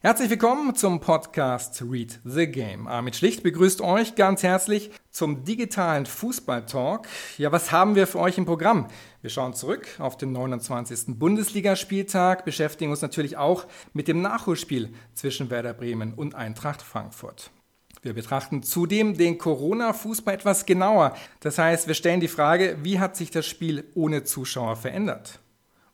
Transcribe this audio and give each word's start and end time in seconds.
Herzlich 0.00 0.30
willkommen 0.30 0.76
zum 0.76 1.00
Podcast 1.00 1.82
Read 1.82 2.20
the 2.24 2.46
Game. 2.46 2.86
Armin 2.86 3.12
Schlicht 3.12 3.42
begrüßt 3.42 3.80
euch 3.80 4.14
ganz 4.14 4.44
herzlich 4.44 4.92
zum 5.10 5.42
digitalen 5.42 6.06
Fußballtalk. 6.06 7.08
Ja, 7.36 7.50
was 7.50 7.72
haben 7.72 7.96
wir 7.96 8.06
für 8.06 8.20
euch 8.20 8.38
im 8.38 8.44
Programm? 8.44 8.86
Wir 9.22 9.30
schauen 9.30 9.54
zurück 9.54 9.88
auf 9.98 10.16
den 10.16 10.30
29. 10.30 11.18
Bundesligaspieltag, 11.18 12.44
beschäftigen 12.44 12.92
uns 12.92 13.02
natürlich 13.02 13.38
auch 13.38 13.66
mit 13.92 14.06
dem 14.06 14.22
Nachholspiel 14.22 14.94
zwischen 15.14 15.50
Werder 15.50 15.74
Bremen 15.74 16.14
und 16.14 16.36
Eintracht 16.36 16.80
Frankfurt. 16.80 17.50
Wir 18.00 18.14
betrachten 18.14 18.62
zudem 18.62 19.18
den 19.18 19.36
Corona-Fußball 19.36 20.32
etwas 20.32 20.64
genauer. 20.64 21.16
Das 21.40 21.58
heißt, 21.58 21.88
wir 21.88 21.94
stellen 21.94 22.20
die 22.20 22.28
Frage, 22.28 22.78
wie 22.84 23.00
hat 23.00 23.16
sich 23.16 23.32
das 23.32 23.46
Spiel 23.46 23.82
ohne 23.96 24.22
Zuschauer 24.22 24.76
verändert? 24.76 25.40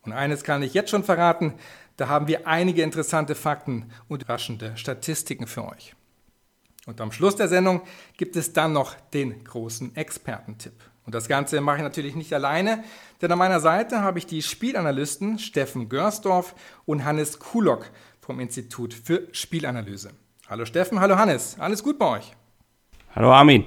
Und 0.02 0.12
eines 0.12 0.44
kann 0.44 0.62
ich 0.62 0.74
jetzt 0.74 0.90
schon 0.90 1.02
verraten, 1.02 1.54
da 1.96 2.08
haben 2.08 2.28
wir 2.28 2.46
einige 2.46 2.82
interessante 2.82 3.34
Fakten 3.34 3.90
und 4.08 4.22
überraschende 4.22 4.76
Statistiken 4.76 5.46
für 5.46 5.64
euch. 5.66 5.94
Und 6.86 7.00
am 7.00 7.12
Schluss 7.12 7.36
der 7.36 7.48
Sendung 7.48 7.82
gibt 8.16 8.36
es 8.36 8.52
dann 8.52 8.72
noch 8.72 8.94
den 9.12 9.44
großen 9.44 9.96
Expertentipp. 9.96 10.74
Und 11.06 11.14
das 11.14 11.28
Ganze 11.28 11.60
mache 11.60 11.78
ich 11.78 11.82
natürlich 11.82 12.14
nicht 12.14 12.32
alleine, 12.32 12.82
denn 13.20 13.30
an 13.30 13.38
meiner 13.38 13.60
Seite 13.60 14.00
habe 14.00 14.18
ich 14.18 14.26
die 14.26 14.42
Spielanalysten 14.42 15.38
Steffen 15.38 15.88
Görsdorf 15.88 16.54
und 16.86 17.04
Hannes 17.04 17.38
Kulock 17.38 17.90
vom 18.20 18.40
Institut 18.40 18.94
für 18.94 19.28
Spielanalyse. 19.32 20.10
Hallo 20.48 20.64
Steffen, 20.64 21.00
hallo 21.00 21.16
Hannes, 21.16 21.56
alles 21.58 21.82
gut 21.82 21.98
bei 21.98 22.18
euch? 22.18 22.32
Hallo 23.14 23.32
Armin. 23.32 23.66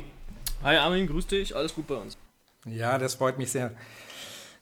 Hi 0.63 0.77
Armin, 0.77 1.07
grüß 1.07 1.27
dich, 1.27 1.55
alles 1.55 1.73
gut 1.73 1.87
bei 1.87 1.95
uns. 1.95 2.17
Ja, 2.65 2.97
das 2.97 3.15
freut 3.15 3.37
mich 3.37 3.51
sehr. 3.51 3.71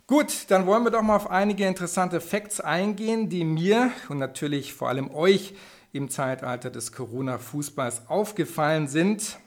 Gut, 0.08 0.52
dann 0.52 0.68
wollen 0.68 0.84
wir 0.84 0.92
doch 0.92 1.02
mal 1.02 1.16
auf 1.16 1.32
einige 1.32 1.66
interessante 1.66 2.22
Facts 2.22 2.62
eingehen, 2.62 3.28
die 3.28 3.44
mir 3.44 3.92
und 4.08 4.20
natürlich 4.20 4.76
vor 4.76 4.90
allem 4.90 5.10
euch 5.12 5.56
im 5.94 6.12
Zeitalter 6.12 6.70
des 6.70 6.92
Corona-Fußballs 6.92 8.08
aufgefallen 8.08 8.88
sind. 8.88 9.40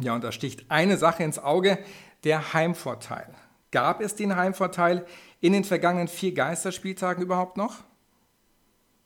Ja, 0.00 0.16
und 0.16 0.24
da 0.24 0.32
sticht 0.32 0.68
eine 0.68 0.96
Sache 0.96 1.22
ins 1.22 1.38
Auge, 1.38 1.78
der 2.24 2.52
Heimvorteil. 2.54 3.32
Gab 3.70 4.00
es 4.00 4.16
den 4.16 4.34
Heimvorteil 4.34 5.06
in 5.40 5.52
den 5.52 5.62
vergangenen 5.62 6.08
vier 6.08 6.34
Geisterspieltagen 6.34 7.22
überhaupt 7.22 7.56
noch? 7.56 7.84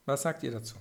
Was 0.06 0.22
sagt 0.22 0.42
ihr 0.42 0.52
dazu? 0.52 0.76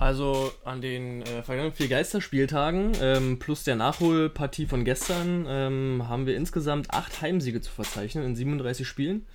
Also 0.00 0.50
an 0.64 0.80
den 0.80 1.20
äh, 1.20 1.42
vergangenen 1.42 1.74
vier 1.74 1.88
Geisterspieltagen 1.88 2.92
ähm, 3.02 3.38
plus 3.38 3.64
der 3.64 3.76
Nachholpartie 3.76 4.64
von 4.64 4.86
gestern 4.86 5.44
ähm, 5.46 6.08
haben 6.08 6.24
wir 6.24 6.36
insgesamt 6.36 6.90
acht 6.90 7.20
Heimsiege 7.20 7.60
zu 7.60 7.70
verzeichnen 7.70 8.24
in 8.24 8.34
37 8.34 8.88
Spielen. 8.88 9.26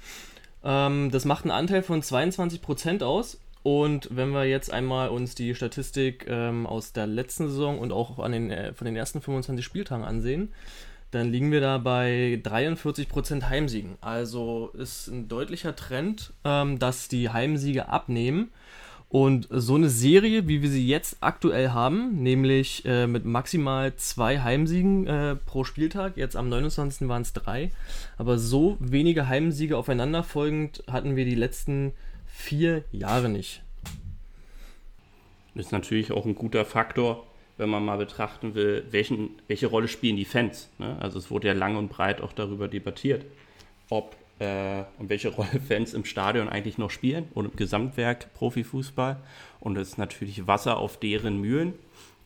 Ähm, 0.63 1.11
das 1.11 1.23
macht 1.23 1.43
einen 1.43 1.51
Anteil 1.51 1.83
von 1.83 2.01
22% 2.01 3.03
aus. 3.03 3.39
Und 3.61 4.09
wenn 4.11 4.31
wir 4.31 4.45
jetzt 4.45 4.73
einmal 4.73 5.09
uns 5.09 5.35
die 5.35 5.53
Statistik 5.53 6.25
ähm, 6.27 6.65
aus 6.65 6.93
der 6.93 7.05
letzten 7.05 7.47
Saison 7.47 7.77
und 7.77 7.91
auch 7.91 8.17
an 8.17 8.31
den, 8.31 8.49
äh, 8.49 8.73
von 8.73 8.85
den 8.85 8.95
ersten 8.95 9.21
25 9.21 9.63
Spieltagen 9.63 10.03
ansehen, 10.03 10.51
dann 11.11 11.31
liegen 11.31 11.51
wir 11.51 11.61
da 11.61 11.77
bei 11.77 12.41
43% 12.43 13.49
Heimsiegen. 13.49 13.97
Also 14.01 14.71
ist 14.73 15.07
ein 15.09 15.27
deutlicher 15.27 15.75
Trend, 15.75 16.33
ähm, 16.43 16.79
dass 16.79 17.07
die 17.07 17.29
Heimsiege 17.29 17.87
abnehmen. 17.87 18.51
Und 19.15 19.47
so 19.49 19.75
eine 19.75 19.89
Serie, 19.89 20.49
wie 20.49 20.61
wir 20.61 20.67
sie 20.67 20.85
jetzt 20.85 21.19
aktuell 21.21 21.69
haben, 21.69 22.21
nämlich 22.21 22.83
äh, 22.83 23.07
mit 23.07 23.23
maximal 23.23 23.95
zwei 23.95 24.41
Heimsiegen 24.41 25.07
äh, 25.07 25.37
pro 25.37 25.63
Spieltag, 25.63 26.17
jetzt 26.17 26.35
am 26.35 26.49
29. 26.49 27.07
waren 27.07 27.21
es 27.21 27.31
drei, 27.31 27.71
aber 28.17 28.37
so 28.37 28.75
wenige 28.81 29.29
Heimsiege 29.29 29.77
aufeinanderfolgend 29.77 30.83
hatten 30.91 31.15
wir 31.15 31.23
die 31.23 31.35
letzten 31.35 31.93
vier 32.27 32.83
Jahre 32.91 33.29
nicht. 33.29 33.63
Das 35.53 35.67
ist 35.67 35.71
natürlich 35.71 36.11
auch 36.11 36.25
ein 36.25 36.35
guter 36.35 36.65
Faktor, 36.65 37.25
wenn 37.55 37.69
man 37.69 37.85
mal 37.85 37.97
betrachten 37.97 38.53
will, 38.53 38.83
welchen, 38.91 39.29
welche 39.47 39.67
Rolle 39.67 39.87
spielen 39.87 40.17
die 40.17 40.25
Fans. 40.25 40.69
Ne? 40.77 40.97
Also 40.99 41.19
es 41.19 41.31
wurde 41.31 41.47
ja 41.47 41.53
lang 41.53 41.77
und 41.77 41.87
breit 41.87 42.19
auch 42.19 42.33
darüber 42.33 42.67
debattiert, 42.67 43.23
ob 43.89 44.17
äh, 44.39 44.83
und 44.99 45.09
welche 45.09 45.29
Rolle 45.29 45.59
Fans 45.67 45.93
im 45.93 46.05
Stadion 46.05 46.49
eigentlich 46.49 46.77
noch 46.77 46.91
spielen 46.91 47.27
und 47.33 47.45
im 47.45 47.55
Gesamtwerk 47.55 48.33
Profifußball. 48.33 49.17
Und 49.59 49.77
es 49.77 49.89
ist 49.89 49.97
natürlich 49.97 50.47
Wasser 50.47 50.77
auf 50.77 50.99
deren 50.99 51.39
Mühlen 51.39 51.73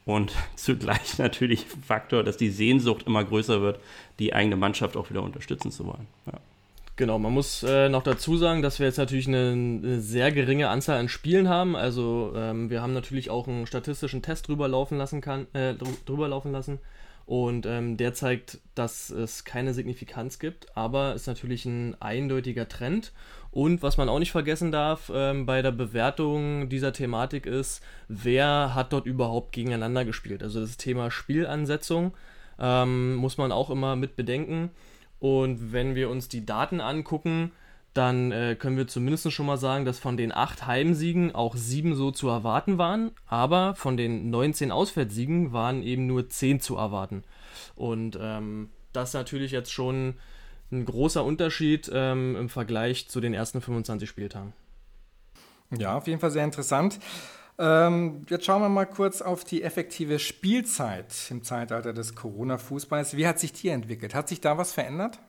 und 0.05 0.33
zugleich 0.55 1.17
natürlich 1.17 1.65
Faktor, 1.85 2.23
dass 2.23 2.37
die 2.37 2.49
Sehnsucht 2.49 3.03
immer 3.05 3.23
größer 3.23 3.61
wird, 3.61 3.79
die 4.19 4.33
eigene 4.33 4.55
Mannschaft 4.55 4.97
auch 4.97 5.09
wieder 5.09 5.23
unterstützen 5.23 5.71
zu 5.71 5.85
wollen. 5.85 6.07
Ja. 6.25 6.33
Genau, 6.95 7.17
man 7.17 7.33
muss 7.33 7.63
äh, 7.63 7.87
noch 7.87 8.03
dazu 8.03 8.35
sagen, 8.35 8.61
dass 8.61 8.79
wir 8.79 8.85
jetzt 8.85 8.97
natürlich 8.97 9.25
eine, 9.25 9.51
eine, 9.51 10.01
sehr 10.01 10.33
geringe 10.33 10.67
Anzahl 10.67 10.99
an 10.99 11.07
Spielen 11.07 11.47
haben. 11.47 11.77
Also 11.77 12.33
ähm, 12.35 12.69
wir 12.69 12.81
haben 12.81 12.91
natürlich 12.91 13.29
auch 13.29 13.47
einen 13.47 13.65
statistischen 13.67 14.21
Test 14.21 14.49
drüber 14.49 14.67
laufen 14.67 14.97
lassen 14.97 15.21
kann, 15.21 15.47
äh, 15.53 15.75
drüber 16.05 16.27
laufen 16.27 16.51
lassen 16.51 16.79
und 17.29 17.67
ähm, 17.67 17.95
der 17.95 18.15
zeigt, 18.15 18.57
dass 18.73 19.11
es 19.11 19.43
keine 19.45 19.75
Signifikanz 19.75 20.39
gibt, 20.39 20.75
aber 20.75 21.13
ist 21.13 21.27
natürlich 21.27 21.63
ein 21.65 21.95
eindeutiger 22.01 22.67
Trend. 22.67 23.11
Und 23.51 23.83
was 23.83 23.97
man 23.97 24.09
auch 24.09 24.17
nicht 24.17 24.31
vergessen 24.31 24.71
darf 24.71 25.11
ähm, 25.13 25.45
bei 25.45 25.61
der 25.61 25.69
Bewertung 25.69 26.69
dieser 26.69 26.91
Thematik 26.91 27.45
ist, 27.45 27.83
wer 28.07 28.73
hat 28.73 28.93
dort 28.93 29.05
überhaupt 29.05 29.51
gegeneinander 29.51 30.05
gespielt. 30.05 30.41
Also 30.41 30.59
das 30.59 30.77
Thema 30.77 31.11
Spielansetzung 31.11 32.15
ähm, 32.57 33.13
muss 33.13 33.37
man 33.37 33.51
auch 33.51 33.69
immer 33.69 33.95
mit 33.95 34.15
bedenken. 34.15 34.71
Und 35.19 35.71
wenn 35.71 35.93
wir 35.93 36.09
uns 36.09 36.29
die 36.29 36.47
Daten 36.47 36.81
angucken, 36.81 37.51
dann 37.93 38.31
äh, 38.31 38.55
können 38.57 38.77
wir 38.77 38.87
zumindest 38.87 39.31
schon 39.31 39.45
mal 39.45 39.57
sagen, 39.57 39.85
dass 39.85 39.99
von 39.99 40.15
den 40.15 40.31
acht 40.31 40.67
Heimsiegen 40.67 41.33
auch 41.33 41.55
sieben 41.55 41.95
so 41.95 42.11
zu 42.11 42.29
erwarten 42.29 42.77
waren, 42.77 43.11
aber 43.25 43.75
von 43.75 43.97
den 43.97 44.29
19 44.29 44.71
Auswärtssiegen 44.71 45.53
waren 45.53 45.81
eben 45.81 46.05
nur 46.05 46.29
zehn 46.29 46.59
zu 46.59 46.75
erwarten. 46.75 47.23
Und 47.75 48.17
ähm, 48.21 48.69
das 48.93 49.09
ist 49.09 49.13
natürlich 49.15 49.51
jetzt 49.51 49.71
schon 49.71 50.15
ein 50.71 50.85
großer 50.85 51.23
Unterschied 51.23 51.89
ähm, 51.93 52.35
im 52.35 52.49
Vergleich 52.49 53.09
zu 53.09 53.19
den 53.21 53.33
ersten 53.33 53.61
25 53.61 54.07
Spieltagen. 54.07 54.53
Ja, 55.77 55.97
auf 55.97 56.07
jeden 56.07 56.19
Fall 56.19 56.31
sehr 56.31 56.43
interessant. 56.43 56.99
Ähm, 57.57 58.25
jetzt 58.29 58.45
schauen 58.45 58.61
wir 58.61 58.69
mal 58.69 58.85
kurz 58.85 59.21
auf 59.21 59.43
die 59.43 59.63
effektive 59.63 60.17
Spielzeit 60.19 61.13
im 61.29 61.43
Zeitalter 61.43 61.91
des 61.91 62.15
Corona-Fußballs. 62.15 63.17
Wie 63.17 63.27
hat 63.27 63.39
sich 63.39 63.51
die 63.51 63.69
entwickelt? 63.69 64.15
Hat 64.15 64.29
sich 64.29 64.39
da 64.41 64.57
was 64.57 64.71
verändert? 64.71 65.19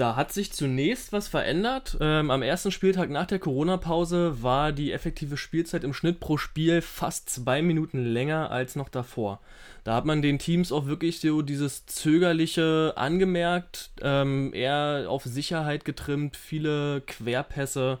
Da 0.00 0.16
hat 0.16 0.32
sich 0.32 0.50
zunächst 0.50 1.12
was 1.12 1.28
verändert. 1.28 1.98
Ähm, 2.00 2.30
am 2.30 2.40
ersten 2.40 2.70
Spieltag 2.70 3.10
nach 3.10 3.26
der 3.26 3.38
Corona-Pause 3.38 4.42
war 4.42 4.72
die 4.72 4.92
effektive 4.92 5.36
Spielzeit 5.36 5.84
im 5.84 5.92
Schnitt 5.92 6.20
pro 6.20 6.38
Spiel 6.38 6.80
fast 6.80 7.28
zwei 7.28 7.60
Minuten 7.60 8.02
länger 8.02 8.50
als 8.50 8.76
noch 8.76 8.88
davor. 8.88 9.40
Da 9.84 9.94
hat 9.94 10.06
man 10.06 10.22
den 10.22 10.38
Teams 10.38 10.72
auch 10.72 10.86
wirklich 10.86 11.20
so 11.20 11.42
dieses 11.42 11.84
Zögerliche 11.84 12.94
angemerkt, 12.96 13.90
ähm, 14.00 14.54
eher 14.54 15.04
auf 15.06 15.24
Sicherheit 15.24 15.84
getrimmt, 15.84 16.34
viele 16.34 17.02
Querpässe. 17.02 17.98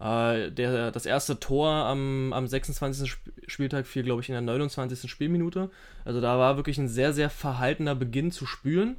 Äh, 0.00 0.50
der, 0.52 0.90
das 0.90 1.04
erste 1.04 1.38
Tor 1.38 1.70
am, 1.70 2.32
am 2.32 2.46
26. 2.46 3.14
Spieltag 3.46 3.86
fiel, 3.86 4.04
glaube 4.04 4.22
ich, 4.22 4.30
in 4.30 4.32
der 4.32 4.40
29. 4.40 5.10
Spielminute. 5.10 5.68
Also 6.06 6.22
da 6.22 6.38
war 6.38 6.56
wirklich 6.56 6.78
ein 6.78 6.88
sehr, 6.88 7.12
sehr 7.12 7.28
verhaltener 7.28 7.94
Beginn 7.94 8.32
zu 8.32 8.46
spüren. 8.46 8.96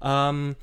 Ähm, 0.00 0.56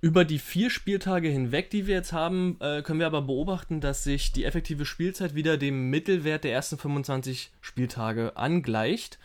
über 0.00 0.24
die 0.24 0.38
vier 0.38 0.70
Spieltage 0.70 1.28
hinweg, 1.28 1.70
die 1.70 1.86
wir 1.86 1.94
jetzt 1.94 2.12
haben, 2.12 2.56
äh, 2.60 2.82
können 2.82 3.00
wir 3.00 3.06
aber 3.06 3.22
beobachten, 3.22 3.80
dass 3.80 4.04
sich 4.04 4.32
die 4.32 4.44
effektive 4.44 4.86
Spielzeit 4.86 5.34
wieder 5.34 5.58
dem 5.58 5.90
Mittelwert 5.90 6.44
der 6.44 6.52
ersten 6.52 6.78
25 6.78 7.52
Spieltage 7.60 8.36
angleicht. 8.36 9.18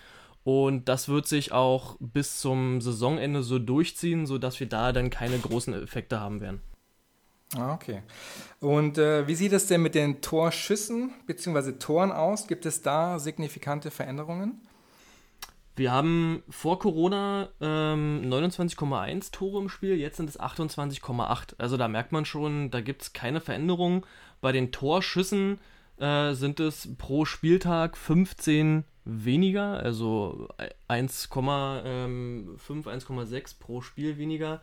Und 0.44 0.90
das 0.90 1.08
wird 1.10 1.28
sich 1.28 1.54
auch 1.54 1.96
bis 2.00 2.40
zum 2.40 2.82
Saisonende 2.82 3.42
so 3.42 3.58
durchziehen, 3.58 4.28
sodass 4.28 4.60
wir 4.60 4.68
da 4.68 4.92
dann 4.92 5.10
keine 5.10 5.40
großen 5.40 5.74
Effekte 5.74 6.20
haben 6.20 6.42
werden. 6.42 6.62
Ah, 7.56 7.74
okay. 7.74 8.02
Und 8.60 8.98
äh, 8.98 9.28
wie 9.28 9.36
sieht 9.36 9.54
es 9.54 9.68
denn 9.68 9.82
mit 9.82 9.96
den 9.96 10.22
Torschüssen 10.22 11.14
bzw. 11.26 11.74
Toren 11.74 12.12
aus? 12.12 12.48
Gibt 12.48 12.66
es 12.66 12.82
da 12.82 13.18
signifikante 13.18 13.92
Veränderungen? 13.92 14.62
Wir 15.76 15.92
haben 15.92 16.42
vor 16.50 16.80
Corona 16.80 17.50
ähm, 17.60 18.22
29,1 18.26 19.32
Tore 19.32 19.62
im 19.62 19.70
Spiel, 19.70 19.98
jetzt 19.98 20.18
sind 20.18 20.30
es 20.30 20.40
28,8. 20.40 21.56
Also 21.58 21.76
da 21.76 21.88
merkt 21.90 22.14
man 22.14 22.24
schon, 22.24 22.72
da 22.72 22.80
gibt 22.80 23.02
es 23.02 23.14
keine 23.14 23.42
Veränderung. 23.42 24.06
Bei 24.40 24.54
den 24.54 24.72
Torschüssen 24.72 25.60
äh, 25.98 26.34
sind 26.34 26.62
es 26.62 26.90
pro 26.98 27.26
Spieltag 27.26 27.98
15 27.98 28.86
weniger, 29.04 29.80
also 29.80 30.48
1,5, 30.90 31.82
ähm, 31.86 32.58
1,6 32.68 33.60
pro 33.60 33.82
Spiel 33.82 34.18
weniger. 34.18 34.62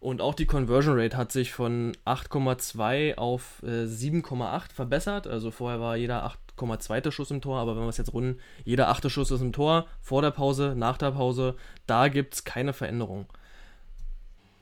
Und 0.00 0.20
auch 0.20 0.34
die 0.34 0.46
Conversion 0.46 0.98
Rate 0.98 1.16
hat 1.16 1.32
sich 1.32 1.52
von 1.52 1.96
8,2 2.04 3.16
auf 3.16 3.62
äh, 3.62 3.84
7,8 3.84 4.72
verbessert. 4.72 5.26
Also 5.26 5.50
vorher 5.50 5.80
war 5.80 5.96
jeder 5.96 6.24
8 6.56 6.82
zweiter 6.82 7.12
Schuss 7.12 7.30
im 7.30 7.40
Tor, 7.40 7.58
aber 7.58 7.76
wenn 7.76 7.82
wir 7.82 7.88
es 7.88 7.96
jetzt 7.96 8.12
runden, 8.12 8.40
jeder 8.64 8.88
achte 8.88 9.10
Schuss 9.10 9.30
ist 9.30 9.40
im 9.40 9.52
Tor, 9.52 9.86
vor 10.00 10.22
der 10.22 10.30
Pause, 10.30 10.74
nach 10.76 10.98
der 10.98 11.12
Pause, 11.12 11.56
da 11.86 12.08
gibt 12.08 12.34
es 12.34 12.44
keine 12.44 12.72
Veränderung. 12.72 13.26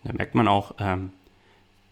Da 0.05 0.13
merkt 0.13 0.35
man 0.35 0.49
auch, 0.49 0.75
ähm, 0.79 1.13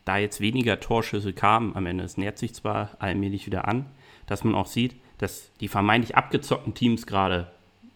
da 0.05 0.17
jetzt 0.17 0.41
weniger 0.41 0.81
Torschüsse 0.81 1.33
kamen 1.33 1.77
am 1.77 1.87
Ende, 1.87 2.05
es 2.05 2.17
nähert 2.17 2.39
sich 2.39 2.55
zwar 2.55 2.91
allmählich 2.99 3.47
wieder 3.47 3.69
an, 3.69 3.87
dass 4.27 4.45
man 4.45 4.55
auch 4.55 4.67
sieht, 4.67 4.97
dass 5.19 5.53
die 5.61 5.69
vermeintlich 5.69 6.17
abgezockten 6.17 6.75
Teams 6.75 7.07
gerade 7.07 7.51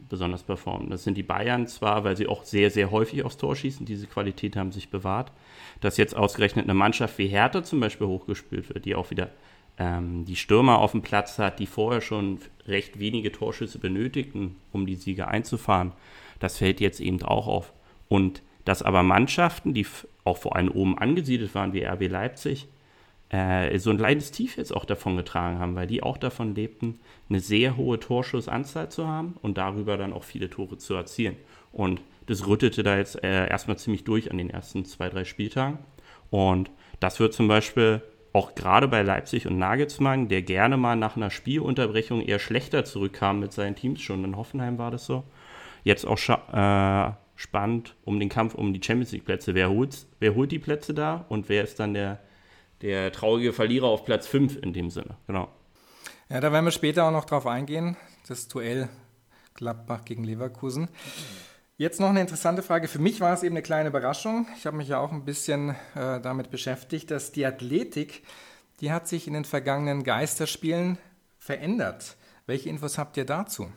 besonders 0.09 0.43
performen. 0.43 0.91
Das 0.91 1.03
sind 1.03 1.17
die 1.17 1.23
Bayern 1.23 1.67
zwar, 1.67 2.05
weil 2.05 2.17
sie 2.17 2.27
auch 2.27 2.45
sehr, 2.45 2.71
sehr 2.71 2.91
häufig 2.91 3.25
aufs 3.25 3.39
Tor 3.39 3.57
schießen, 3.57 3.87
diese 3.87 4.07
Qualität 4.07 4.57
haben 4.57 4.71
sich 4.71 4.91
bewahrt, 4.91 5.33
dass 5.81 5.97
jetzt 5.97 6.15
ausgerechnet 6.15 6.67
eine 6.67 6.75
Mannschaft 6.75 7.19
wie 7.19 7.27
Hertha 7.27 7.63
zum 7.63 7.81
Beispiel 7.81 8.07
hochgespielt 8.07 8.69
wird, 8.69 8.85
die 8.85 8.95
auch 8.95 9.11
wieder 9.11 9.31
ähm, 9.79 10.25
die 10.25 10.37
Stürmer 10.37 10.79
auf 10.79 10.93
dem 10.93 11.03
Platz 11.03 11.39
hat, 11.39 11.59
die 11.59 11.67
vorher 11.67 12.01
schon 12.01 12.39
recht 12.67 12.99
wenige 12.99 13.33
Torschüsse 13.33 13.79
benötigten, 13.79 14.57
um 14.73 14.87
die 14.87 14.97
Siege 14.97 15.29
einzufahren. 15.29 15.93
Das 16.41 16.59
fällt 16.59 16.81
jetzt 16.81 17.01
eben 17.01 17.23
auch 17.23 17.47
auf. 17.47 17.73
Und 18.09 18.43
dass 18.65 18.83
aber 18.83 19.03
Mannschaften, 19.03 19.75
die 19.75 19.87
auch 20.25 20.39
vor 20.39 20.57
allem 20.57 20.71
oben 20.71 20.99
angesiedelt 20.99 21.55
waren, 21.55 21.73
wie 21.73 21.85
RB 21.85 22.09
Leipzig, 22.09 22.69
äh, 23.31 23.79
so 23.79 23.91
ein 23.91 23.99
kleines 23.99 24.31
Tief 24.31 24.57
jetzt 24.57 24.75
auch 24.75 24.85
davon 24.85 25.17
getragen 25.17 25.59
haben, 25.59 25.75
weil 25.75 25.87
die 25.87 26.03
auch 26.03 26.17
davon 26.17 26.55
lebten, 26.55 27.01
eine 27.29 27.41
sehr 27.41 27.77
hohe 27.77 27.99
Torschussanzahl 27.99 28.91
zu 28.91 29.07
haben 29.07 29.35
und 29.43 29.59
darüber 29.59 29.97
dann 29.97 30.13
auch 30.13 30.25
viele 30.25 30.51
Tore 30.51 30.79
zu 30.79 30.95
erzielen. 30.95 31.37
Und 31.73 32.01
das 32.27 32.47
rüttete 32.47 32.83
da 32.83 32.97
jetzt 32.97 33.23
äh, 33.23 33.49
erstmal 33.49 33.79
ziemlich 33.79 34.05
durch 34.05 34.31
an 34.31 34.39
den 34.39 34.51
ersten 34.51 34.85
zwei, 34.85 35.09
drei 35.09 35.25
Spieltagen. 35.25 35.79
Und 36.31 36.71
das 37.01 37.21
wird 37.21 37.35
zum 37.35 37.49
Beispiel 37.49 38.03
auch 38.35 38.57
gerade 38.57 38.89
bei 38.89 39.03
Leipzig 39.03 39.47
und 39.47 39.59
Nagelsmann, 39.59 40.29
der 40.29 40.43
gerne 40.43 40.77
mal 40.77 40.97
nach 40.97 41.17
einer 41.17 41.31
Spielunterbrechung 41.31 42.21
eher 42.21 42.41
schlechter 42.41 42.85
zurückkam 42.85 43.39
mit 43.39 43.53
seinen 43.53 43.77
Teams, 43.77 44.03
schon 44.03 44.25
in 44.25 44.37
Hoffenheim 44.37 44.77
war 44.77 44.91
das 44.91 45.07
so, 45.07 45.23
jetzt 45.85 46.05
auch 46.05 46.19
äh, 46.19 47.13
spannend 47.37 47.95
um 48.05 48.19
den 48.19 48.29
Kampf 48.29 48.55
um 48.55 48.73
die 48.73 48.83
Champions 48.83 49.13
League 49.13 49.25
Plätze. 49.25 49.55
Wer 49.55 49.71
holt, 49.71 50.07
wer 50.19 50.35
holt 50.35 50.51
die 50.51 50.59
Plätze 50.59 50.95
da 50.95 51.25
und 51.29 51.49
wer 51.49 51.63
ist 51.63 51.79
dann 51.79 51.95
der, 51.95 52.19
der 52.83 53.13
traurige 53.13 53.53
Verlierer 53.53 53.87
auf 53.87 54.05
Platz 54.05 54.27
5 54.27 54.57
in 54.57 54.73
dem 54.73 54.91
Sinne? 54.91 55.17
Genau. 55.29 55.49
Ja, 56.29 56.41
da 56.41 56.51
werden 56.51 56.65
wir 56.65 56.73
später 56.73 57.05
auch 57.05 57.13
noch 57.13 57.27
drauf 57.27 57.47
eingehen, 57.47 57.97
das 58.27 58.49
Duell 58.49 58.89
Gladbach 59.55 60.05
gegen 60.05 60.25
Leverkusen. 60.25 60.89
Jetzt 61.77 61.99
noch 61.99 62.11
eine 62.11 62.21
interessante 62.21 62.63
Frage. 62.63 62.87
Für 62.87 63.01
mich 63.01 63.21
war 63.21 63.35
es 63.35 63.43
eben 63.43 63.55
eine 63.57 63.63
kleine 63.63 63.89
Überraschung. 63.89 64.47
Ich 64.57 64.65
habe 64.65 64.77
mich 64.77 64.87
ja 64.87 65.01
auch 65.01 65.11
ein 65.11 65.25
bisschen 65.25 65.71
äh, 65.97 66.21
damit 66.21 66.53
beschäftigt, 66.53 67.11
dass 67.11 67.33
die 67.33 67.45
Athletik, 67.45 68.23
die 68.81 68.93
hat 68.93 69.09
sich 69.09 69.27
in 69.27 69.33
den 69.35 69.45
vergangenen 69.45 70.05
Geisterspielen 70.05 70.99
verändert. 71.37 72.17
Welche 72.47 72.69
Infos 72.69 72.97
habt 72.97 73.17
ihr 73.17 73.25
dazu? 73.25 73.73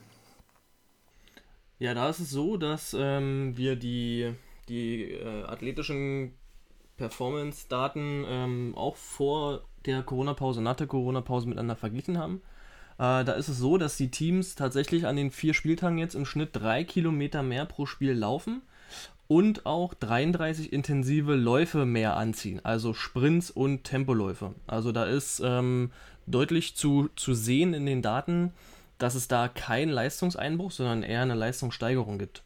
Ja, 1.80 1.96
da 1.96 2.08
ist 2.10 2.20
es 2.20 2.30
so, 2.30 2.58
dass 2.58 2.96
ähm, 2.98 3.58
wir 3.58 3.76
die, 3.76 4.36
die 4.70 5.14
äh, 5.14 5.46
athletischen 5.46 6.36
Performance-Daten 6.98 8.26
ähm, 8.28 8.74
auch 8.76 8.96
vor 8.96 9.64
der 9.88 10.04
Corona-Pause, 10.04 10.62
nach 10.62 10.76
der 10.76 10.88
Corona-Pause 10.88 11.48
miteinander 11.48 11.76
verglichen 11.76 12.20
haben. 12.20 12.44
Äh, 12.98 13.24
da 13.24 13.34
ist 13.34 13.48
es 13.48 13.58
so, 13.58 13.78
dass 13.78 13.98
die 13.98 14.10
Teams 14.10 14.56
tatsächlich 14.56 15.06
an 15.06 15.16
den 15.16 15.32
vier 15.32 15.54
Spieltagen 15.54 15.98
jetzt 15.98 16.16
im 16.16 16.26
Schnitt 16.26 16.50
drei 16.54 16.84
Kilometer 16.84 17.44
mehr 17.44 17.66
pro 17.66 17.86
Spiel 17.86 18.14
laufen 18.14 18.62
und 19.28 19.66
auch 19.66 19.94
33 19.94 20.72
intensive 20.72 21.36
Läufe 21.36 21.86
mehr 21.86 22.16
anziehen, 22.16 22.62
also 22.64 22.94
Sprints 22.94 23.52
und 23.52 23.84
Tempoläufe. 23.84 24.56
Also 24.66 24.92
da 24.92 25.06
ist 25.06 25.42
ähm, 25.44 25.92
deutlich 26.26 26.76
zu, 26.76 27.10
zu 27.16 27.34
sehen 27.34 27.74
in 27.74 27.86
den 27.86 28.02
Daten, 28.02 28.54
dass 28.98 29.16
es 29.16 29.28
da 29.28 29.48
keinen 29.48 29.90
Leistungseinbruch, 29.90 30.72
sondern 30.72 31.04
eher 31.04 31.22
eine 31.22 31.36
Leistungssteigerung 31.36 32.18
gibt. 32.18 32.42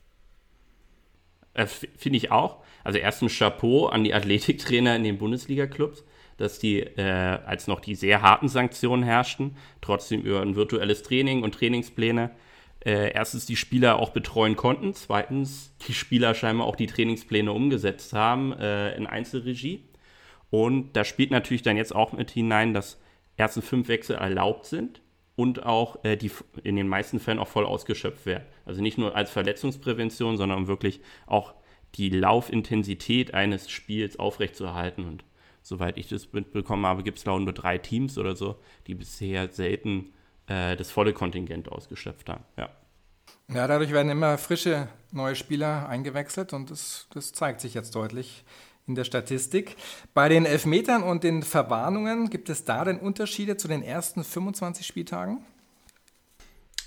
Äh, 1.54 1.68
Finde 1.68 2.18
ich 2.18 2.32
auch. 2.32 2.58
Also 2.84 2.98
erstens 2.98 3.38
Chapeau 3.38 3.88
an 3.88 4.04
die 4.04 4.14
Athletiktrainer 4.14 4.96
in 4.96 5.04
den 5.04 5.18
Bundesliga-Clubs 5.18 6.04
dass 6.42 6.60
die, 6.60 6.80
äh, 6.80 7.02
als 7.46 7.68
noch 7.68 7.80
die 7.80 7.96
sehr 7.96 8.22
harten 8.22 8.50
Sanktionen 8.50 9.04
herrschten, 9.04 9.56
trotzdem 9.80 10.22
über 10.22 10.42
ein 10.42 10.56
virtuelles 10.56 11.04
Training 11.04 11.44
und 11.44 11.56
Trainingspläne 11.56 12.32
äh, 12.84 13.12
erstens 13.14 13.46
die 13.46 13.56
Spieler 13.56 14.00
auch 14.00 14.10
betreuen 14.10 14.56
konnten, 14.56 14.94
zweitens 14.94 15.76
die 15.88 15.94
Spieler 15.94 16.34
scheinbar 16.34 16.68
auch 16.68 16.76
die 16.76 16.88
Trainingspläne 16.88 17.52
umgesetzt 17.52 18.14
haben 18.14 18.54
äh, 18.54 18.96
in 18.96 19.06
Einzelregie. 19.06 19.88
Und 20.50 20.94
da 20.94 21.06
spielt 21.06 21.32
natürlich 21.32 21.62
dann 21.62 21.78
jetzt 21.78 21.96
auch 21.96 22.12
mit 22.12 22.32
hinein, 22.32 22.74
dass 22.74 23.00
erstens 23.38 23.68
fünf 23.68 23.88
Wechsel 23.88 24.16
erlaubt 24.16 24.66
sind 24.66 25.02
und 25.36 25.64
auch 25.64 26.04
äh, 26.04 26.18
die 26.18 26.32
in 26.64 26.76
den 26.76 26.88
meisten 26.88 27.20
Fällen 27.20 27.40
auch 27.40 27.48
voll 27.48 27.66
ausgeschöpft 27.66 28.26
werden. 28.26 28.46
Also 28.66 28.82
nicht 28.82 28.98
nur 28.98 29.16
als 29.16 29.30
Verletzungsprävention, 29.32 30.38
sondern 30.38 30.60
um 30.60 30.68
wirklich 30.68 31.02
auch 31.28 31.54
die 31.96 32.10
Laufintensität 32.10 33.34
eines 33.34 33.70
Spiels 33.70 34.18
aufrechtzuerhalten. 34.18 35.06
Und 35.06 35.24
soweit 35.62 35.98
ich 35.98 36.08
das 36.10 36.32
mitbekommen 36.34 36.86
habe, 36.86 37.04
gibt 37.04 37.18
es 37.18 37.24
glaube 37.24 37.40
ich 37.40 37.46
nur 37.46 37.54
drei 37.54 37.78
Teams 37.78 38.18
oder 38.18 38.36
so, 38.36 38.60
die 38.88 38.96
bisher 38.96 39.50
selten 39.50 40.14
äh, 40.48 40.76
das 40.76 40.92
volle 40.92 41.14
Kontingent 41.14 41.72
ausgeschöpft 41.72 42.30
haben. 42.30 42.44
Ja. 42.58 42.70
Ja, 43.54 43.68
dadurch 43.68 43.92
werden 43.92 44.10
immer 44.10 44.38
frische 44.38 44.88
neue 45.12 45.36
Spieler 45.36 45.88
eingewechselt 45.90 46.54
und 46.54 46.72
das, 46.72 47.08
das 47.14 47.34
zeigt 47.34 47.60
sich 47.60 47.74
jetzt 47.74 47.96
deutlich 47.96 48.46
in 48.88 48.96
der 48.96 49.04
Statistik. 49.04 49.76
Bei 50.14 50.30
den 50.30 50.46
Elfmetern 50.46 51.04
und 51.04 51.24
den 51.24 51.44
Verwarnungen 51.44 52.30
gibt 52.30 52.50
es 52.50 52.64
da 52.64 52.86
denn 52.86 52.98
Unterschiede 52.98 53.58
zu 53.58 53.68
den 53.68 53.84
ersten 53.84 54.24
25 54.24 54.86
Spieltagen? 54.86 55.44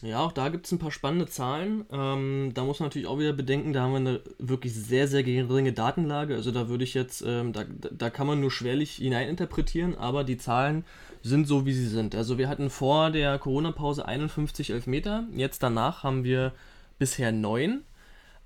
Ja, 0.03 0.21
auch 0.21 0.33
da 0.33 0.49
gibt 0.49 0.67
es 0.67 0.73
ein 0.73 0.79
paar 0.79 0.91
spannende 0.91 1.27
Zahlen. 1.27 1.87
Ähm, 1.91 2.53
da 2.55 2.65
muss 2.65 2.81
man 2.81 2.89
natürlich 2.89 3.09
auch 3.09 3.19
wieder 3.19 3.33
bedenken, 3.33 3.73
da 3.73 3.83
haben 3.83 3.93
wir 3.93 3.99
eine 3.99 4.21
wirklich 4.39 4.75
sehr, 4.75 5.09
sehr 5.09 5.23
geringe 5.23 5.73
Datenlage. 5.73 6.35
Also 6.35 6.51
da 6.51 6.69
würde 6.69 6.85
ich 6.85 6.95
jetzt, 6.95 7.23
ähm, 7.27 7.53
da, 7.53 7.65
da 7.65 8.11
kann 8.11 8.27
man 8.27 8.41
nur 8.41 8.51
schwerlich 8.51 8.97
hineininterpretieren, 8.97 9.97
aber 9.97 10.25
die 10.25 10.37
Zahlen 10.37 10.85
sind 11.23 11.47
so, 11.47 11.65
wie 11.65 11.73
sie 11.73 11.87
sind. 11.87 12.15
Also 12.15 12.37
wir 12.39 12.49
hatten 12.49 12.71
vor 12.71 13.11
der 13.11 13.39
Corona-Pause 13.39 14.07
51 14.07 14.71
Elfmeter, 14.71 15.25
jetzt 15.35 15.63
danach 15.63 16.03
haben 16.03 16.25
wir 16.25 16.53
bisher 16.99 17.33
neun. 17.33 17.83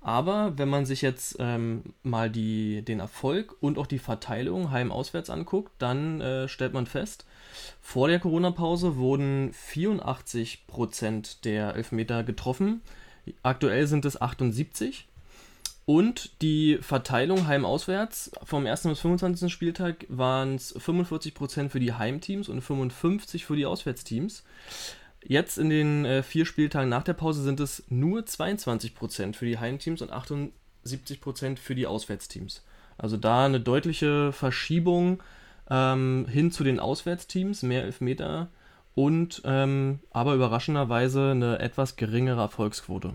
Aber 0.01 0.57
wenn 0.57 0.69
man 0.69 0.85
sich 0.85 1.01
jetzt 1.01 1.35
ähm, 1.39 1.83
mal 2.03 2.29
die, 2.29 2.83
den 2.83 3.01
Erfolg 3.01 3.55
und 3.59 3.77
auch 3.77 3.87
die 3.87 3.99
Verteilung 3.99 4.71
heim-auswärts 4.71 5.29
anguckt, 5.29 5.73
dann 5.77 6.21
äh, 6.21 6.47
stellt 6.47 6.73
man 6.73 6.85
fest, 6.85 7.25
vor 7.81 8.07
der 8.07 8.19
Corona-Pause 8.19 8.97
wurden 8.97 9.51
84% 9.51 11.41
der 11.43 11.75
Elfmeter 11.75 12.23
getroffen. 12.23 12.81
Aktuell 13.43 13.87
sind 13.87 14.05
es 14.05 14.21
78. 14.21 15.07
Und 15.85 16.39
die 16.43 16.77
Verteilung 16.81 17.47
heim-auswärts 17.47 18.29
vom 18.43 18.67
1. 18.67 18.83
bis 18.83 18.99
25. 18.99 19.51
Spieltag 19.51 20.05
waren 20.07 20.53
es 20.53 20.75
45% 20.75 21.69
für 21.69 21.79
die 21.79 21.93
Heimteams 21.93 22.47
und 22.47 22.63
55% 22.63 23.43
für 23.43 23.55
die 23.55 23.65
Auswärtsteams. 23.65 24.43
Jetzt 25.23 25.57
in 25.57 25.71
den 25.71 26.05
äh, 26.05 26.21
vier 26.21 26.45
Spieltagen 26.45 26.89
nach 26.89 27.03
der 27.03 27.13
Pause 27.13 27.41
sind 27.41 27.59
es 27.59 27.83
nur 27.89 28.21
22% 28.21 29.33
für 29.33 29.45
die 29.45 29.57
Heimteams 29.57 30.03
und 30.03 30.13
78% 30.13 31.57
für 31.57 31.73
die 31.73 31.87
Auswärtsteams. 31.87 32.63
Also 32.99 33.17
da 33.17 33.45
eine 33.45 33.59
deutliche 33.59 34.31
Verschiebung 34.31 35.23
ähm, 35.69 36.25
hin 36.29 36.51
zu 36.51 36.63
den 36.63 36.79
Auswärtsteams, 36.79 37.63
mehr 37.63 37.83
Elfmeter 37.83 38.49
und 38.95 39.41
ähm, 39.45 39.99
aber 40.11 40.35
überraschenderweise 40.35 41.31
eine 41.31 41.59
etwas 41.59 41.95
geringere 41.95 42.41
Erfolgsquote. 42.41 43.13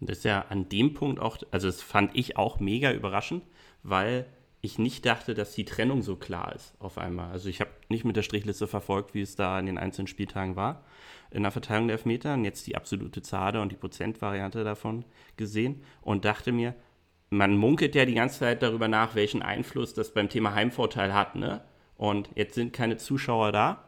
Das 0.00 0.18
ist 0.18 0.24
ja 0.24 0.46
an 0.48 0.68
dem 0.68 0.94
Punkt 0.94 1.20
auch, 1.20 1.38
also 1.50 1.68
das 1.68 1.82
fand 1.82 2.16
ich 2.16 2.36
auch 2.36 2.58
mega 2.58 2.90
überraschend, 2.90 3.44
weil 3.82 4.26
ich 4.62 4.78
nicht 4.78 5.06
dachte, 5.06 5.34
dass 5.34 5.54
die 5.54 5.64
Trennung 5.64 6.02
so 6.02 6.16
klar 6.16 6.54
ist 6.54 6.74
auf 6.78 6.98
einmal. 6.98 7.30
Also 7.30 7.48
ich 7.48 7.60
habe 7.60 7.70
nicht 7.88 8.04
mit 8.04 8.16
der 8.16 8.22
Strichliste 8.22 8.66
verfolgt, 8.66 9.14
wie 9.14 9.22
es 9.22 9.36
da 9.36 9.58
in 9.58 9.66
den 9.66 9.78
einzelnen 9.78 10.06
Spieltagen 10.06 10.56
war 10.56 10.82
in 11.30 11.42
der 11.42 11.52
Verteilung 11.52 11.86
der 11.86 11.96
Elfmeter 11.96 12.34
und 12.34 12.44
jetzt 12.44 12.66
die 12.66 12.76
absolute 12.76 13.22
Zahl 13.22 13.56
und 13.56 13.72
die 13.72 13.76
Prozentvariante 13.76 14.64
davon 14.64 15.04
gesehen 15.36 15.82
und 16.02 16.24
dachte 16.24 16.52
mir, 16.52 16.74
man 17.30 17.56
munkelt 17.56 17.94
ja 17.94 18.04
die 18.04 18.14
ganze 18.14 18.40
Zeit 18.40 18.62
darüber 18.62 18.88
nach, 18.88 19.14
welchen 19.14 19.42
Einfluss 19.42 19.94
das 19.94 20.12
beim 20.12 20.28
Thema 20.28 20.54
Heimvorteil 20.54 21.14
hat. 21.14 21.36
Ne? 21.36 21.62
Und 21.96 22.28
jetzt 22.34 22.54
sind 22.54 22.72
keine 22.72 22.96
Zuschauer 22.96 23.52
da. 23.52 23.84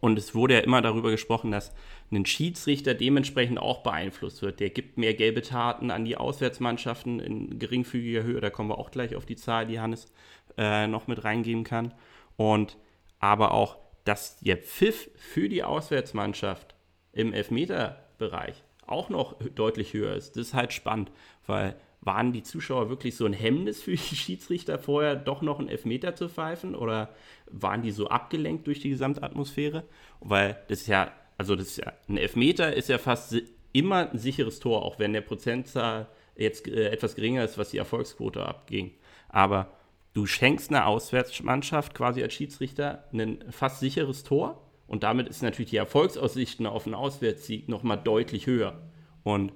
Und 0.00 0.18
es 0.18 0.34
wurde 0.34 0.54
ja 0.54 0.60
immer 0.60 0.80
darüber 0.80 1.10
gesprochen, 1.10 1.50
dass 1.50 1.74
ein 2.10 2.24
Schiedsrichter 2.24 2.94
dementsprechend 2.94 3.58
auch 3.58 3.82
beeinflusst 3.82 4.42
wird. 4.42 4.60
Der 4.60 4.70
gibt 4.70 4.96
mehr 4.96 5.14
gelbe 5.14 5.42
Taten 5.42 5.90
an 5.90 6.04
die 6.04 6.16
Auswärtsmannschaften 6.16 7.20
in 7.20 7.58
geringfügiger 7.58 8.22
Höhe. 8.22 8.40
Da 8.40 8.50
kommen 8.50 8.70
wir 8.70 8.78
auch 8.78 8.90
gleich 8.90 9.16
auf 9.16 9.26
die 9.26 9.36
Zahl, 9.36 9.66
die 9.66 9.80
Hannes 9.80 10.12
äh, 10.56 10.86
noch 10.86 11.08
mit 11.08 11.24
reingeben 11.24 11.64
kann. 11.64 11.94
Und 12.36 12.76
aber 13.18 13.52
auch, 13.52 13.78
dass 14.04 14.38
der 14.40 14.56
Pfiff 14.56 15.10
für 15.16 15.48
die 15.48 15.62
Auswärtsmannschaft 15.62 16.74
im 17.12 17.32
Elfmeterbereich 17.32 18.62
auch 18.86 19.08
noch 19.08 19.36
deutlich 19.54 19.92
höher 19.92 20.14
ist. 20.14 20.36
Das 20.36 20.48
ist 20.48 20.54
halt 20.54 20.72
spannend, 20.72 21.12
weil 21.46 21.76
waren 22.02 22.32
die 22.32 22.42
Zuschauer 22.42 22.90
wirklich 22.90 23.16
so 23.16 23.24
ein 23.24 23.32
Hemmnis 23.32 23.80
für 23.80 23.92
die 23.92 23.98
Schiedsrichter 24.16 24.78
vorher 24.78 25.16
doch 25.16 25.40
noch 25.40 25.58
einen 25.58 25.68
Elfmeter 25.68 26.14
zu 26.14 26.28
pfeifen 26.28 26.74
oder 26.74 27.14
waren 27.46 27.82
die 27.82 27.92
so 27.92 28.08
abgelenkt 28.08 28.66
durch 28.66 28.80
die 28.80 28.90
Gesamtatmosphäre? 28.90 29.84
Weil 30.20 30.58
das 30.68 30.82
ist 30.82 30.86
ja, 30.88 31.12
also 31.38 31.54
das 31.56 31.68
ist 31.68 31.76
ja, 31.78 31.92
ein 32.08 32.16
Elfmeter 32.16 32.74
ist 32.74 32.88
ja 32.88 32.98
fast 32.98 33.36
immer 33.72 34.10
ein 34.10 34.18
sicheres 34.18 34.58
Tor, 34.58 34.82
auch 34.82 34.98
wenn 34.98 35.12
der 35.12 35.20
Prozentzahl 35.20 36.08
jetzt 36.36 36.66
äh, 36.66 36.88
etwas 36.90 37.14
geringer 37.14 37.44
ist, 37.44 37.56
was 37.56 37.70
die 37.70 37.78
Erfolgsquote 37.78 38.44
abging. 38.44 38.92
Aber 39.28 39.72
du 40.12 40.26
schenkst 40.26 40.70
einer 40.70 40.86
Auswärtsmannschaft 40.86 41.94
quasi 41.94 42.22
als 42.22 42.34
Schiedsrichter 42.34 43.04
ein 43.12 43.44
fast 43.50 43.80
sicheres 43.80 44.24
Tor 44.24 44.68
Und 44.88 45.04
damit 45.04 45.28
ist 45.28 45.42
natürlich 45.42 45.70
die 45.70 45.76
Erfolgsaussichten 45.76 46.66
auf 46.66 46.86
einen 46.86 46.94
Auswärtssieg 46.94 47.68
nochmal 47.68 47.96
deutlich 47.96 48.46
höher. 48.46 48.82
Und 49.22 49.52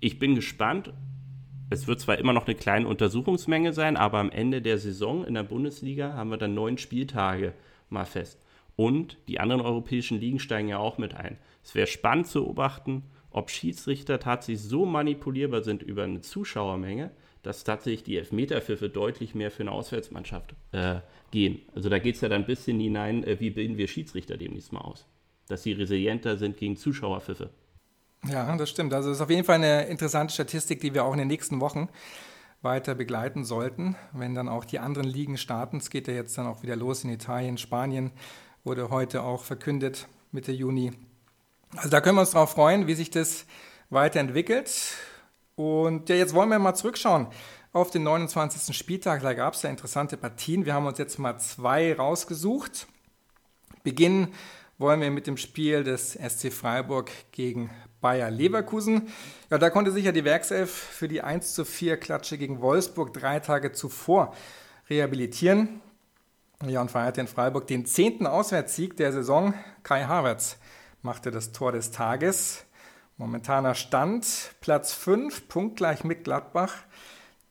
ich 0.00 0.18
bin 0.18 0.34
gespannt. 0.34 0.92
Es 1.74 1.88
wird 1.88 1.98
zwar 1.98 2.18
immer 2.18 2.32
noch 2.32 2.46
eine 2.46 2.54
kleine 2.54 2.86
Untersuchungsmenge 2.86 3.72
sein, 3.72 3.96
aber 3.96 4.18
am 4.18 4.30
Ende 4.30 4.62
der 4.62 4.78
Saison 4.78 5.24
in 5.24 5.34
der 5.34 5.42
Bundesliga 5.42 6.12
haben 6.12 6.30
wir 6.30 6.36
dann 6.36 6.54
neun 6.54 6.78
Spieltage 6.78 7.52
mal 7.88 8.04
fest. 8.04 8.40
Und 8.76 9.18
die 9.26 9.40
anderen 9.40 9.60
europäischen 9.60 10.20
Ligen 10.20 10.38
steigen 10.38 10.68
ja 10.68 10.78
auch 10.78 10.98
mit 10.98 11.14
ein. 11.14 11.36
Es 11.64 11.74
wäre 11.74 11.88
spannend 11.88 12.28
zu 12.28 12.44
beobachten, 12.44 13.02
ob 13.30 13.50
Schiedsrichter 13.50 14.20
tatsächlich 14.20 14.62
so 14.62 14.86
manipulierbar 14.86 15.62
sind 15.62 15.82
über 15.82 16.04
eine 16.04 16.20
Zuschauermenge, 16.20 17.10
dass 17.42 17.64
tatsächlich 17.64 18.04
die 18.04 18.18
Elfmeterpfiffe 18.18 18.88
deutlich 18.88 19.34
mehr 19.34 19.50
für 19.50 19.64
eine 19.64 19.72
Auswärtsmannschaft 19.72 20.54
äh, 20.70 21.00
gehen. 21.32 21.62
Also 21.74 21.88
da 21.88 21.98
geht 21.98 22.14
es 22.14 22.20
ja 22.20 22.28
dann 22.28 22.42
ein 22.42 22.46
bisschen 22.46 22.78
hinein, 22.78 23.24
äh, 23.24 23.40
wie 23.40 23.50
bilden 23.50 23.78
wir 23.78 23.88
Schiedsrichter 23.88 24.36
demnächst 24.36 24.72
mal 24.72 24.80
aus. 24.80 25.08
Dass 25.48 25.64
sie 25.64 25.72
resilienter 25.72 26.36
sind 26.36 26.56
gegen 26.56 26.76
Zuschauerpfiffe. 26.76 27.50
Ja, 28.28 28.56
das 28.56 28.70
stimmt. 28.70 28.94
Also 28.94 29.10
es 29.10 29.18
ist 29.18 29.22
auf 29.22 29.30
jeden 29.30 29.44
Fall 29.44 29.56
eine 29.56 29.84
interessante 29.84 30.32
Statistik, 30.32 30.80
die 30.80 30.94
wir 30.94 31.04
auch 31.04 31.12
in 31.12 31.18
den 31.18 31.28
nächsten 31.28 31.60
Wochen 31.60 31.88
weiter 32.62 32.94
begleiten 32.94 33.44
sollten, 33.44 33.96
wenn 34.12 34.34
dann 34.34 34.48
auch 34.48 34.64
die 34.64 34.78
anderen 34.78 35.06
Ligen 35.06 35.36
starten. 35.36 35.76
Es 35.76 35.90
geht 35.90 36.08
ja 36.08 36.14
jetzt 36.14 36.36
dann 36.38 36.46
auch 36.46 36.62
wieder 36.62 36.76
los 36.76 37.04
in 37.04 37.10
Italien, 37.10 37.58
Spanien 37.58 38.10
wurde 38.64 38.88
heute 38.88 39.22
auch 39.22 39.44
verkündet, 39.44 40.08
Mitte 40.32 40.50
Juni. 40.50 40.92
Also 41.76 41.90
da 41.90 42.00
können 42.00 42.16
wir 42.16 42.22
uns 42.22 42.30
darauf 42.30 42.52
freuen, 42.52 42.86
wie 42.86 42.94
sich 42.94 43.10
das 43.10 43.44
weiterentwickelt. 43.90 44.94
Und 45.54 46.08
ja, 46.08 46.16
jetzt 46.16 46.34
wollen 46.34 46.48
wir 46.48 46.58
mal 46.58 46.74
zurückschauen 46.74 47.26
auf 47.72 47.90
den 47.90 48.04
29. 48.04 48.74
Spieltag. 48.74 49.22
Da 49.22 49.34
gab 49.34 49.54
es 49.54 49.62
ja 49.62 49.70
interessante 49.70 50.16
Partien. 50.16 50.64
Wir 50.64 50.74
haben 50.74 50.86
uns 50.86 50.98
jetzt 50.98 51.18
mal 51.18 51.38
zwei 51.38 51.94
rausgesucht. 51.94 52.86
Beginnen 53.82 54.28
wollen 54.78 55.00
wir 55.00 55.10
mit 55.10 55.26
dem 55.26 55.36
Spiel 55.36 55.84
des 55.84 56.12
SC 56.12 56.52
Freiburg 56.52 57.10
gegen 57.32 57.70
Bayer 58.04 58.30
Leverkusen. 58.30 59.08
Ja, 59.48 59.56
da 59.56 59.70
konnte 59.70 59.90
sich 59.90 60.04
ja 60.04 60.12
die 60.12 60.26
Werkself 60.26 60.70
für 60.70 61.08
die 61.08 61.22
1 61.22 61.54
zu 61.54 61.64
4 61.64 61.96
Klatsche 61.96 62.36
gegen 62.36 62.60
Wolfsburg 62.60 63.14
drei 63.14 63.40
Tage 63.40 63.72
zuvor 63.72 64.34
rehabilitieren. 64.90 65.80
Ja, 66.66 66.82
und 66.82 66.90
feierte 66.90 67.22
in 67.22 67.28
Freiburg 67.28 67.66
den 67.66 67.86
zehnten 67.86 68.26
Auswärtssieg 68.26 68.98
der 68.98 69.10
Saison. 69.10 69.54
Kai 69.84 70.04
Havertz 70.04 70.58
machte 71.00 71.30
das 71.30 71.52
Tor 71.52 71.72
des 71.72 71.92
Tages. 71.92 72.66
Momentaner 73.16 73.74
Stand 73.74 74.26
Platz 74.60 74.92
5, 74.92 75.48
punktgleich 75.48 76.04
mit 76.04 76.24
Gladbach, 76.24 76.74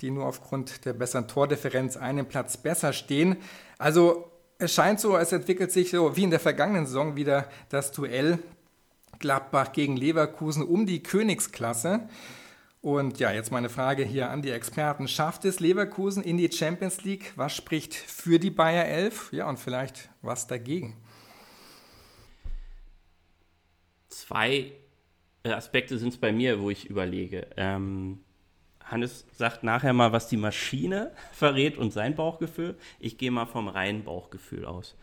die 0.01 0.11
nur 0.11 0.27
aufgrund 0.27 0.85
der 0.85 0.93
besseren 0.93 1.27
Tordifferenz 1.27 1.97
einen 1.97 2.27
Platz 2.27 2.57
besser 2.57 2.93
stehen. 2.93 3.37
Also 3.79 4.29
es 4.59 4.71
scheint 4.71 4.99
so, 4.99 5.17
es 5.17 5.31
entwickelt 5.31 5.71
sich 5.71 5.89
so 5.89 6.15
wie 6.15 6.23
in 6.23 6.29
der 6.29 6.39
vergangenen 6.39 6.85
Saison 6.85 7.15
wieder 7.15 7.49
das 7.69 7.91
Duell 7.91 8.37
Gladbach 9.19 9.71
gegen 9.71 9.97
Leverkusen 9.97 10.63
um 10.63 10.85
die 10.85 11.03
Königsklasse. 11.03 12.07
Und 12.81 13.19
ja, 13.19 13.31
jetzt 13.31 13.51
meine 13.51 13.69
Frage 13.69 14.03
hier 14.03 14.29
an 14.29 14.41
die 14.41 14.51
Experten. 14.51 15.07
Schafft 15.07 15.45
es 15.45 15.61
Leverkusen 15.61 16.21
in 16.21 16.37
die 16.37 16.51
Champions 16.51 17.03
League? 17.03 17.31
Was 17.37 17.55
spricht 17.55 17.93
für 17.93 18.39
die 18.39 18.49
Bayer 18.49 18.85
11? 18.85 19.31
Ja, 19.31 19.47
und 19.47 19.57
vielleicht 19.57 20.09
was 20.21 20.47
dagegen? 20.47 20.97
Zwei 24.09 24.73
Aspekte 25.43 25.97
sind 25.97 26.09
es 26.09 26.17
bei 26.17 26.31
mir, 26.31 26.59
wo 26.59 26.69
ich 26.69 26.89
überlege. 26.89 27.47
Ähm, 27.57 28.19
Hannes 28.83 29.25
sagt 29.33 29.63
nachher 29.63 29.93
mal, 29.93 30.11
was 30.11 30.27
die 30.27 30.37
Maschine 30.37 31.11
verrät 31.31 31.77
und 31.77 31.91
sein 31.91 32.15
Bauchgefühl. 32.15 32.77
Ich 32.99 33.17
gehe 33.17 33.31
mal 33.31 33.45
vom 33.45 33.67
reinen 33.67 34.03
Bauchgefühl 34.03 34.65
aus. 34.65 34.95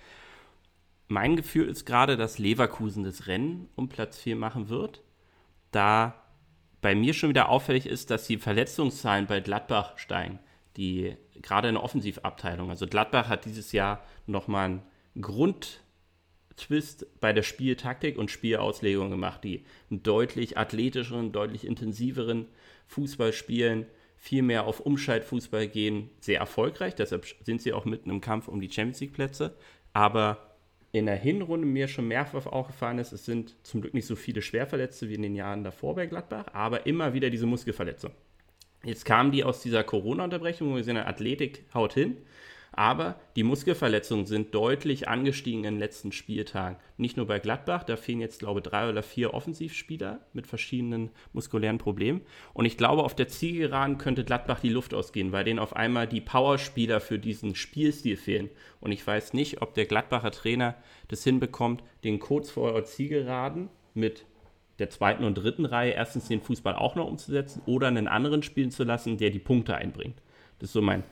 Mein 1.11 1.35
Gefühl 1.35 1.69
ist 1.69 1.87
gerade, 1.87 2.17
dass 2.17 2.38
Leverkusen 2.38 3.02
das 3.02 3.26
Rennen 3.26 3.69
um 3.75 3.88
Platz 3.88 4.17
4 4.19 4.37
machen 4.37 4.69
wird, 4.69 5.02
da 5.73 6.23
bei 6.83 6.95
mir 6.95 7.14
schon 7.14 7.31
wieder 7.31 7.49
auffällig 7.49 7.87
ist, 7.87 8.12
dass 8.12 8.29
die 8.29 8.38
Verletzungszahlen 8.38 9.26
bei 9.26 9.40
Gladbach 9.40 9.99
steigen, 9.99 10.38
die 10.76 11.17
gerade 11.43 11.67
in 11.67 11.75
der 11.75 11.83
Offensivabteilung. 11.83 12.71
Also 12.71 12.87
Gladbach 12.87 13.29
hat 13.29 13.45
dieses 13.45 13.73
Jahr 13.73 14.05
nochmal 14.26 14.67
einen 14.67 14.83
Grund 15.21 15.81
Twist 16.55 17.05
bei 17.21 17.33
der 17.33 17.43
Spieltaktik 17.43 18.17
und 18.17 18.31
Spielauslegung 18.31 19.11
gemacht, 19.11 19.43
die 19.43 19.64
einen 19.90 20.05
deutlich 20.05 20.59
athletischeren, 20.59 21.33
deutlich 21.33 21.67
intensiveren 21.67 22.47
Fußball 22.87 23.33
spielen, 23.33 23.87
viel 24.17 24.43
mehr 24.43 24.64
auf 24.64 24.79
Umschaltfußball 24.79 25.67
gehen, 25.67 26.11
sehr 26.21 26.38
erfolgreich. 26.38 26.95
Deshalb 26.95 27.26
sind 27.43 27.62
sie 27.62 27.73
auch 27.73 27.85
mitten 27.85 28.11
im 28.11 28.21
Kampf 28.21 28.47
um 28.47 28.61
die 28.61 28.71
Champions 28.71 29.00
League 29.00 29.14
Plätze. 29.14 29.57
Aber 29.93 30.50
in 30.93 31.07
der 31.07 31.17
Hinrunde 31.17 31.67
mir 31.67 31.89
schon 31.89 32.09
mehrfach 32.09 32.47
aufgefallen 32.47 32.99
ist, 32.99 33.13
es 33.13 33.25
sind 33.25 33.55
zum 33.63 33.81
Glück 33.81 33.95
nicht 33.95 34.07
so 34.07 34.17
viele 34.17 34.43
Schwerverletzte 34.43 35.09
wie 35.09 35.15
in 35.15 35.23
den 35.23 35.37
Jahren 35.37 35.63
davor 35.63 35.95
bei 35.95 36.07
Gladbach, 36.07 36.47
aber 36.53 36.87
immer 36.87 37.15
wieder 37.15 37.31
diese 37.31 37.47
Muskelverletzung. 37.47 38.11
Jetzt 38.83 39.05
kamen 39.05 39.31
die 39.31 39.45
aus 39.45 39.63
dieser 39.63 39.85
Corona-Unterbrechung, 39.85 40.71
wo 40.71 40.77
wir 40.77 40.85
sehen, 40.85 40.97
Athletik 40.97 41.65
haut 41.75 41.93
hin. 41.93 42.17
Aber 42.81 43.17
die 43.37 43.43
Muskelverletzungen 43.43 44.25
sind 44.25 44.55
deutlich 44.55 45.07
angestiegen 45.07 45.65
in 45.65 45.75
den 45.75 45.79
letzten 45.79 46.13
Spieltagen. 46.13 46.79
Nicht 46.97 47.19
nur 47.19 47.27
bei 47.27 47.39
Gladbach, 47.39 47.85
da 47.85 47.97
fehlen 47.97 48.21
jetzt, 48.21 48.39
glaube 48.39 48.61
ich, 48.61 48.63
drei 48.71 48.89
oder 48.89 49.03
vier 49.03 49.35
Offensivspieler 49.35 50.21
mit 50.33 50.47
verschiedenen 50.47 51.11
muskulären 51.35 51.77
Problemen. 51.77 52.23
Und 52.55 52.65
ich 52.65 52.79
glaube, 52.79 53.03
auf 53.03 53.15
der 53.15 53.29
Zielgeraden 53.29 53.99
könnte 53.99 54.25
Gladbach 54.25 54.61
die 54.61 54.71
Luft 54.71 54.95
ausgehen, 54.95 55.31
weil 55.31 55.45
denen 55.45 55.59
auf 55.59 55.77
einmal 55.77 56.07
die 56.07 56.23
Powerspieler 56.23 57.01
für 57.01 57.19
diesen 57.19 57.55
Spielstil 57.55 58.17
fehlen. 58.17 58.49
Und 58.81 58.93
ich 58.93 59.07
weiß 59.07 59.35
nicht, 59.35 59.61
ob 59.61 59.75
der 59.75 59.85
Gladbacher 59.85 60.31
Trainer 60.31 60.75
das 61.09 61.23
hinbekommt, 61.23 61.83
den 62.03 62.19
kurz 62.19 62.51
vor 62.51 62.73
der 62.73 62.85
Zielgeraden 62.87 63.69
mit 63.93 64.25
der 64.79 64.89
zweiten 64.89 65.25
und 65.25 65.35
dritten 65.35 65.67
Reihe 65.67 65.93
erstens 65.93 66.29
den 66.29 66.41
Fußball 66.41 66.77
auch 66.77 66.95
noch 66.95 67.09
umzusetzen 67.09 67.61
oder 67.67 67.89
einen 67.89 68.09
anderen 68.09 68.43
spielen 68.43 68.71
zu 68.71 68.85
lassen, 68.85 69.19
der 69.19 69.29
die 69.29 69.39
Punkte 69.39 69.77
einbringt. 69.77 70.23
Das 70.59 70.71
ist 70.71 70.73
so 70.73 70.81
mein 70.81 71.05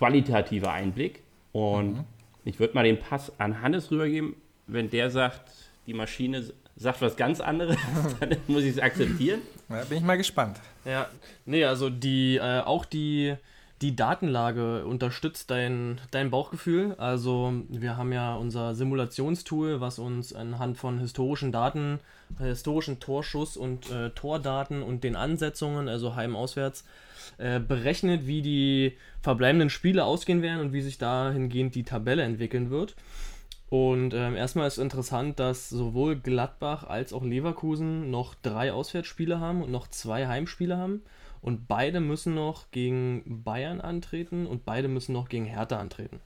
qualitativer 0.00 0.72
Einblick. 0.72 1.22
Und 1.52 1.98
mhm. 1.98 2.04
ich 2.44 2.58
würde 2.58 2.74
mal 2.74 2.84
den 2.84 2.98
Pass 2.98 3.38
an 3.38 3.60
Hannes 3.60 3.90
rübergeben. 3.90 4.34
Wenn 4.66 4.88
der 4.88 5.10
sagt, 5.10 5.42
die 5.86 5.92
Maschine 5.92 6.50
sagt 6.76 7.02
was 7.02 7.16
ganz 7.16 7.40
anderes, 7.40 7.76
dann 8.20 8.36
muss 8.48 8.62
ich 8.62 8.70
es 8.70 8.78
akzeptieren. 8.78 9.42
Ja, 9.68 9.84
bin 9.84 9.98
ich 9.98 10.04
mal 10.04 10.16
gespannt. 10.16 10.58
Ja, 10.86 11.08
nee, 11.44 11.64
also 11.64 11.90
die, 11.90 12.36
äh, 12.36 12.60
auch 12.60 12.86
die, 12.86 13.34
die 13.82 13.94
Datenlage 13.94 14.86
unterstützt 14.86 15.50
dein, 15.50 16.00
dein 16.10 16.30
Bauchgefühl. 16.30 16.94
Also 16.96 17.52
wir 17.68 17.98
haben 17.98 18.12
ja 18.12 18.36
unser 18.36 18.74
Simulationstool, 18.74 19.82
was 19.82 19.98
uns 19.98 20.32
anhand 20.32 20.78
von 20.78 20.98
historischen 20.98 21.52
Daten, 21.52 21.96
äh, 21.96 22.19
historischen 22.38 23.00
Torschuss 23.00 23.56
und 23.56 23.90
äh, 23.90 24.10
Tordaten 24.10 24.82
und 24.82 25.04
den 25.04 25.16
Ansetzungen, 25.16 25.88
also 25.88 26.14
heim-auswärts, 26.14 26.84
äh, 27.38 27.60
berechnet, 27.60 28.26
wie 28.26 28.42
die 28.42 28.96
verbleibenden 29.20 29.70
Spiele 29.70 30.04
ausgehen 30.04 30.42
werden 30.42 30.60
und 30.60 30.72
wie 30.72 30.82
sich 30.82 30.98
dahingehend 30.98 31.74
die 31.74 31.84
Tabelle 31.84 32.22
entwickeln 32.22 32.70
wird. 32.70 32.94
Und 33.70 34.14
ähm, 34.14 34.34
erstmal 34.34 34.66
ist 34.66 34.78
interessant, 34.78 35.38
dass 35.38 35.68
sowohl 35.68 36.16
Gladbach 36.16 36.84
als 36.84 37.12
auch 37.12 37.22
Leverkusen 37.22 38.10
noch 38.10 38.34
drei 38.34 38.72
Auswärtsspiele 38.72 39.38
haben 39.38 39.62
und 39.62 39.70
noch 39.70 39.86
zwei 39.86 40.26
Heimspiele 40.26 40.76
haben. 40.76 41.02
Und 41.40 41.68
beide 41.68 42.00
müssen 42.00 42.34
noch 42.34 42.70
gegen 42.72 43.42
Bayern 43.44 43.80
antreten 43.80 44.46
und 44.46 44.64
beide 44.64 44.88
müssen 44.88 45.12
noch 45.12 45.28
gegen 45.28 45.46
Hertha 45.46 45.78
antreten. 45.78 46.20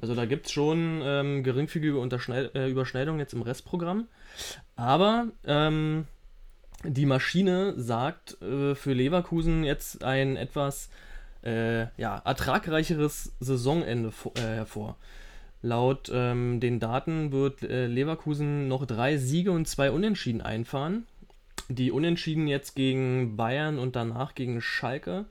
Also 0.00 0.14
da 0.14 0.26
gibt 0.26 0.46
es 0.46 0.52
schon 0.52 1.00
ähm, 1.02 1.42
geringfügige 1.42 1.98
äh, 1.98 2.70
Überschneidungen 2.70 3.18
jetzt 3.18 3.34
im 3.34 3.42
Restprogramm. 3.42 4.06
Aber 4.76 5.28
ähm, 5.44 6.06
die 6.84 7.06
Maschine 7.06 7.74
sagt 7.76 8.40
äh, 8.42 8.74
für 8.74 8.92
Leverkusen 8.92 9.64
jetzt 9.64 10.04
ein 10.04 10.36
etwas 10.36 10.90
äh, 11.44 11.86
ja, 12.00 12.18
ertragreicheres 12.24 13.32
Saisonende 13.40 14.12
äh, 14.34 14.40
hervor. 14.40 14.96
Laut 15.60 16.10
ähm, 16.14 16.60
den 16.60 16.78
Daten 16.78 17.32
wird 17.32 17.62
äh, 17.62 17.86
Leverkusen 17.86 18.68
noch 18.68 18.86
drei 18.86 19.16
Siege 19.16 19.50
und 19.50 19.66
zwei 19.66 19.90
Unentschieden 19.90 20.40
einfahren. 20.40 21.04
Die 21.68 21.90
Unentschieden 21.90 22.46
jetzt 22.46 22.76
gegen 22.76 23.36
Bayern 23.36 23.78
und 23.80 23.96
danach 23.96 24.36
gegen 24.36 24.60
Schalke 24.60 25.26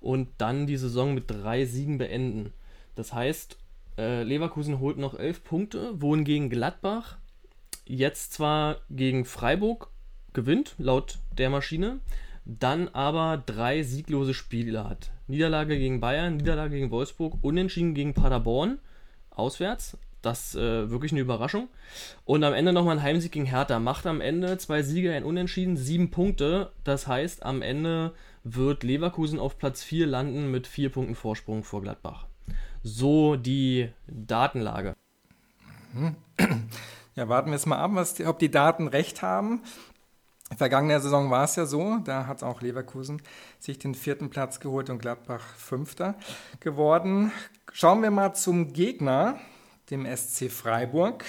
und 0.00 0.28
dann 0.38 0.68
die 0.68 0.76
Saison 0.76 1.14
mit 1.14 1.24
drei 1.28 1.64
Siegen 1.64 1.98
beenden. 1.98 2.52
Das 2.94 3.12
heißt, 3.12 3.56
äh, 3.98 4.22
Leverkusen 4.22 4.80
holt 4.80 4.98
noch 4.98 5.18
elf 5.18 5.44
Punkte, 5.44 6.00
wohingegen 6.00 6.50
Gladbach 6.50 7.18
jetzt 7.86 8.32
zwar 8.32 8.78
gegen 8.90 9.24
Freiburg 9.24 9.90
gewinnt, 10.32 10.74
laut 10.78 11.18
der 11.36 11.50
Maschine, 11.50 12.00
dann 12.44 12.88
aber 12.88 13.42
drei 13.44 13.82
sieglose 13.82 14.34
Spiele 14.34 14.88
hat. 14.88 15.10
Niederlage 15.26 15.78
gegen 15.78 16.00
Bayern, 16.00 16.36
Niederlage 16.36 16.76
gegen 16.76 16.90
Wolfsburg, 16.90 17.38
Unentschieden 17.42 17.94
gegen 17.94 18.14
Paderborn, 18.14 18.78
auswärts. 19.30 19.96
Das 20.22 20.54
äh, 20.54 20.88
wirklich 20.88 21.10
eine 21.10 21.20
Überraschung. 21.20 21.68
Und 22.24 22.44
am 22.44 22.54
Ende 22.54 22.72
nochmal 22.72 22.96
ein 22.96 23.02
Heimsieg 23.02 23.32
gegen 23.32 23.46
Hertha. 23.46 23.80
Macht 23.80 24.06
am 24.06 24.20
Ende 24.20 24.56
zwei 24.56 24.82
Siege, 24.82 25.12
ein 25.12 25.24
Unentschieden, 25.24 25.76
sieben 25.76 26.12
Punkte. 26.12 26.70
Das 26.84 27.08
heißt, 27.08 27.42
am 27.42 27.60
Ende 27.60 28.12
wird 28.44 28.84
Leverkusen 28.84 29.40
auf 29.40 29.58
Platz 29.58 29.82
4 29.82 30.06
landen 30.06 30.50
mit 30.52 30.68
vier 30.68 30.90
Punkten 30.90 31.16
Vorsprung 31.16 31.64
vor 31.64 31.82
Gladbach. 31.82 32.28
So 32.82 33.36
die 33.36 33.90
Datenlage. 34.06 34.94
Ja, 37.14 37.28
warten 37.28 37.50
wir 37.50 37.56
es 37.56 37.66
mal 37.66 37.76
ab, 37.76 37.90
was 37.92 38.14
die, 38.14 38.24
ob 38.24 38.38
die 38.38 38.50
Daten 38.50 38.88
recht 38.88 39.20
haben. 39.20 39.60
Vergangene 40.56 40.98
Saison 40.98 41.30
war 41.30 41.44
es 41.44 41.56
ja 41.56 41.66
so, 41.66 41.98
da 41.98 42.26
hat 42.26 42.42
auch 42.42 42.62
Leverkusen 42.62 43.20
sich 43.58 43.78
den 43.78 43.94
vierten 43.94 44.30
Platz 44.30 44.60
geholt 44.60 44.88
und 44.88 44.98
Gladbach 44.98 45.44
fünfter 45.56 46.14
geworden. 46.60 47.30
Schauen 47.70 48.02
wir 48.02 48.10
mal 48.10 48.32
zum 48.32 48.72
Gegner, 48.72 49.38
dem 49.90 50.06
SC 50.06 50.50
Freiburg. 50.50 51.24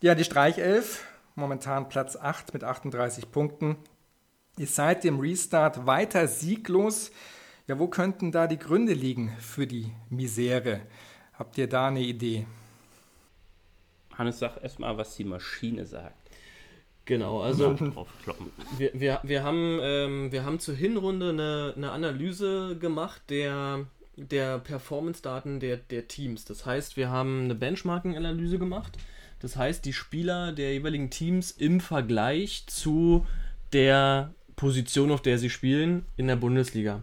Ja, 0.00 0.16
die 0.16 0.24
Streichelf, 0.24 1.04
momentan 1.36 1.88
Platz 1.88 2.16
8 2.16 2.52
mit 2.52 2.64
38 2.64 3.30
Punkten, 3.30 3.76
ist 4.58 4.74
seit 4.74 5.04
dem 5.04 5.20
Restart 5.20 5.86
weiter 5.86 6.26
sieglos. 6.26 7.12
Ja, 7.72 7.78
wo 7.78 7.86
könnten 7.86 8.32
da 8.32 8.46
die 8.46 8.58
Gründe 8.58 8.92
liegen 8.92 9.32
für 9.40 9.66
die 9.66 9.92
Misere? 10.10 10.82
Habt 11.32 11.56
ihr 11.56 11.66
da 11.66 11.88
eine 11.88 12.02
Idee? 12.02 12.44
Hannes, 14.12 14.40
sag 14.40 14.62
erstmal, 14.62 14.98
was 14.98 15.16
die 15.16 15.24
Maschine 15.24 15.86
sagt. 15.86 16.14
Genau, 17.06 17.40
also 17.40 17.74
wir, 18.76 18.90
wir, 18.92 19.20
wir, 19.22 19.42
haben, 19.42 19.78
ähm, 19.80 20.30
wir 20.30 20.44
haben 20.44 20.58
zur 20.58 20.74
Hinrunde 20.74 21.30
eine, 21.30 21.72
eine 21.74 21.92
Analyse 21.92 22.76
gemacht 22.76 23.22
der, 23.30 23.86
der 24.16 24.58
Performance-Daten 24.58 25.58
der, 25.58 25.78
der 25.78 26.08
Teams. 26.08 26.44
Das 26.44 26.66
heißt, 26.66 26.98
wir 26.98 27.08
haben 27.08 27.44
eine 27.44 27.54
Benchmarking-Analyse 27.54 28.58
gemacht. 28.58 28.98
Das 29.40 29.56
heißt, 29.56 29.82
die 29.86 29.94
Spieler 29.94 30.52
der 30.52 30.74
jeweiligen 30.74 31.08
Teams 31.08 31.50
im 31.52 31.80
Vergleich 31.80 32.64
zu 32.66 33.26
der 33.72 34.34
Position, 34.56 35.10
auf 35.10 35.22
der 35.22 35.38
sie 35.38 35.48
spielen, 35.48 36.04
in 36.18 36.26
der 36.26 36.36
Bundesliga. 36.36 37.02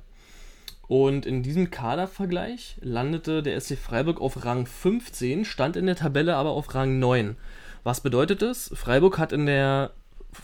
Und 0.89 1.27
in 1.27 1.43
diesem 1.43 1.69
Kadervergleich 1.69 2.77
landete 2.81 3.43
der 3.43 3.61
SC 3.61 3.77
Freiburg 3.77 4.19
auf 4.19 4.43
Rang 4.43 4.65
15, 4.65 5.45
stand 5.45 5.75
in 5.75 5.85
der 5.85 5.95
Tabelle 5.95 6.35
aber 6.35 6.49
auf 6.49 6.73
Rang 6.73 6.97
9. 6.97 7.37
Was 7.83 8.01
bedeutet 8.01 8.41
das? 8.41 8.71
Freiburg 8.73 9.19
hat 9.19 9.31
in 9.31 9.45
der 9.45 9.91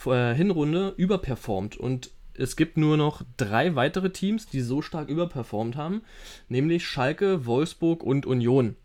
äh, 0.06 0.34
Hinrunde 0.34 0.94
überperformt 0.96 1.76
und 1.76 2.12
es 2.34 2.54
gibt 2.54 2.76
nur 2.76 2.96
noch 2.96 3.22
drei 3.36 3.74
weitere 3.74 4.10
Teams, 4.10 4.46
die 4.46 4.60
so 4.60 4.82
stark 4.82 5.08
überperformt 5.08 5.74
haben, 5.74 6.02
nämlich 6.48 6.86
Schalke, 6.86 7.44
Wolfsburg 7.44 8.04
und 8.04 8.24
Union. 8.24 8.76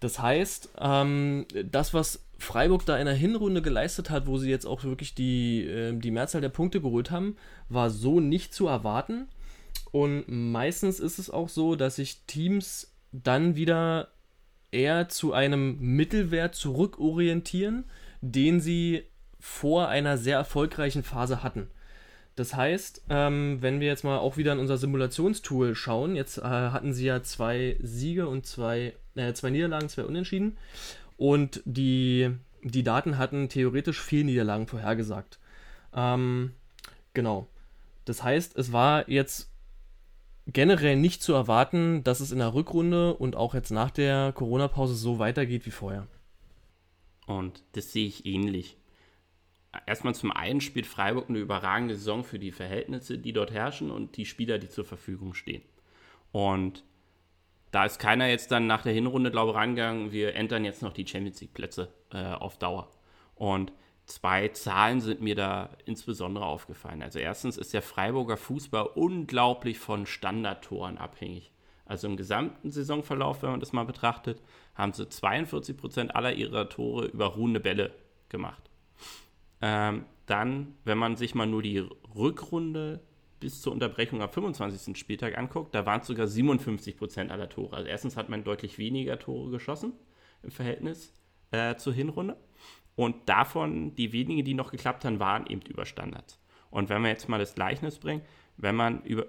Das 0.00 0.18
heißt, 0.18 0.70
ähm, 0.80 1.44
das, 1.70 1.92
was 1.92 2.24
Freiburg 2.38 2.86
da 2.86 2.96
in 2.96 3.04
der 3.04 3.14
Hinrunde 3.14 3.60
geleistet 3.60 4.08
hat, 4.08 4.26
wo 4.26 4.38
sie 4.38 4.48
jetzt 4.48 4.64
auch 4.64 4.82
wirklich 4.82 5.14
die, 5.14 5.66
äh, 5.66 5.92
die 5.92 6.10
Mehrzahl 6.10 6.40
der 6.40 6.48
Punkte 6.48 6.80
geholt 6.80 7.10
haben, 7.10 7.36
war 7.68 7.90
so 7.90 8.18
nicht 8.20 8.54
zu 8.54 8.66
erwarten. 8.66 9.28
Und 9.96 10.24
meistens 10.28 11.00
ist 11.00 11.18
es 11.18 11.30
auch 11.30 11.48
so, 11.48 11.74
dass 11.74 11.96
sich 11.96 12.20
Teams 12.26 12.92
dann 13.12 13.56
wieder 13.56 14.08
eher 14.70 15.08
zu 15.08 15.32
einem 15.32 15.78
Mittelwert 15.80 16.54
zurückorientieren, 16.54 17.84
den 18.20 18.60
sie 18.60 19.04
vor 19.40 19.88
einer 19.88 20.18
sehr 20.18 20.36
erfolgreichen 20.36 21.02
Phase 21.02 21.42
hatten. 21.42 21.68
Das 22.34 22.54
heißt, 22.54 23.04
ähm, 23.08 23.62
wenn 23.62 23.80
wir 23.80 23.86
jetzt 23.86 24.04
mal 24.04 24.18
auch 24.18 24.36
wieder 24.36 24.52
in 24.52 24.58
unser 24.58 24.76
Simulationstool 24.76 25.74
schauen, 25.74 26.14
jetzt 26.14 26.36
äh, 26.36 26.42
hatten 26.42 26.92
sie 26.92 27.06
ja 27.06 27.22
zwei 27.22 27.78
Siege 27.80 28.28
und 28.28 28.44
zwei, 28.44 28.92
äh, 29.14 29.32
zwei 29.32 29.48
Niederlagen, 29.48 29.88
zwei 29.88 30.04
Unentschieden. 30.04 30.58
Und 31.16 31.62
die, 31.64 32.32
die 32.62 32.82
Daten 32.82 33.16
hatten 33.16 33.48
theoretisch 33.48 34.02
vier 34.02 34.24
Niederlagen 34.24 34.66
vorhergesagt. 34.66 35.38
Ähm, 35.94 36.52
genau. 37.14 37.48
Das 38.04 38.22
heißt, 38.22 38.58
es 38.58 38.74
war 38.74 39.08
jetzt 39.08 39.55
generell 40.46 40.96
nicht 40.96 41.22
zu 41.22 41.32
erwarten, 41.32 42.04
dass 42.04 42.20
es 42.20 42.32
in 42.32 42.38
der 42.38 42.54
Rückrunde 42.54 43.14
und 43.14 43.36
auch 43.36 43.54
jetzt 43.54 43.70
nach 43.70 43.90
der 43.90 44.32
Corona-Pause 44.32 44.94
so 44.94 45.18
weitergeht 45.18 45.66
wie 45.66 45.70
vorher. 45.70 46.06
Und 47.26 47.62
das 47.72 47.92
sehe 47.92 48.06
ich 48.06 48.24
ähnlich. 48.26 48.76
Erstmal 49.86 50.14
zum 50.14 50.30
einen 50.30 50.60
spielt 50.60 50.86
Freiburg 50.86 51.28
eine 51.28 51.38
überragende 51.38 51.96
Saison 51.96 52.24
für 52.24 52.38
die 52.38 52.52
Verhältnisse, 52.52 53.18
die 53.18 53.32
dort 53.32 53.50
herrschen 53.50 53.90
und 53.90 54.16
die 54.16 54.24
Spieler, 54.24 54.58
die 54.58 54.68
zur 54.68 54.84
Verfügung 54.84 55.34
stehen. 55.34 55.62
Und 56.32 56.84
da 57.72 57.84
ist 57.84 57.98
keiner 57.98 58.26
jetzt 58.28 58.52
dann 58.52 58.66
nach 58.66 58.82
der 58.82 58.92
Hinrunde, 58.92 59.30
glaube 59.30 59.50
ich, 59.50 59.56
rangegangen, 59.56 60.12
wir 60.12 60.34
entern 60.34 60.64
jetzt 60.64 60.82
noch 60.82 60.92
die 60.92 61.06
Champions 61.06 61.40
League-Plätze 61.40 61.92
äh, 62.10 62.32
auf 62.32 62.58
Dauer. 62.58 62.90
Und 63.34 63.72
zwei 64.06 64.48
Zahlen 64.48 65.00
sind 65.00 65.20
mir 65.20 65.34
da 65.34 65.70
insbesondere 65.84 66.46
aufgefallen. 66.46 67.02
Also 67.02 67.18
erstens 67.18 67.58
ist 67.58 67.74
der 67.74 67.82
Freiburger 67.82 68.36
Fußball 68.36 68.86
unglaublich 68.94 69.78
von 69.78 70.06
Standardtoren 70.06 70.96
abhängig. 70.96 71.52
Also 71.84 72.08
im 72.08 72.16
gesamten 72.16 72.70
Saisonverlauf, 72.70 73.42
wenn 73.42 73.50
man 73.50 73.60
das 73.60 73.72
mal 73.72 73.84
betrachtet, 73.84 74.40
haben 74.74 74.92
sie 74.92 75.08
42 75.08 75.76
Prozent 75.76 76.16
aller 76.16 76.32
ihrer 76.32 76.68
Tore 76.68 77.06
über 77.06 77.26
ruhende 77.26 77.60
Bälle 77.60 77.92
gemacht. 78.28 78.70
Ähm, 79.60 80.04
dann, 80.26 80.74
wenn 80.84 80.98
man 80.98 81.16
sich 81.16 81.34
mal 81.34 81.46
nur 81.46 81.62
die 81.62 81.78
Rückrunde 82.14 83.00
bis 83.38 83.62
zur 83.62 83.72
Unterbrechung 83.72 84.22
am 84.22 84.30
25. 84.30 84.96
Spieltag 84.96 85.38
anguckt, 85.38 85.74
da 85.74 85.86
waren 85.86 86.00
es 86.00 86.06
sogar 86.06 86.26
57 86.26 86.96
Prozent 86.96 87.30
aller 87.30 87.48
Tore. 87.48 87.76
Also 87.76 87.88
erstens 87.88 88.16
hat 88.16 88.28
man 88.28 88.44
deutlich 88.44 88.78
weniger 88.78 89.18
Tore 89.18 89.50
geschossen 89.50 89.92
im 90.42 90.50
Verhältnis 90.50 91.12
äh, 91.50 91.76
zur 91.76 91.92
Hinrunde. 91.92 92.36
Und 92.96 93.28
davon, 93.28 93.94
die 93.94 94.12
wenigen, 94.12 94.44
die 94.44 94.54
noch 94.54 94.70
geklappt 94.70 95.04
haben, 95.04 95.20
waren 95.20 95.46
eben 95.46 95.60
über 95.62 95.84
Standards. 95.84 96.40
Und 96.70 96.88
wenn 96.88 97.02
wir 97.02 97.10
jetzt 97.10 97.28
mal 97.28 97.38
das 97.38 97.54
Gleichnis 97.54 97.98
bringen, 97.98 98.22
wenn 98.56 98.74
man 98.74 99.02
über 99.02 99.26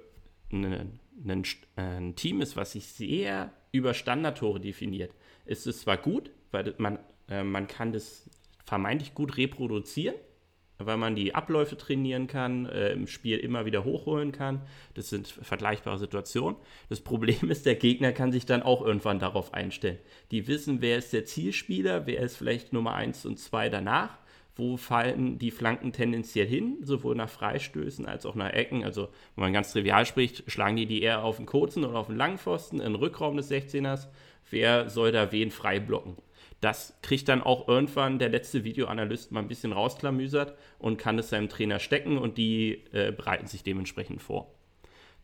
einen, 0.52 1.00
einen, 1.24 1.44
ein 1.76 2.16
Team 2.16 2.42
ist, 2.42 2.56
was 2.56 2.72
sich 2.72 2.88
sehr 2.88 3.52
über 3.72 3.94
Standardtore 3.94 4.60
definiert, 4.60 5.14
ist 5.46 5.68
es 5.68 5.82
zwar 5.82 5.98
gut, 5.98 6.32
weil 6.52 6.74
man, 6.78 7.00
äh, 7.30 7.44
man 7.44 7.68
kann 7.68 7.92
das 7.92 8.30
vermeintlich 8.66 9.14
gut 9.14 9.38
reproduzieren, 9.38 10.16
weil 10.80 10.98
man 10.98 11.16
die 11.16 11.34
Abläufe 11.34 11.78
trainieren 11.78 12.28
kann, 12.28 12.66
äh, 12.68 12.92
im 12.92 13.08
Spiel 13.08 13.38
immer 13.38 13.66
wieder 13.66 13.84
hochholen 13.84 14.32
kann. 14.32 14.62
Das 14.94 15.10
sind 15.10 15.28
vergleichbare 15.28 15.98
Situationen. 15.98 16.58
Das 16.90 17.02
Problem 17.02 17.50
ist, 17.50 17.66
der 17.66 17.76
Gegner 17.76 18.12
kann 18.12 18.32
sich 18.32 18.46
dann 18.46 18.64
auch 18.64 18.82
irgendwann 18.82 19.20
darauf 19.20 19.54
einstellen. 19.54 19.98
Die 20.32 20.48
wissen, 20.48 20.82
wer 20.82 20.98
ist 20.98 21.14
der 21.14 21.26
Zielspieler, 21.26 22.06
wer 22.06 22.22
ist 22.22 22.38
vielleicht 22.38 22.74
Nummer 22.74 22.94
1 22.94 23.26
und 23.26 23.40
2 23.40 23.70
danach, 23.70 24.18
wo 24.56 24.76
fallen 24.78 25.38
die 25.38 25.52
Flanken 25.52 25.94
tendenziell 25.94 26.48
hin, 26.48 26.78
sowohl 26.82 27.16
nach 27.16 27.30
Freistößen 27.30 28.06
als 28.08 28.26
auch 28.26 28.36
nach 28.36 28.52
Ecken. 28.52 28.84
Also, 28.84 29.10
wenn 29.36 29.44
man 29.44 29.54
ganz 29.54 29.72
trivial 29.72 30.06
spricht, 30.06 30.52
schlagen 30.52 30.78
die 30.78 30.88
die 30.88 31.02
eher 31.02 31.24
auf 31.24 31.38
den 31.38 31.46
kurzen 31.46 31.86
oder 31.86 32.00
auf 32.00 32.08
den 32.08 32.18
langen 32.18 32.40
Pfosten, 32.40 32.78
in 32.80 32.94
den 32.94 32.96
Rückraum 32.96 33.38
des 33.38 33.52
16ers. 33.52 34.08
Wer 34.50 34.90
soll 34.90 35.12
da 35.12 35.32
wen 35.32 35.52
frei 35.52 35.80
blocken? 35.80 36.18
Das 36.62 36.98
kriegt 37.02 37.30
dann 37.30 37.42
auch 37.42 37.68
irgendwann 37.68 38.20
der 38.20 38.30
letzte 38.30 38.64
Videoanalyst 38.64 39.32
mal 39.32 39.42
ein 39.42 39.48
bisschen 39.48 39.74
rausklamüsert 39.74 40.58
und 40.80 40.98
kann 40.98 41.20
es 41.20 41.30
seinem 41.30 41.50
Trainer 41.50 41.80
stecken 41.80 42.18
und 42.18 42.38
die 42.38 42.84
äh, 42.92 43.12
bereiten 43.12 43.48
sich 43.48 43.64
dementsprechend 43.64 44.22
vor. 44.22 44.52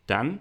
Dann 0.05 0.39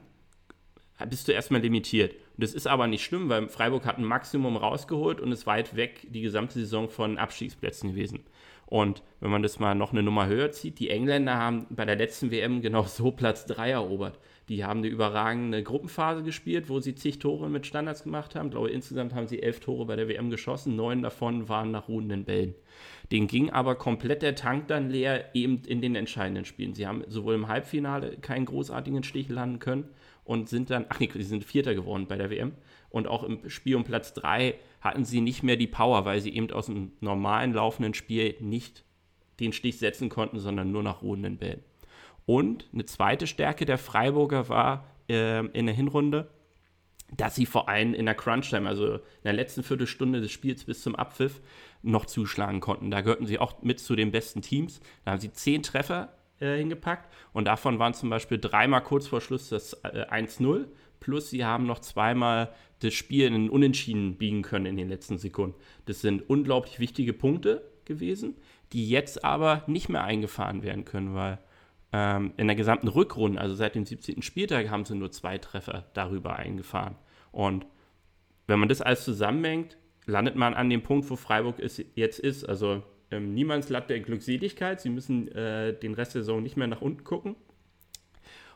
bist 1.07 1.29
du 1.29 1.33
erstmal 1.33 1.61
limitiert. 1.61 2.13
Und 2.13 2.45
das 2.45 2.55
ist 2.55 2.67
aber 2.67 2.87
nicht 2.87 3.05
schlimm, 3.05 3.29
weil 3.29 3.49
Freiburg 3.49 3.87
hat 3.87 3.99
ein 3.99 4.05
Maximum 4.05 4.57
rausgeholt 4.57 5.21
und 5.21 5.33
ist 5.33 5.47
weit 5.47 5.77
weg 5.77 6.07
die 6.11 6.23
gesamte 6.23 6.55
Saison 6.55 6.89
von 6.89 7.19
Abstiegsplätzen 7.19 7.91
gewesen. 7.91 8.21
Und 8.67 9.03
wenn 9.21 9.31
man 9.31 9.43
das 9.43 9.59
mal 9.59 9.75
noch 9.75 9.93
eine 9.93 10.03
Nummer 10.03 10.27
höher 10.27 10.51
zieht, 10.51 10.79
die 10.79 10.91
Engländer 10.91 11.37
haben 11.37 11.67
bei 11.71 11.85
der 11.85 11.97
letzten 11.97 12.31
WM 12.31 12.63
genau 12.63 12.83
so 12.87 13.11
Platz 13.11 13.47
3 13.47 13.71
erobert. 13.71 14.19
Die 14.49 14.65
haben 14.65 14.79
eine 14.79 14.89
überragende 14.89 15.63
Gruppenphase 15.63 16.23
gespielt, 16.23 16.69
wo 16.69 16.81
sie 16.81 16.95
zig 16.95 17.19
Tore 17.19 17.49
mit 17.49 17.67
Standards 17.67 18.03
gemacht 18.03 18.35
haben. 18.35 18.47
Ich 18.47 18.53
glaube, 18.53 18.71
insgesamt 18.71 19.15
haben 19.15 19.29
sie 19.29 19.43
elf 19.43 19.61
Tore 19.61 19.87
bei 19.87 19.97
der 19.97 20.09
WM 20.09 20.31
geschossen. 20.31 20.75
Neun 20.75 21.03
davon 21.03 21.49
waren 21.49 21.71
nach 21.71 21.89
ruhenden 21.89 22.25
Bällen. 22.25 22.55
Den 23.13 23.29
ging 23.29 23.51
aber 23.51 23.77
komplett 23.77 24.23
der 24.23 24.35
Tank 24.35 24.69
dann 24.69 24.91
leer, 24.91 25.35
eben 25.35 25.63
in 25.67 25.81
den 25.81 25.95
entscheidenden 25.95 26.45
Spielen. 26.45 26.75
Sie 26.75 26.87
haben 26.87 27.05
sowohl 27.07 27.35
im 27.35 27.49
Halbfinale 27.49 28.17
keinen 28.19 28.47
großartigen 28.47 29.05
Stich 29.05 29.29
landen 29.29 29.59
können 29.59 29.89
und 30.25 30.49
sind 30.49 30.71
dann, 30.71 30.87
ach 30.89 30.99
nee, 30.99 31.11
sie 31.13 31.23
sind 31.23 31.45
Vierter 31.45 31.75
geworden 31.75 32.07
bei 32.09 32.17
der 32.17 32.31
WM. 32.31 32.53
Und 32.91 33.07
auch 33.07 33.23
im 33.23 33.49
Spiel 33.49 33.77
um 33.77 33.85
Platz 33.85 34.13
3 34.15 34.55
hatten 34.81 35.05
sie 35.05 35.21
nicht 35.21 35.43
mehr 35.43 35.57
die 35.57 35.67
Power, 35.67 36.05
weil 36.05 36.21
sie 36.21 36.35
eben 36.35 36.51
aus 36.51 36.67
dem 36.67 36.93
normalen 37.01 37.53
laufenden 37.53 37.95
Spiel 37.95 38.35
nicht 38.41 38.85
den 39.41 39.53
Stich 39.53 39.79
setzen 39.79 40.09
konnten, 40.09 40.39
sondern 40.39 40.73
nur 40.73 40.83
nach 40.83 41.03
ruhenden 41.03 41.39
Bällen. 41.39 41.63
Und 42.27 42.69
eine 42.73 42.85
zweite 42.85 43.27
Stärke 43.27 43.67
der 43.67 43.79
Freiburger 43.79 44.49
war 44.49 44.85
äh, 45.09 45.45
in 45.47 45.67
der 45.67 45.75
Hinrunde, 45.75 46.29
dass 47.17 47.35
sie 47.35 47.47
vor 47.47 47.69
allem 47.69 47.95
in 47.95 48.07
der 48.07 48.15
Crunch-Time, 48.15 48.69
also 48.69 48.95
in 48.95 49.01
der 49.25 49.33
letzten 49.35 49.63
Viertelstunde 49.63 50.21
des 50.21 50.31
Spiels 50.31 50.65
bis 50.65 50.83
zum 50.83 50.97
Abpfiff, 50.97 51.41
noch 51.83 52.07
zuschlagen 52.07 52.61
konnten. 52.61 52.91
Da 52.91 53.01
gehörten 53.01 53.27
sie 53.27 53.39
auch 53.39 53.63
mit 53.63 53.81
zu 53.81 53.97
den 53.97 54.13
besten 54.13 54.41
Teams. 54.41 54.81
Da 55.05 55.13
haben 55.13 55.21
sie 55.21 55.33
zehn 55.33 55.63
Treffer 55.63 56.13
äh, 56.41 56.57
hingepackt 56.57 57.13
und 57.33 57.45
davon 57.47 57.79
waren 57.79 57.95
zum 57.95 58.09
Beispiel 58.09 58.39
dreimal 58.39 58.83
kurz 58.83 59.07
vor 59.07 59.21
Schluss 59.21 59.49
das 59.49 59.75
äh, 59.85 60.07
1-0. 60.11 60.67
Plus 61.01 61.31
sie 61.31 61.45
haben 61.45 61.67
noch 61.67 61.81
zweimal 61.81 62.53
das 62.79 62.95
Spiel 62.95 63.27
in 63.27 63.35
den 63.35 63.51
Unentschieden 63.51 64.17
biegen 64.17 64.43
können 64.43 64.67
in 64.67 64.77
den 64.77 64.89
letzten 64.89 65.19
Sekunden. 65.19 65.57
Das 65.87 66.01
sind 66.01 66.29
unglaublich 66.29 66.79
wichtige 66.79 67.13
Punkte 67.13 67.69
gewesen, 67.85 68.37
die 68.73 68.89
jetzt 68.89 69.25
aber 69.25 69.65
nicht 69.67 69.89
mehr 69.89 70.05
eingefahren 70.05 70.63
werden 70.63 70.85
können, 70.85 71.15
weil 71.15 71.39
ähm, 71.93 72.33
in 72.37 72.47
der 72.47 72.57
gesamten 72.57 72.89
Rückrunde, 72.89 73.41
also 73.41 73.55
seit 73.55 73.75
dem 73.75 73.85
17. 73.85 74.23
Spieltag, 74.23 74.71
haben 74.71 74.85
sie 74.85 74.95
nur 74.95 75.11
zwei 75.11 75.39
Treffer 75.39 75.85
darüber 75.95 76.37
eingefahren. 76.37 76.97
Und 77.31 77.67
wenn 78.47 78.59
man 78.59 78.69
das 78.69 78.81
alles 78.81 79.05
zusammenmengt, 79.05 79.77
landet 80.07 80.37
man 80.37 80.55
an 80.55 80.71
dem 80.71 80.83
Punkt, 80.83 81.09
wo 81.11 81.17
Freiburg 81.17 81.59
ist, 81.59 81.85
jetzt 81.95 82.19
ist. 82.19 82.45
Also 82.49 82.83
ähm, 83.11 83.35
Niemandsland 83.35 83.91
der 83.91 84.01
Glückseligkeit. 84.01 84.81
Sie 84.81 84.91
müssen 84.91 85.31
äh, 85.33 85.79
den 85.79 85.95
Rest 85.95 86.15
der 86.15 86.23
Saison 86.23 86.43
nicht 86.43 86.57
mehr 86.57 86.67
nach 86.67 86.81
unten 86.81 87.05
gucken. 87.05 87.37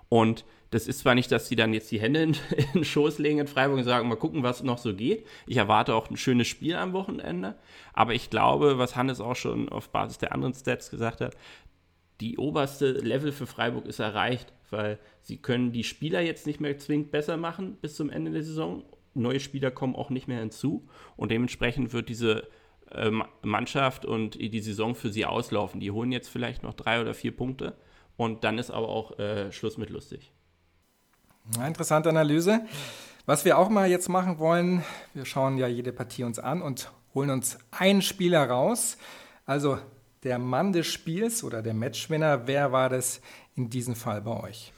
Und 0.08 0.44
das 0.70 0.88
ist 0.88 1.00
zwar 1.00 1.14
nicht, 1.14 1.30
dass 1.30 1.48
sie 1.48 1.56
dann 1.56 1.72
jetzt 1.72 1.90
die 1.90 2.00
Hände 2.00 2.22
in, 2.22 2.32
in 2.56 2.72
den 2.74 2.84
Schoß 2.84 3.18
legen 3.18 3.38
in 3.38 3.46
Freiburg 3.46 3.78
und 3.78 3.84
sagen, 3.84 4.08
mal 4.08 4.16
gucken, 4.16 4.42
was 4.42 4.62
noch 4.62 4.78
so 4.78 4.94
geht. 4.94 5.26
Ich 5.46 5.56
erwarte 5.56 5.94
auch 5.94 6.10
ein 6.10 6.16
schönes 6.16 6.48
Spiel 6.48 6.74
am 6.74 6.92
Wochenende. 6.92 7.56
Aber 7.92 8.14
ich 8.14 8.30
glaube, 8.30 8.78
was 8.78 8.96
Hannes 8.96 9.20
auch 9.20 9.36
schon 9.36 9.68
auf 9.68 9.90
Basis 9.90 10.18
der 10.18 10.32
anderen 10.32 10.54
Stats 10.54 10.90
gesagt 10.90 11.20
hat, 11.20 11.36
die 12.20 12.38
oberste 12.38 12.92
Level 12.92 13.32
für 13.32 13.46
Freiburg 13.46 13.86
ist 13.86 13.98
erreicht, 13.98 14.52
weil 14.70 14.98
sie 15.20 15.38
können 15.38 15.72
die 15.72 15.84
Spieler 15.84 16.20
jetzt 16.20 16.46
nicht 16.46 16.60
mehr 16.60 16.76
zwingend 16.78 17.10
besser 17.10 17.36
machen 17.36 17.76
bis 17.80 17.94
zum 17.94 18.10
Ende 18.10 18.30
der 18.30 18.42
Saison. 18.42 18.84
Neue 19.14 19.40
Spieler 19.40 19.70
kommen 19.70 19.94
auch 19.94 20.10
nicht 20.10 20.28
mehr 20.28 20.40
hinzu 20.40 20.88
und 21.16 21.30
dementsprechend 21.30 21.92
wird 21.92 22.08
diese 22.08 22.48
ähm, 22.92 23.24
Mannschaft 23.42 24.04
und 24.04 24.34
die 24.34 24.60
Saison 24.60 24.94
für 24.94 25.10
sie 25.10 25.24
auslaufen. 25.24 25.80
Die 25.80 25.90
holen 25.90 26.12
jetzt 26.12 26.28
vielleicht 26.28 26.62
noch 26.62 26.74
drei 26.74 27.00
oder 27.00 27.14
vier 27.14 27.34
Punkte 27.34 27.76
und 28.16 28.44
dann 28.44 28.58
ist 28.58 28.70
aber 28.70 28.88
auch 28.88 29.18
äh, 29.18 29.52
Schluss 29.52 29.78
mit 29.78 29.90
lustig. 29.90 30.32
interessante 31.64 32.08
Analyse. 32.08 32.60
Was 33.26 33.44
wir 33.44 33.58
auch 33.58 33.68
mal 33.68 33.90
jetzt 33.90 34.08
machen 34.08 34.38
wollen, 34.38 34.84
wir 35.12 35.24
schauen 35.24 35.58
ja 35.58 35.66
jede 35.66 35.92
Partie 35.92 36.22
uns 36.24 36.38
an 36.38 36.62
und 36.62 36.92
holen 37.12 37.30
uns 37.30 37.58
einen 37.72 38.02
Spieler 38.02 38.48
raus. 38.48 38.98
Also 39.46 39.78
der 40.26 40.40
Mann 40.40 40.72
des 40.72 40.88
Spiels 40.88 41.44
oder 41.44 41.62
der 41.62 41.72
Matchwinner, 41.72 42.48
wer 42.48 42.72
war 42.72 42.90
das 42.90 43.20
in 43.54 43.70
diesem 43.70 43.94
Fall 43.94 44.22
bei 44.22 44.42
euch? 44.42 44.72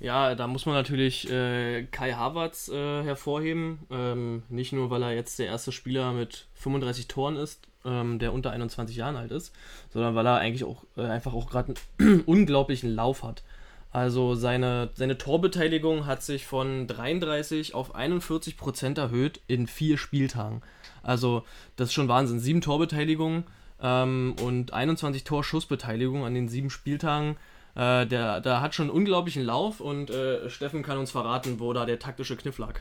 Ja, 0.00 0.34
da 0.34 0.48
muss 0.48 0.66
man 0.66 0.74
natürlich 0.74 1.30
äh, 1.30 1.84
Kai 1.84 2.12
Havertz 2.12 2.68
äh, 2.68 3.04
hervorheben. 3.04 3.80
Ähm, 3.90 4.42
nicht 4.48 4.72
nur, 4.72 4.90
weil 4.90 5.02
er 5.02 5.12
jetzt 5.12 5.38
der 5.38 5.46
erste 5.46 5.70
Spieler 5.70 6.12
mit 6.12 6.48
35 6.54 7.06
Toren 7.06 7.36
ist, 7.36 7.68
ähm, 7.84 8.18
der 8.18 8.32
unter 8.32 8.50
21 8.50 8.96
Jahren 8.96 9.14
alt 9.14 9.30
ist, 9.30 9.54
sondern 9.92 10.16
weil 10.16 10.26
er 10.26 10.38
eigentlich 10.38 10.64
auch 10.64 10.84
äh, 10.96 11.02
einfach 11.02 11.34
auch 11.34 11.48
gerade 11.48 11.74
einen 11.98 12.22
unglaublichen 12.26 12.92
Lauf 12.92 13.22
hat. 13.22 13.44
Also 13.92 14.34
seine, 14.34 14.90
seine 14.94 15.18
Torbeteiligung 15.18 16.06
hat 16.06 16.22
sich 16.22 16.46
von 16.46 16.88
33 16.88 17.74
auf 17.74 17.94
41 17.94 18.56
Prozent 18.56 18.98
erhöht 18.98 19.40
in 19.46 19.68
vier 19.68 19.98
Spieltagen. 19.98 20.62
Also 21.02 21.44
das 21.76 21.88
ist 21.88 21.94
schon 21.94 22.08
Wahnsinn. 22.08 22.40
Sieben 22.40 22.60
Torbeteiligungen 22.60 23.44
ähm, 23.82 24.34
und 24.42 24.72
21 24.72 25.24
Torschussbeteiligungen 25.24 26.24
an 26.24 26.34
den 26.34 26.48
sieben 26.48 26.70
Spieltagen 26.70 27.36
äh, 27.74 28.06
der, 28.06 28.40
der 28.40 28.60
hat 28.60 28.74
schon 28.74 28.88
einen 28.88 28.96
unglaublichen 28.96 29.44
Lauf 29.44 29.80
und 29.80 30.10
äh, 30.10 30.50
Steffen 30.50 30.82
kann 30.82 30.98
uns 30.98 31.10
verraten, 31.10 31.60
wo 31.60 31.72
da 31.72 31.86
der 31.86 31.98
taktische 31.98 32.36
Kniff 32.36 32.58
lag. 32.58 32.80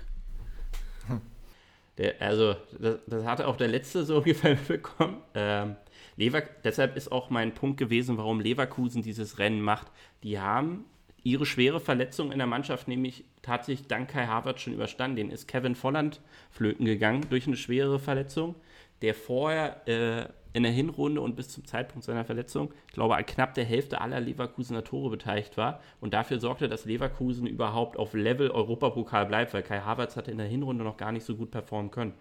Der, 1.97 2.15
also, 2.21 2.55
das, 2.79 2.99
das, 3.07 3.25
hatte 3.25 3.45
auch 3.45 3.57
der 3.57 3.67
letzte 3.67 4.05
so 4.05 4.17
ungefähr 4.19 4.55
bekommen. 4.55 5.17
Ähm, 5.35 5.75
Lever 6.15 6.41
deshalb 6.63 6.95
ist 6.95 7.12
auch 7.12 7.29
mein 7.29 7.53
Punkt 7.53 7.77
gewesen, 7.77 8.17
warum 8.17 8.39
Leverkusen 8.39 9.03
dieses 9.03 9.38
Rennen 9.38 9.62
macht. 9.62 9.88
Die 10.23 10.39
haben 10.39 10.85
ihre 11.23 11.45
schwere 11.45 11.81
Verletzung 11.81 12.31
in 12.31 12.38
der 12.38 12.47
Mannschaft 12.47 12.88
nämlich 12.88 13.25
tatsächlich 13.41 13.88
dank 13.88 14.09
Kai 14.09 14.27
Harvard 14.27 14.62
schon 14.62 14.73
überstanden. 14.73 15.17
Den 15.17 15.29
ist 15.29 15.47
Kevin 15.49 15.75
Volland 15.75 16.21
flöten 16.51 16.85
gegangen 16.85 17.25
durch 17.29 17.47
eine 17.47 17.57
schwere 17.57 17.99
Verletzung, 17.99 18.55
der 19.01 19.13
vorher 19.13 19.88
äh, 19.88 20.29
in 20.53 20.63
der 20.63 20.71
Hinrunde 20.71 21.21
und 21.21 21.35
bis 21.35 21.49
zum 21.49 21.65
Zeitpunkt 21.65 22.03
seiner 22.03 22.25
Verletzung, 22.25 22.73
ich 22.88 22.93
glaube, 22.93 23.15
an 23.15 23.25
knapp 23.25 23.53
der 23.53 23.65
Hälfte 23.65 24.01
aller 24.01 24.19
Leverkusener 24.19 24.83
Tore 24.83 25.09
beteiligt 25.09 25.57
war 25.57 25.81
und 26.01 26.13
dafür 26.13 26.39
sorgte, 26.39 26.67
dass 26.67 26.85
Leverkusen 26.85 27.45
überhaupt 27.45 27.97
auf 27.97 28.13
Level 28.13 28.49
Europapokal 28.49 29.25
bleibt, 29.27 29.53
weil 29.53 29.63
Kai 29.63 29.79
Havertz 29.81 30.15
hatte 30.15 30.31
in 30.31 30.38
der 30.38 30.47
Hinrunde 30.47 30.83
noch 30.83 30.97
gar 30.97 31.12
nicht 31.12 31.25
so 31.25 31.35
gut 31.35 31.51
performen 31.51 31.91
können. 31.91 32.13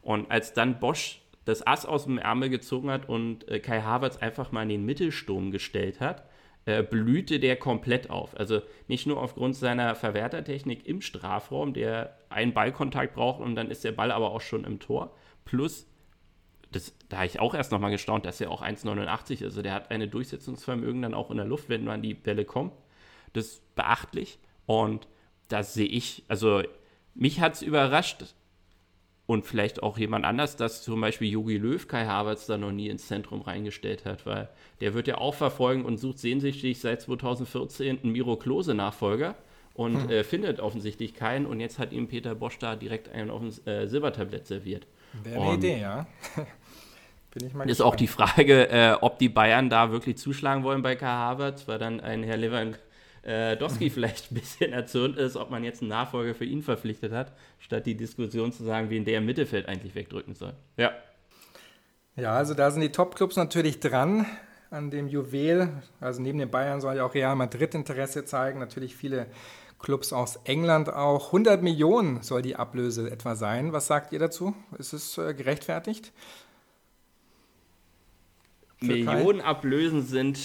Und 0.00 0.30
als 0.30 0.54
dann 0.54 0.80
Bosch 0.80 1.20
das 1.44 1.66
Ass 1.66 1.84
aus 1.84 2.04
dem 2.04 2.18
Ärmel 2.18 2.48
gezogen 2.48 2.90
hat 2.90 3.08
und 3.08 3.48
äh, 3.48 3.60
Kai 3.60 3.82
Havertz 3.82 4.16
einfach 4.16 4.52
mal 4.52 4.62
in 4.62 4.68
den 4.68 4.84
Mittelsturm 4.84 5.50
gestellt 5.50 6.00
hat, 6.00 6.24
äh, 6.64 6.82
blühte 6.82 7.40
der 7.40 7.56
komplett 7.56 8.10
auf. 8.10 8.38
Also 8.38 8.62
nicht 8.86 9.06
nur 9.06 9.20
aufgrund 9.20 9.56
seiner 9.56 9.94
Verwertertechnik 9.94 10.86
im 10.86 11.00
Strafraum, 11.00 11.74
der 11.74 12.16
einen 12.28 12.54
Ballkontakt 12.54 13.14
braucht 13.14 13.40
und 13.40 13.56
dann 13.56 13.70
ist 13.70 13.84
der 13.84 13.92
Ball 13.92 14.12
aber 14.12 14.30
auch 14.30 14.40
schon 14.40 14.64
im 14.64 14.78
Tor, 14.78 15.14
plus 15.44 15.91
das, 16.72 16.94
da 17.08 17.18
habe 17.18 17.26
ich 17.26 17.40
auch 17.40 17.54
erst 17.54 17.72
nochmal 17.72 17.90
gestaunt, 17.90 18.26
dass 18.26 18.40
er 18.40 18.50
auch 18.50 18.62
1,89 18.62 19.34
ist. 19.34 19.42
Also 19.42 19.62
der 19.62 19.74
hat 19.74 19.90
eine 19.90 20.08
Durchsetzungsvermögen 20.08 21.02
dann 21.02 21.14
auch 21.14 21.30
in 21.30 21.36
der 21.36 21.46
Luft, 21.46 21.68
wenn 21.68 21.84
man 21.84 21.94
an 21.94 22.02
die 22.02 22.14
Bälle 22.14 22.44
kommt. 22.44 22.72
Das 23.32 23.46
ist 23.46 23.74
beachtlich. 23.74 24.38
Und 24.66 25.06
da 25.48 25.62
sehe 25.62 25.86
ich, 25.86 26.24
also 26.28 26.62
mich 27.14 27.40
hat 27.40 27.54
es 27.54 27.62
überrascht 27.62 28.24
und 29.26 29.46
vielleicht 29.46 29.82
auch 29.82 29.98
jemand 29.98 30.24
anders, 30.24 30.56
dass 30.56 30.82
zum 30.82 31.00
Beispiel 31.00 31.30
Jogi 31.30 31.56
Löw 31.56 31.86
Kai 31.86 32.06
Havertz 32.06 32.46
da 32.46 32.58
noch 32.58 32.72
nie 32.72 32.88
ins 32.88 33.06
Zentrum 33.06 33.42
reingestellt 33.42 34.04
hat, 34.04 34.26
weil 34.26 34.48
der 34.80 34.94
wird 34.94 35.08
ja 35.08 35.18
auch 35.18 35.34
verfolgen 35.34 35.84
und 35.84 35.98
sucht 35.98 36.18
sehnsüchtig 36.18 36.80
seit 36.80 37.02
2014 37.02 38.00
einen 38.02 38.12
Miro 38.12 38.36
Klose 38.36 38.74
Nachfolger 38.74 39.36
und 39.74 40.02
hm. 40.02 40.10
äh, 40.10 40.24
findet 40.24 40.60
offensichtlich 40.60 41.14
keinen 41.14 41.46
und 41.46 41.60
jetzt 41.60 41.78
hat 41.78 41.92
ihm 41.92 42.08
Peter 42.08 42.34
Bosch 42.34 42.58
da 42.58 42.76
direkt 42.76 43.08
einen 43.08 43.30
auf 43.30 43.40
dem 43.40 43.66
äh, 43.66 43.86
Silbertablett 43.86 44.46
serviert. 44.46 44.86
Wäre 45.22 45.42
eine 45.42 45.54
Idee, 45.54 45.80
ja. 45.80 46.06
Bin 47.32 47.46
ich 47.46 47.54
mal 47.54 47.64
ist 47.64 47.78
gespannt. 47.78 47.92
auch 47.92 47.96
die 47.96 48.06
Frage, 48.06 48.68
äh, 48.68 48.96
ob 49.00 49.18
die 49.18 49.28
Bayern 49.28 49.70
da 49.70 49.90
wirklich 49.90 50.18
zuschlagen 50.18 50.64
wollen 50.64 50.82
bei 50.82 50.96
Kai 50.96 51.06
Havertz, 51.06 51.66
weil 51.66 51.78
dann 51.78 52.00
ein 52.00 52.22
Herr 52.22 52.36
Lewandowski 52.36 53.90
vielleicht 53.90 54.30
ein 54.30 54.34
bisschen 54.34 54.72
erzürnt 54.72 55.16
ist, 55.16 55.36
ob 55.36 55.50
man 55.50 55.64
jetzt 55.64 55.80
einen 55.80 55.88
Nachfolger 55.88 56.34
für 56.34 56.44
ihn 56.44 56.62
verpflichtet 56.62 57.12
hat, 57.12 57.32
statt 57.58 57.86
die 57.86 57.96
Diskussion 57.96 58.52
zu 58.52 58.64
sagen, 58.64 58.90
wen 58.90 59.04
der 59.04 59.18
im 59.18 59.26
Mittelfeld 59.26 59.66
eigentlich 59.66 59.94
wegdrücken 59.94 60.34
soll. 60.34 60.52
Ja. 60.76 60.92
Ja, 62.16 62.34
also 62.34 62.52
da 62.52 62.70
sind 62.70 62.82
die 62.82 62.92
Top-Clubs 62.92 63.36
natürlich 63.36 63.80
dran 63.80 64.26
an 64.70 64.90
dem 64.90 65.08
Juwel. 65.08 65.70
Also 66.00 66.20
neben 66.20 66.38
den 66.38 66.50
Bayern 66.50 66.82
soll 66.82 66.96
ja 66.96 67.04
auch 67.06 67.14
Real 67.14 67.36
Madrid 67.36 67.74
Interesse 67.74 68.26
zeigen. 68.26 68.58
Natürlich 68.58 68.94
viele 68.94 69.26
Clubs 69.78 70.12
aus 70.12 70.36
England 70.44 70.92
auch. 70.92 71.26
100 71.26 71.62
Millionen 71.62 72.22
soll 72.22 72.42
die 72.42 72.56
Ablöse 72.56 73.10
etwa 73.10 73.34
sein. 73.34 73.72
Was 73.72 73.86
sagt 73.86 74.12
ihr 74.12 74.18
dazu? 74.18 74.54
Ist 74.78 74.92
es 74.92 75.16
äh, 75.16 75.32
gerechtfertigt? 75.32 76.12
Millionen 78.82 79.40
Ablösen 79.40 80.02
sind. 80.02 80.38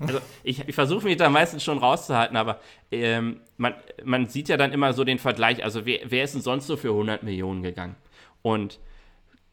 Also 0.00 0.18
ich, 0.42 0.68
ich 0.68 0.74
versuche 0.74 1.04
mich 1.04 1.16
da 1.16 1.30
meistens 1.30 1.62
schon 1.62 1.78
rauszuhalten, 1.78 2.36
aber 2.36 2.60
ähm, 2.90 3.40
man, 3.56 3.74
man 4.02 4.26
sieht 4.26 4.48
ja 4.48 4.56
dann 4.56 4.72
immer 4.72 4.92
so 4.92 5.04
den 5.04 5.18
Vergleich. 5.18 5.62
Also 5.62 5.86
wer, 5.86 6.00
wer 6.04 6.24
ist 6.24 6.34
denn 6.34 6.42
sonst 6.42 6.66
so 6.66 6.76
für 6.76 6.90
100 6.90 7.22
Millionen 7.22 7.62
gegangen? 7.62 7.96
Und 8.42 8.80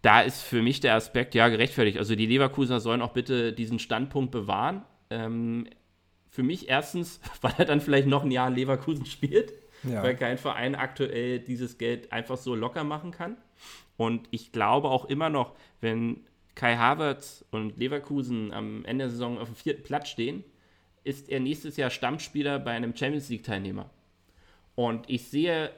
da 0.01 0.21
ist 0.21 0.41
für 0.41 0.61
mich 0.61 0.79
der 0.79 0.95
Aspekt 0.95 1.35
ja 1.35 1.47
gerechtfertigt. 1.49 1.97
Also 1.97 2.15
die 2.15 2.25
Leverkusener 2.25 2.79
sollen 2.79 3.01
auch 3.01 3.11
bitte 3.11 3.53
diesen 3.53 3.79
Standpunkt 3.79 4.31
bewahren. 4.31 4.83
Ähm, 5.09 5.67
für 6.29 6.43
mich 6.43 6.69
erstens, 6.69 7.21
weil 7.41 7.53
er 7.57 7.65
dann 7.65 7.81
vielleicht 7.81 8.07
noch 8.07 8.23
ein 8.23 8.31
Jahr 8.31 8.47
in 8.47 8.55
Leverkusen 8.55 9.05
spielt, 9.05 9.53
ja. 9.83 10.01
weil 10.01 10.15
kein 10.15 10.37
Verein 10.37 10.75
aktuell 10.75 11.39
dieses 11.39 11.77
Geld 11.77 12.11
einfach 12.11 12.37
so 12.37 12.55
locker 12.55 12.83
machen 12.83 13.11
kann. 13.11 13.37
Und 13.97 14.27
ich 14.31 14.51
glaube 14.51 14.89
auch 14.89 15.05
immer 15.05 15.29
noch, 15.29 15.55
wenn 15.79 16.25
Kai 16.55 16.75
Havertz 16.75 17.45
und 17.51 17.77
Leverkusen 17.77 18.53
am 18.53 18.85
Ende 18.85 19.05
der 19.05 19.11
Saison 19.11 19.37
auf 19.39 19.47
dem 19.49 19.55
vierten 19.55 19.83
Platz 19.83 20.09
stehen, 20.09 20.43
ist 21.03 21.29
er 21.29 21.39
nächstes 21.39 21.77
Jahr 21.77 21.89
Stammspieler 21.89 22.59
bei 22.59 22.71
einem 22.71 22.95
Champions 22.95 23.29
League-Teilnehmer. 23.29 23.89
Und 24.75 25.09
ich 25.09 25.27
sehe, 25.27 25.71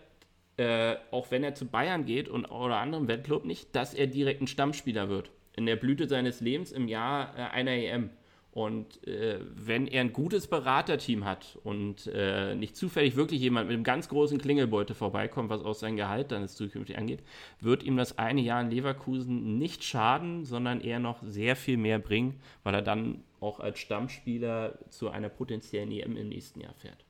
äh, 0.58 0.96
auch 1.12 1.32
wenn 1.32 1.44
er 1.44 1.56
zu 1.56 1.66
Bayern 1.66 2.06
geht 2.06 2.28
und, 2.28 2.46
oder 2.46 2.78
anderem 2.78 3.08
Wettclub, 3.08 3.46
nicht, 3.46 3.76
dass 3.76 3.94
er 3.94 4.08
direkt 4.08 4.42
ein 4.42 4.48
Stammspieler 4.48 5.10
wird. 5.10 5.32
In 5.56 5.66
der 5.66 5.76
Blüte 5.76 6.08
seines 6.08 6.42
Lebens 6.42 6.72
im 6.72 6.88
Jahr 6.88 7.38
äh, 7.38 7.42
einer 7.42 7.72
EM. 7.72 8.10
Und 8.54 9.06
äh, 9.08 9.40
wenn 9.56 9.88
er 9.88 10.02
ein 10.02 10.14
gutes 10.14 10.46
Beraterteam 10.46 11.26
hat 11.26 11.58
und 11.64 12.06
äh, 12.14 12.54
nicht 12.54 12.76
zufällig 12.76 13.16
wirklich 13.16 13.42
jemand 13.42 13.68
mit 13.68 13.74
einem 13.74 13.84
ganz 13.84 14.10
großen 14.10 14.38
Klingelbeutel 14.38 14.96
vorbeikommt, 14.96 15.50
was 15.50 15.64
auch 15.64 15.74
sein 15.74 15.96
Gehalt 15.96 16.32
dann 16.32 16.48
zukünftig 16.48 16.96
angeht, 17.00 17.24
wird 17.60 17.82
ihm 17.82 17.98
das 17.98 18.20
eine 18.20 18.42
Jahr 18.42 18.62
in 18.62 18.70
Leverkusen 18.70 19.58
nicht 19.58 19.84
schaden, 19.84 20.46
sondern 20.46 20.82
eher 20.82 21.00
noch 21.00 21.24
sehr 21.24 21.56
viel 21.56 21.78
mehr 21.78 21.98
bringen, 21.98 22.40
weil 22.62 22.76
er 22.76 22.84
dann 22.84 23.24
auch 23.40 23.60
als 23.60 23.80
Stammspieler 23.80 24.78
zu 24.90 25.10
einer 25.10 25.30
potenziellen 25.30 25.92
EM 25.92 26.16
im 26.16 26.30
nächsten 26.30 26.62
Jahr 26.62 26.76
fährt. 26.76 27.06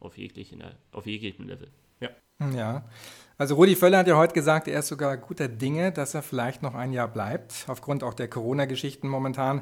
Auf 0.00 0.16
jeglichen, 0.16 0.64
auf 0.92 1.04
jeglichem 1.04 1.46
Level. 1.46 1.68
Ja. 2.00 2.08
Ja. 2.54 2.88
Also 3.36 3.54
Rudi 3.56 3.76
Völler 3.76 3.98
hat 3.98 4.08
ja 4.08 4.16
heute 4.16 4.32
gesagt, 4.32 4.66
er 4.66 4.78
ist 4.78 4.88
sogar 4.88 5.18
guter 5.18 5.48
Dinge, 5.48 5.92
dass 5.92 6.14
er 6.14 6.22
vielleicht 6.22 6.62
noch 6.62 6.74
ein 6.74 6.94
Jahr 6.94 7.08
bleibt, 7.08 7.66
aufgrund 7.66 8.02
auch 8.02 8.14
der 8.14 8.28
Corona-Geschichten 8.28 9.08
momentan. 9.08 9.60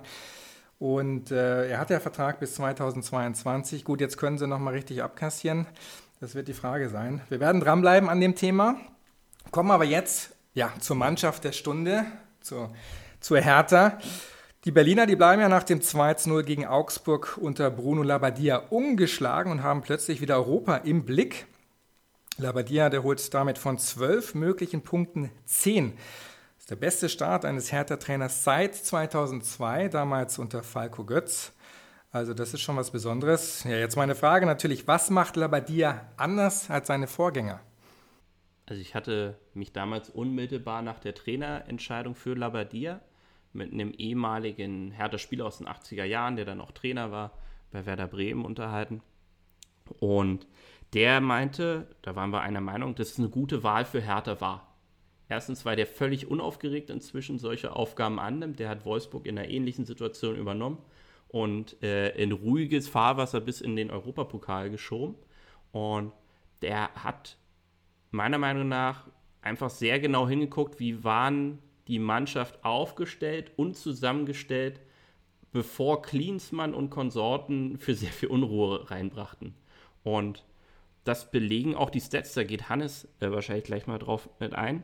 Und 0.78 1.30
äh, 1.30 1.68
er 1.68 1.78
hat 1.78 1.90
ja 1.90 2.00
Vertrag 2.00 2.40
bis 2.40 2.54
2022. 2.56 3.84
Gut, 3.84 4.00
jetzt 4.00 4.16
können 4.16 4.38
sie 4.38 4.46
nochmal 4.46 4.74
richtig 4.74 5.02
abkassieren. 5.02 5.66
Das 6.20 6.34
wird 6.34 6.48
die 6.48 6.54
Frage 6.54 6.88
sein. 6.88 7.20
Wir 7.28 7.40
werden 7.40 7.60
dranbleiben 7.60 8.08
an 8.08 8.20
dem 8.20 8.34
Thema. 8.34 8.76
Kommen 9.50 9.70
aber 9.70 9.84
jetzt 9.84 10.34
ja, 10.54 10.72
zur 10.80 10.96
Mannschaft 10.96 11.44
der 11.44 11.52
Stunde, 11.52 12.06
zur, 12.40 12.72
zur 13.20 13.40
Hertha. 13.40 13.98
Die 14.64 14.70
Berliner, 14.70 15.06
die 15.06 15.16
bleiben 15.16 15.42
ja 15.42 15.48
nach 15.48 15.64
dem 15.64 15.80
2-0 15.80 16.42
gegen 16.42 16.66
Augsburg 16.66 17.36
unter 17.38 17.70
Bruno 17.70 18.02
Labbadia 18.02 18.56
ungeschlagen 18.56 19.52
und 19.52 19.62
haben 19.62 19.82
plötzlich 19.82 20.20
wieder 20.22 20.36
Europa 20.36 20.76
im 20.78 21.04
Blick. 21.04 21.46
Labbadia, 22.38 22.88
der 22.88 23.02
holt 23.02 23.34
damit 23.34 23.58
von 23.58 23.78
zwölf 23.78 24.34
möglichen 24.34 24.82
Punkten 24.82 25.30
zehn. 25.44 25.92
Ist 26.64 26.70
der 26.70 26.76
beste 26.76 27.10
Start 27.10 27.44
eines 27.44 27.72
Hertha-Trainers 27.72 28.42
seit 28.42 28.74
2002, 28.74 29.88
damals 29.88 30.38
unter 30.38 30.62
Falco 30.62 31.04
Götz. 31.04 31.52
Also 32.10 32.32
das 32.32 32.54
ist 32.54 32.62
schon 32.62 32.78
was 32.78 32.90
Besonderes. 32.90 33.64
Ja, 33.64 33.76
jetzt 33.76 33.96
meine 33.96 34.14
Frage 34.14 34.46
natürlich, 34.46 34.88
was 34.88 35.10
macht 35.10 35.36
Labadia 35.36 36.08
anders 36.16 36.70
als 36.70 36.86
seine 36.86 37.06
Vorgänger? 37.06 37.60
Also 38.64 38.80
ich 38.80 38.94
hatte 38.94 39.38
mich 39.52 39.74
damals 39.74 40.08
unmittelbar 40.08 40.80
nach 40.80 41.00
der 41.00 41.14
Trainerentscheidung 41.14 42.14
für 42.14 42.32
Labadia 42.32 43.02
mit 43.52 43.70
einem 43.70 43.90
ehemaligen 43.90 44.90
Hertha-Spieler 44.90 45.44
aus 45.44 45.58
den 45.58 45.68
80er 45.68 46.04
Jahren, 46.04 46.36
der 46.36 46.46
dann 46.46 46.62
auch 46.62 46.72
Trainer 46.72 47.12
war, 47.12 47.32
bei 47.72 47.84
Werder 47.84 48.06
Bremen 48.06 48.42
unterhalten. 48.42 49.02
Und 50.00 50.46
der 50.94 51.20
meinte, 51.20 51.94
da 52.00 52.16
waren 52.16 52.30
wir 52.30 52.40
einer 52.40 52.62
Meinung, 52.62 52.94
dass 52.94 53.10
es 53.10 53.18
eine 53.18 53.28
gute 53.28 53.62
Wahl 53.62 53.84
für 53.84 54.00
Hertha 54.00 54.40
war. 54.40 54.73
Erstens, 55.28 55.64
weil 55.64 55.76
der 55.76 55.86
völlig 55.86 56.30
unaufgeregt 56.30 56.90
inzwischen 56.90 57.38
solche 57.38 57.74
Aufgaben 57.74 58.18
annimmt. 58.18 58.58
Der 58.58 58.68
hat 58.68 58.84
Wolfsburg 58.84 59.26
in 59.26 59.38
einer 59.38 59.48
ähnlichen 59.48 59.86
Situation 59.86 60.36
übernommen 60.36 60.78
und 61.28 61.82
äh, 61.82 62.10
in 62.10 62.32
ruhiges 62.32 62.88
Fahrwasser 62.88 63.40
bis 63.40 63.60
in 63.60 63.74
den 63.74 63.90
Europapokal 63.90 64.70
geschoben. 64.70 65.16
Und 65.72 66.12
der 66.62 66.94
hat 66.94 67.36
meiner 68.10 68.38
Meinung 68.38 68.68
nach 68.68 69.08
einfach 69.42 69.70
sehr 69.70 69.98
genau 69.98 70.28
hingeguckt, 70.28 70.78
wie 70.78 71.04
waren 71.04 71.58
die 71.88 71.98
Mannschaft 71.98 72.64
aufgestellt 72.64 73.52
und 73.56 73.76
zusammengestellt, 73.76 74.80
bevor 75.52 76.02
Klinsmann 76.02 76.74
und 76.74 76.90
Konsorten 76.90 77.78
für 77.78 77.94
sehr 77.94 78.10
viel 78.10 78.28
Unruhe 78.28 78.90
reinbrachten. 78.90 79.54
Und 80.02 80.44
das 81.04 81.30
belegen 81.30 81.74
auch 81.74 81.90
die 81.90 82.00
Stats, 82.00 82.34
da 82.34 82.44
geht 82.44 82.68
Hannes 82.68 83.08
äh, 83.20 83.30
wahrscheinlich 83.30 83.64
gleich 83.64 83.86
mal 83.86 83.98
drauf 83.98 84.28
mit 84.40 84.54
ein, 84.54 84.82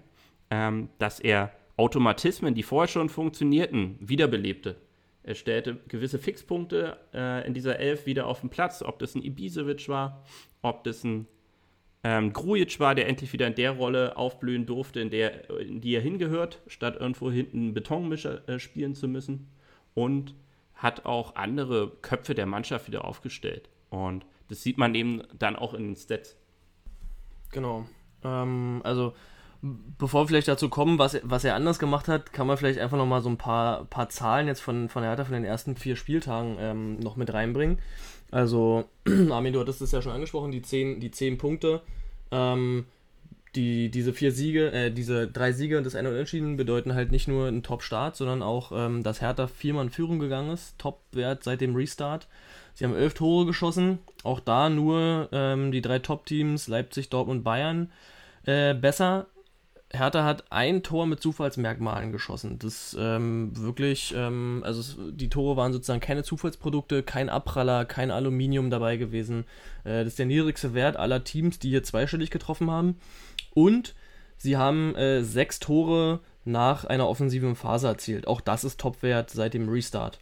ähm, 0.50 0.90
dass 0.98 1.20
er 1.20 1.52
Automatismen, 1.76 2.54
die 2.54 2.62
vorher 2.62 2.88
schon 2.88 3.08
funktionierten, 3.08 3.96
wiederbelebte. 4.00 4.76
Er 5.22 5.34
stellte 5.34 5.76
gewisse 5.88 6.18
Fixpunkte 6.18 6.98
äh, 7.14 7.46
in 7.46 7.54
dieser 7.54 7.78
Elf 7.78 8.06
wieder 8.06 8.26
auf 8.26 8.40
den 8.40 8.50
Platz, 8.50 8.82
ob 8.82 8.98
das 8.98 9.14
ein 9.14 9.22
Ibisevic 9.22 9.88
war, 9.88 10.24
ob 10.62 10.84
das 10.84 11.04
ein 11.04 11.26
ähm, 12.02 12.32
Grujic 12.32 12.80
war, 12.80 12.94
der 12.94 13.08
endlich 13.08 13.32
wieder 13.32 13.46
in 13.46 13.54
der 13.54 13.72
Rolle 13.72 14.16
aufblühen 14.16 14.66
durfte, 14.66 15.00
in, 15.00 15.10
der, 15.10 15.50
in 15.60 15.80
die 15.80 15.94
er 15.94 16.00
hingehört, 16.00 16.60
statt 16.66 16.96
irgendwo 16.98 17.30
hinten 17.30 17.74
Betonmischer 17.74 18.48
äh, 18.48 18.58
spielen 18.58 18.94
zu 18.94 19.08
müssen. 19.08 19.48
Und 19.94 20.34
hat 20.74 21.04
auch 21.04 21.34
andere 21.36 21.90
Köpfe 22.00 22.34
der 22.34 22.46
Mannschaft 22.46 22.86
wieder 22.86 23.04
aufgestellt. 23.04 23.68
Und 23.90 24.24
das 24.48 24.62
sieht 24.62 24.78
man 24.78 24.94
eben 24.94 25.22
dann 25.38 25.56
auch 25.56 25.74
in 25.74 25.88
den 25.88 25.96
Stats. 25.96 26.36
Genau. 27.50 27.86
Ähm, 28.24 28.80
also 28.82 29.12
bevor 29.62 30.22
wir 30.22 30.28
vielleicht 30.28 30.48
dazu 30.48 30.68
kommen, 30.68 30.98
was, 30.98 31.20
was 31.22 31.44
er 31.44 31.54
anders 31.54 31.78
gemacht 31.78 32.08
hat, 32.08 32.32
kann 32.32 32.46
man 32.46 32.56
vielleicht 32.56 32.78
einfach 32.78 32.96
nochmal 32.96 33.20
so 33.20 33.28
ein 33.28 33.36
paar, 33.36 33.84
paar 33.84 34.08
Zahlen 34.08 34.46
jetzt 34.46 34.60
von, 34.60 34.88
von 34.88 35.02
Hertha 35.02 35.24
von 35.24 35.34
den 35.34 35.44
ersten 35.44 35.76
vier 35.76 35.96
Spieltagen 35.96 36.56
ähm, 36.58 36.98
noch 36.98 37.16
mit 37.16 37.32
reinbringen. 37.32 37.78
Also, 38.30 38.84
Armin, 39.30 39.52
du 39.52 39.60
hattest 39.60 39.82
es 39.82 39.92
ja 39.92 40.00
schon 40.00 40.12
angesprochen, 40.12 40.50
die 40.50 40.62
zehn, 40.62 41.00
die 41.00 41.10
zehn 41.10 41.36
Punkte. 41.36 41.82
Ähm, 42.30 42.86
die, 43.56 43.90
diese 43.90 44.12
vier 44.12 44.30
Siege, 44.30 44.70
äh, 44.70 44.90
diese 44.92 45.26
drei 45.26 45.52
Siege 45.52 45.76
und 45.76 45.84
das 45.84 45.96
eine 45.96 46.10
Unentschieden 46.10 46.56
bedeuten 46.56 46.94
halt 46.94 47.10
nicht 47.10 47.26
nur 47.26 47.48
einen 47.48 47.62
Top-Start, 47.64 48.14
sondern 48.14 48.42
auch, 48.42 48.70
ähm, 48.72 49.02
dass 49.02 49.20
Hertha 49.20 49.48
viermal 49.48 49.86
in 49.86 49.90
Führung 49.90 50.20
gegangen 50.20 50.50
ist. 50.50 50.78
Top-Wert 50.78 51.42
seit 51.42 51.60
dem 51.60 51.74
Restart. 51.74 52.28
Sie 52.74 52.84
haben 52.84 52.94
elf 52.94 53.14
Tore 53.14 53.46
geschossen. 53.46 53.98
Auch 54.22 54.40
da 54.40 54.70
nur 54.70 55.28
ähm, 55.32 55.72
die 55.72 55.82
drei 55.82 55.98
Top-Teams, 55.98 56.68
Leipzig, 56.68 57.10
Dortmund, 57.10 57.42
Bayern, 57.42 57.90
äh, 58.44 58.74
besser. 58.74 59.26
Hertha 59.92 60.24
hat 60.24 60.44
ein 60.50 60.82
Tor 60.84 61.06
mit 61.06 61.20
Zufallsmerkmalen 61.20 62.12
geschossen. 62.12 62.58
Das 62.60 62.96
ähm, 62.98 63.50
wirklich, 63.56 64.14
ähm, 64.16 64.62
also 64.64 65.10
die 65.10 65.28
Tore 65.28 65.56
waren 65.56 65.72
sozusagen 65.72 66.00
keine 66.00 66.22
Zufallsprodukte, 66.22 67.02
kein 67.02 67.28
Abpraller, 67.28 67.84
kein 67.84 68.12
Aluminium 68.12 68.70
dabei 68.70 68.96
gewesen. 68.96 69.44
Äh, 69.82 70.04
das 70.04 70.08
ist 70.08 70.18
der 70.20 70.26
niedrigste 70.26 70.74
Wert 70.74 70.96
aller 70.96 71.24
Teams, 71.24 71.58
die 71.58 71.70
hier 71.70 71.82
zweistellig 71.82 72.30
getroffen 72.30 72.70
haben. 72.70 72.98
Und 73.52 73.94
sie 74.36 74.56
haben 74.56 74.94
äh, 74.94 75.24
sechs 75.24 75.58
Tore 75.58 76.20
nach 76.44 76.84
einer 76.84 77.08
offensiven 77.08 77.56
Phase 77.56 77.88
erzielt. 77.88 78.28
Auch 78.28 78.40
das 78.40 78.62
ist 78.62 78.80
Topwert 78.80 79.30
seit 79.30 79.54
dem 79.54 79.68
Restart. 79.68 80.20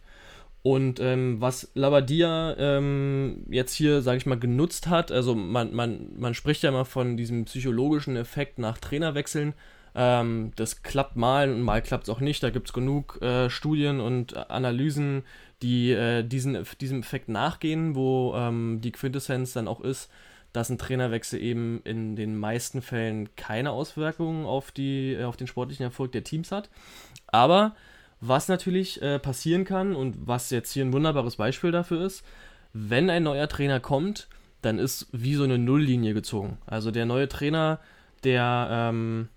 Und 0.61 0.99
ähm, 0.99 1.39
was 1.39 1.71
Labadia 1.73 2.55
ähm, 2.57 3.45
jetzt 3.49 3.73
hier, 3.73 4.01
sage 4.01 4.17
ich 4.17 4.25
mal, 4.25 4.37
genutzt 4.37 4.87
hat, 4.87 5.11
also 5.11 5.33
man, 5.33 5.73
man, 5.73 6.09
man 6.17 6.33
spricht 6.33 6.63
ja 6.63 6.69
immer 6.69 6.85
von 6.85 7.15
diesem 7.15 7.45
psychologischen 7.45 8.17
Effekt 8.17 8.59
nach 8.59 8.77
Trainerwechseln. 8.77 9.53
Ähm, 9.95 10.51
das 10.57 10.83
klappt 10.83 11.15
mal 11.15 11.49
und 11.49 11.61
mal 11.61 11.81
klappt 11.81 12.03
es 12.03 12.09
auch 12.09 12.19
nicht. 12.19 12.43
Da 12.43 12.49
gibt 12.49 12.67
es 12.67 12.73
genug 12.73 13.21
äh, 13.21 13.49
Studien 13.49 14.01
und 14.01 14.35
Analysen, 14.51 15.23
die 15.61 15.91
äh, 15.91 16.23
diesen, 16.23 16.65
diesem 16.81 16.99
Effekt 16.99 17.29
nachgehen, 17.29 17.95
wo 17.95 18.33
ähm, 18.35 18.81
die 18.81 18.91
Quintessenz 18.91 19.53
dann 19.53 19.67
auch 19.67 19.79
ist, 19.79 20.11
dass 20.51 20.69
ein 20.69 20.77
Trainerwechsel 20.77 21.41
eben 21.41 21.81
in 21.83 22.15
den 22.15 22.37
meisten 22.37 22.81
Fällen 22.81 23.33
keine 23.35 23.71
Auswirkungen 23.71 24.45
auf, 24.45 24.71
die, 24.71 25.17
auf 25.23 25.37
den 25.37 25.47
sportlichen 25.47 25.83
Erfolg 25.83 26.11
der 26.11 26.23
Teams 26.23 26.51
hat. 26.51 26.69
Aber 27.27 27.75
was 28.21 28.47
natürlich 28.47 29.01
äh, 29.01 29.19
passieren 29.19 29.65
kann 29.65 29.95
und 29.95 30.15
was 30.27 30.49
jetzt 30.49 30.71
hier 30.73 30.83
ein 30.83 30.93
wunderbares 30.93 31.37
Beispiel 31.37 31.71
dafür 31.71 32.05
ist, 32.05 32.23
wenn 32.73 33.09
ein 33.09 33.23
neuer 33.23 33.47
Trainer 33.47 33.79
kommt, 33.79 34.27
dann 34.61 34.77
ist 34.77 35.07
wie 35.11 35.35
so 35.35 35.43
eine 35.43 35.57
Nulllinie 35.57 36.13
gezogen. 36.13 36.57
Also 36.65 36.91
der 36.91 37.05
neue 37.05 37.29
Trainer, 37.29 37.79
der, 38.23 38.67
ähm, 38.71 39.29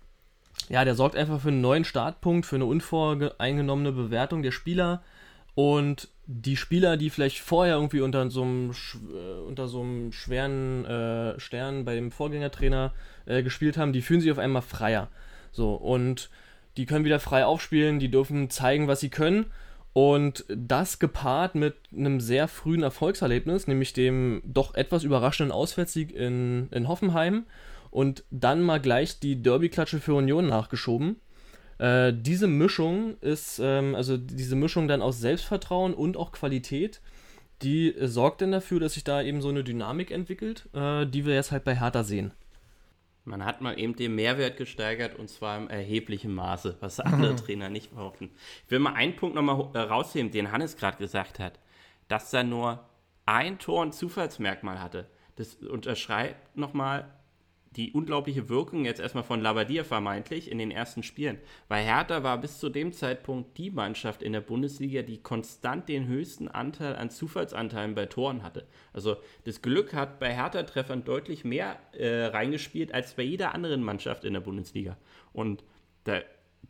ja, 0.69 0.83
der 0.83 0.95
sorgt 0.95 1.15
einfach 1.15 1.39
für 1.39 1.47
einen 1.47 1.61
neuen 1.61 1.85
Startpunkt, 1.85 2.45
für 2.45 2.57
eine 2.57 2.65
unvoreingenommene 2.65 3.93
Bewertung 3.93 4.43
der 4.43 4.51
Spieler 4.51 5.01
und 5.55 6.09
die 6.25 6.57
Spieler, 6.57 6.97
die 6.97 7.09
vielleicht 7.09 7.39
vorher 7.39 7.75
irgendwie 7.75 8.01
unter 8.01 8.29
so 8.29 8.43
einem, 8.43 8.71
äh, 8.71 9.39
unter 9.47 9.67
so 9.67 9.81
einem 9.81 10.11
schweren 10.11 10.85
äh, 10.85 11.39
Stern 11.39 11.85
bei 11.85 11.95
dem 11.95 12.11
Vorgängertrainer 12.11 12.93
äh, 13.25 13.43
gespielt 13.43 13.77
haben, 13.77 13.93
die 13.93 14.01
fühlen 14.01 14.21
sich 14.21 14.31
auf 14.31 14.39
einmal 14.39 14.61
freier. 14.61 15.09
So, 15.51 15.73
und 15.73 16.29
die 16.77 16.85
können 16.85 17.05
wieder 17.05 17.19
frei 17.19 17.45
aufspielen, 17.45 17.99
die 17.99 18.09
dürfen 18.09 18.49
zeigen, 18.49 18.87
was 18.87 18.99
sie 18.99 19.09
können. 19.09 19.47
Und 19.93 20.43
das 20.47 20.97
gepaart 20.97 21.53
mit 21.53 21.75
einem 21.95 22.19
sehr 22.19 22.47
frühen 22.47 22.81
Erfolgserlebnis, 22.81 23.67
nämlich 23.67 23.93
dem 23.93 24.41
doch 24.43 24.73
etwas 24.73 25.03
überraschenden 25.03 25.51
Auswärtssieg 25.51 26.11
in, 26.15 26.67
in 26.71 26.87
Hoffenheim 26.87 27.45
und 27.91 28.23
dann 28.31 28.63
mal 28.63 28.81
gleich 28.81 29.19
die 29.19 29.41
Derby-Klatsche 29.41 29.99
für 29.99 30.15
Union 30.15 30.47
nachgeschoben. 30.47 31.17
Äh, 31.77 32.11
diese 32.15 32.47
Mischung 32.47 33.17
ist, 33.21 33.59
ähm, 33.63 33.93
also 33.93 34.17
diese 34.17 34.55
Mischung 34.55 34.87
dann 34.87 35.03
aus 35.03 35.19
Selbstvertrauen 35.19 35.93
und 35.93 36.17
auch 36.17 36.31
Qualität, 36.31 37.01
die 37.61 37.93
sorgt 38.01 38.41
dann 38.41 38.51
dafür, 38.51 38.79
dass 38.79 38.95
sich 38.95 39.03
da 39.03 39.21
eben 39.21 39.41
so 39.41 39.49
eine 39.49 39.63
Dynamik 39.63 40.09
entwickelt, 40.09 40.67
äh, 40.73 41.05
die 41.05 41.25
wir 41.25 41.35
jetzt 41.35 41.51
halt 41.51 41.63
bei 41.63 41.79
Hertha 41.79 42.03
sehen. 42.03 42.31
Man 43.25 43.45
hat 43.45 43.61
mal 43.61 43.79
eben 43.79 43.95
den 43.95 44.15
Mehrwert 44.15 44.57
gesteigert 44.57 45.17
und 45.17 45.29
zwar 45.29 45.57
im 45.57 45.69
erheblichen 45.69 46.33
Maße, 46.33 46.77
was 46.81 46.99
andere 46.99 47.35
Trainer 47.35 47.69
nicht 47.69 47.91
behaupten. 47.91 48.31
Ich 48.65 48.71
will 48.71 48.79
mal 48.79 48.93
einen 48.93 49.15
Punkt 49.15 49.35
nochmal 49.35 49.69
äh, 49.73 49.79
rausheben, 49.79 50.31
den 50.31 50.51
Hannes 50.51 50.75
gerade 50.75 50.97
gesagt 50.97 51.39
hat, 51.39 51.59
dass 52.09 52.31
da 52.31 52.43
nur 52.43 52.83
ein 53.25 53.59
Tor 53.59 53.83
ein 53.83 53.93
Zufallsmerkmal 53.93 54.81
hatte. 54.81 55.09
Das 55.35 55.55
unterschreibt 55.55 56.57
nochmal 56.57 57.09
die 57.75 57.91
unglaubliche 57.91 58.49
Wirkung 58.49 58.85
jetzt 58.85 58.99
erstmal 58.99 59.23
von 59.23 59.41
Labadia 59.41 59.83
vermeintlich 59.83 60.49
in 60.51 60.57
den 60.57 60.71
ersten 60.71 61.03
Spielen. 61.03 61.39
Weil 61.67 61.83
Hertha 61.83 62.23
war 62.23 62.37
bis 62.39 62.59
zu 62.59 62.69
dem 62.69 62.93
Zeitpunkt 62.93 63.57
die 63.57 63.71
Mannschaft 63.71 64.21
in 64.21 64.33
der 64.33 64.41
Bundesliga, 64.41 65.01
die 65.01 65.21
konstant 65.21 65.89
den 65.89 66.07
höchsten 66.07 66.47
Anteil 66.47 66.95
an 66.95 67.09
Zufallsanteilen 67.09 67.95
bei 67.95 68.05
Toren 68.05 68.43
hatte. 68.43 68.67
Also 68.93 69.17
das 69.45 69.61
Glück 69.61 69.93
hat 69.93 70.19
bei 70.19 70.33
Hertha-Treffern 70.33 71.03
deutlich 71.03 71.43
mehr 71.43 71.79
äh, 71.93 72.25
reingespielt 72.25 72.93
als 72.93 73.15
bei 73.15 73.23
jeder 73.23 73.53
anderen 73.53 73.83
Mannschaft 73.83 74.23
in 74.23 74.33
der 74.33 74.41
Bundesliga. 74.41 74.97
Und 75.31 75.63
da 76.03 76.21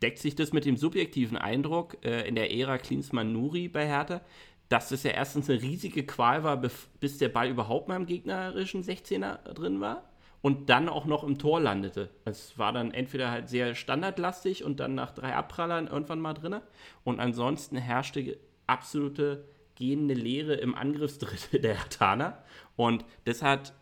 deckt 0.02 0.18
sich 0.18 0.34
das 0.34 0.52
mit 0.52 0.64
dem 0.64 0.76
subjektiven 0.76 1.36
Eindruck 1.36 1.98
äh, 2.04 2.26
in 2.26 2.34
der 2.34 2.52
Ära 2.52 2.78
Klinsmann-Nuri 2.78 3.68
bei 3.68 3.86
Hertha, 3.86 4.22
dass 4.70 4.90
es 4.90 5.02
ja 5.02 5.10
erstens 5.10 5.50
eine 5.50 5.60
riesige 5.60 6.04
Qual 6.04 6.42
war, 6.42 6.56
bis 6.60 7.18
der 7.18 7.28
Ball 7.28 7.50
überhaupt 7.50 7.88
mal 7.88 7.96
im 7.96 8.06
gegnerischen 8.06 8.82
16er 8.82 9.52
drin 9.52 9.80
war 9.80 10.08
und 10.44 10.68
dann 10.68 10.90
auch 10.90 11.06
noch 11.06 11.24
im 11.24 11.38
Tor 11.38 11.58
landete. 11.58 12.10
Es 12.26 12.58
war 12.58 12.70
dann 12.70 12.90
entweder 12.90 13.30
halt 13.30 13.48
sehr 13.48 13.74
standardlastig 13.74 14.62
und 14.62 14.78
dann 14.78 14.94
nach 14.94 15.10
drei 15.10 15.34
Abprallern 15.34 15.86
irgendwann 15.86 16.20
mal 16.20 16.34
drin. 16.34 16.60
Und 17.02 17.18
ansonsten 17.18 17.78
herrschte 17.78 18.36
absolute 18.66 19.48
gehende 19.74 20.12
Leere 20.12 20.52
im 20.52 20.74
Angriffsdrittel 20.74 21.60
der 21.62 21.80
Hatana. 21.80 22.44
Und 22.76 23.06
das 23.24 23.40
hat 23.40 23.72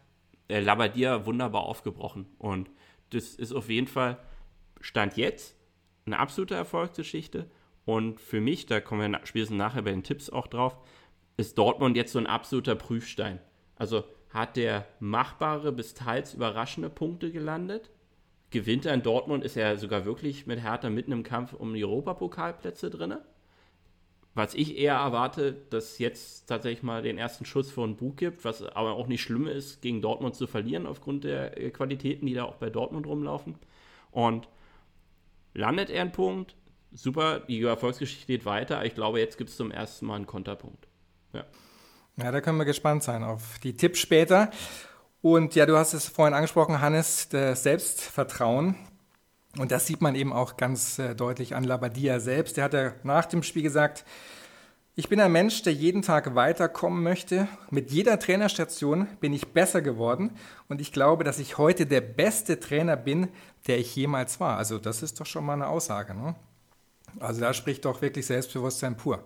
äh, 0.46 0.61
Labadia 0.61 1.27
wunderbar 1.27 1.62
aufgebrochen. 1.62 2.27
Und 2.38 2.70
das 3.11 3.35
ist 3.35 3.53
auf 3.53 3.68
jeden 3.68 3.88
Fall 3.88 4.18
Stand 4.81 5.16
jetzt 5.16 5.57
eine 6.07 6.20
absolute 6.20 6.55
Erfolgsgeschichte. 6.55 7.51
Und 7.87 8.20
für 8.20 8.40
mich, 8.40 8.66
da 8.66 8.81
kommen 8.81 9.11
wir 9.11 9.20
spätestens 9.25 9.59
nachher 9.59 9.83
bei 9.83 9.90
den 9.90 10.05
Tipps 10.05 10.31
auch 10.31 10.46
drauf, 10.46 10.79
ist 11.37 11.59
Dortmund 11.59 11.96
jetzt 11.96 12.12
so 12.12 12.20
ein 12.20 12.29
absoluter 12.29 12.77
Prüfstein. 12.77 13.40
Also 13.75 14.05
hat 14.33 14.57
der 14.57 14.87
machbare 14.99 15.73
bis 15.73 15.95
teils 15.95 16.35
überraschende 16.35 16.88
Punkte 16.88 17.31
gelandet, 17.31 17.90
gewinnt 18.51 18.87
er 18.87 18.95
in 18.95 19.03
Dortmund, 19.03 19.45
ist 19.45 19.57
er 19.57 19.77
sogar 19.77 20.05
wirklich 20.05 20.47
mit 20.47 20.62
Hertha 20.62 20.90
mitten 20.90 21.12
im 21.12 21.23
Kampf 21.23 21.53
um 21.53 21.75
die 21.75 21.85
Europapokalplätze 21.85 22.90
drin. 22.90 23.16
Was 24.35 24.55
ich 24.55 24.79
eher 24.79 24.95
erwarte, 24.95 25.53
dass 25.68 25.99
jetzt 25.99 26.47
tatsächlich 26.47 26.83
mal 26.83 27.03
den 27.03 27.18
ersten 27.18 27.45
Schuss 27.45 27.71
von 27.71 27.97
Bug 27.97 28.16
gibt, 28.16 28.47
was 28.47 28.62
aber 28.62 28.92
auch 28.92 29.07
nicht 29.07 29.21
schlimm 29.21 29.47
ist, 29.47 29.83
gegen 29.83 30.01
Dortmund 30.01 30.35
zu 30.35 30.47
verlieren, 30.47 30.87
aufgrund 30.87 31.25
der 31.25 31.61
äh, 31.61 31.71
Qualitäten, 31.71 32.25
die 32.25 32.33
da 32.33 32.45
auch 32.45 32.57
bei 32.57 32.71
Dortmund 32.71 33.07
rumlaufen. 33.07 33.57
Und 34.11 34.49
landet 35.53 35.90
er 35.90 36.01
einen 36.01 36.12
Punkt, 36.12 36.57
super, 36.92 37.40
die 37.40 37.62
Erfolgsgeschichte 37.62 38.27
geht 38.27 38.47
weiter. 38.47 38.83
Ich 38.87 38.95
glaube, 38.95 39.21
jetzt 39.21 39.37
gibt 39.37 39.51
es 39.51 39.57
zum 39.59 39.71
ersten 39.71 40.07
Mal 40.07 40.16
einen 40.16 40.27
Konterpunkt. 40.27 40.88
Ja. 41.35 41.45
Ja, 42.16 42.31
da 42.31 42.40
können 42.40 42.59
wir 42.59 42.64
gespannt 42.64 43.03
sein 43.03 43.25
auf 43.25 43.59
die 43.62 43.77
Tipps 43.77 43.98
später. 43.98 44.51
Und 45.22 45.55
ja, 45.55 45.66
du 45.66 45.77
hast 45.77 45.94
es 45.94 46.09
vorhin 46.09 46.35
angesprochen, 46.35 46.81
Hannes, 46.81 47.29
das 47.29 47.62
Selbstvertrauen. 47.62 48.75
Und 49.59 49.70
das 49.70 49.87
sieht 49.87 50.01
man 50.01 50.14
eben 50.14 50.33
auch 50.33 50.57
ganz 50.57 50.98
äh, 50.98 51.14
deutlich 51.14 51.55
an 51.55 51.64
Labadia 51.64 52.20
selbst. 52.20 52.57
Der 52.57 52.64
hat 52.64 52.75
ja 52.75 52.92
nach 53.03 53.27
dem 53.27 53.42
Spiel 53.42 53.62
gesagt, 53.62 54.05
ich 54.94 55.09
bin 55.09 55.20
ein 55.20 55.33
Mensch, 55.33 55.62
der 55.62 55.72
jeden 55.72 56.03
Tag 56.03 56.35
weiterkommen 56.35 57.03
möchte. 57.03 57.48
Mit 57.70 57.90
jeder 57.90 58.18
Trainerstation 58.18 59.07
bin 59.20 59.33
ich 59.33 59.48
besser 59.48 59.81
geworden 59.81 60.33
und 60.68 60.83
ich 60.83 60.92
glaube, 60.92 61.25
dass 61.25 61.38
ich 61.38 61.57
heute 61.57 61.87
der 61.87 62.03
beste 62.03 62.61
Trainer 62.61 62.96
bin, 62.96 63.29
der 63.66 63.79
ich 63.79 63.96
jemals 63.96 64.38
war. 64.38 64.59
Also 64.59 64.79
das 64.79 65.03
ist 65.03 65.18
doch 65.18 65.25
schon 65.25 65.46
mal 65.46 65.55
eine 65.55 65.68
Aussage. 65.68 66.14
Ne? 66.14 66.35
Also 67.20 67.40
da 67.40 67.55
spricht 67.55 67.87
doch 67.87 68.03
wirklich 68.03 68.27
Selbstbewusstsein 68.27 68.96
pur. 68.96 69.25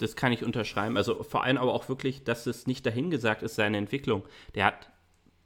Das 0.00 0.16
kann 0.16 0.32
ich 0.32 0.42
unterschreiben. 0.42 0.96
Also 0.96 1.22
vor 1.22 1.44
allem 1.44 1.58
aber 1.58 1.74
auch 1.74 1.88
wirklich, 1.90 2.24
dass 2.24 2.46
es 2.46 2.66
nicht 2.66 2.86
dahingesagt 2.86 3.42
ist, 3.42 3.54
seine 3.54 3.76
Entwicklung. 3.76 4.24
Der 4.54 4.64
hat 4.64 4.90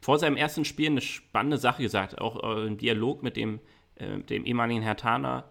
vor 0.01 0.19
seinem 0.19 0.37
ersten 0.37 0.65
Spiel 0.65 0.87
eine 0.87 1.01
spannende 1.01 1.59
Sache 1.59 1.83
gesagt, 1.83 2.21
auch 2.21 2.43
äh, 2.43 2.67
im 2.67 2.79
Dialog 2.79 3.23
mit 3.25 3.37
dem, 3.37 3.59
äh, 3.97 4.19
dem 4.21 4.45
ehemaligen 4.45 4.83
Herr 4.83 4.97
Tana, 4.97 5.45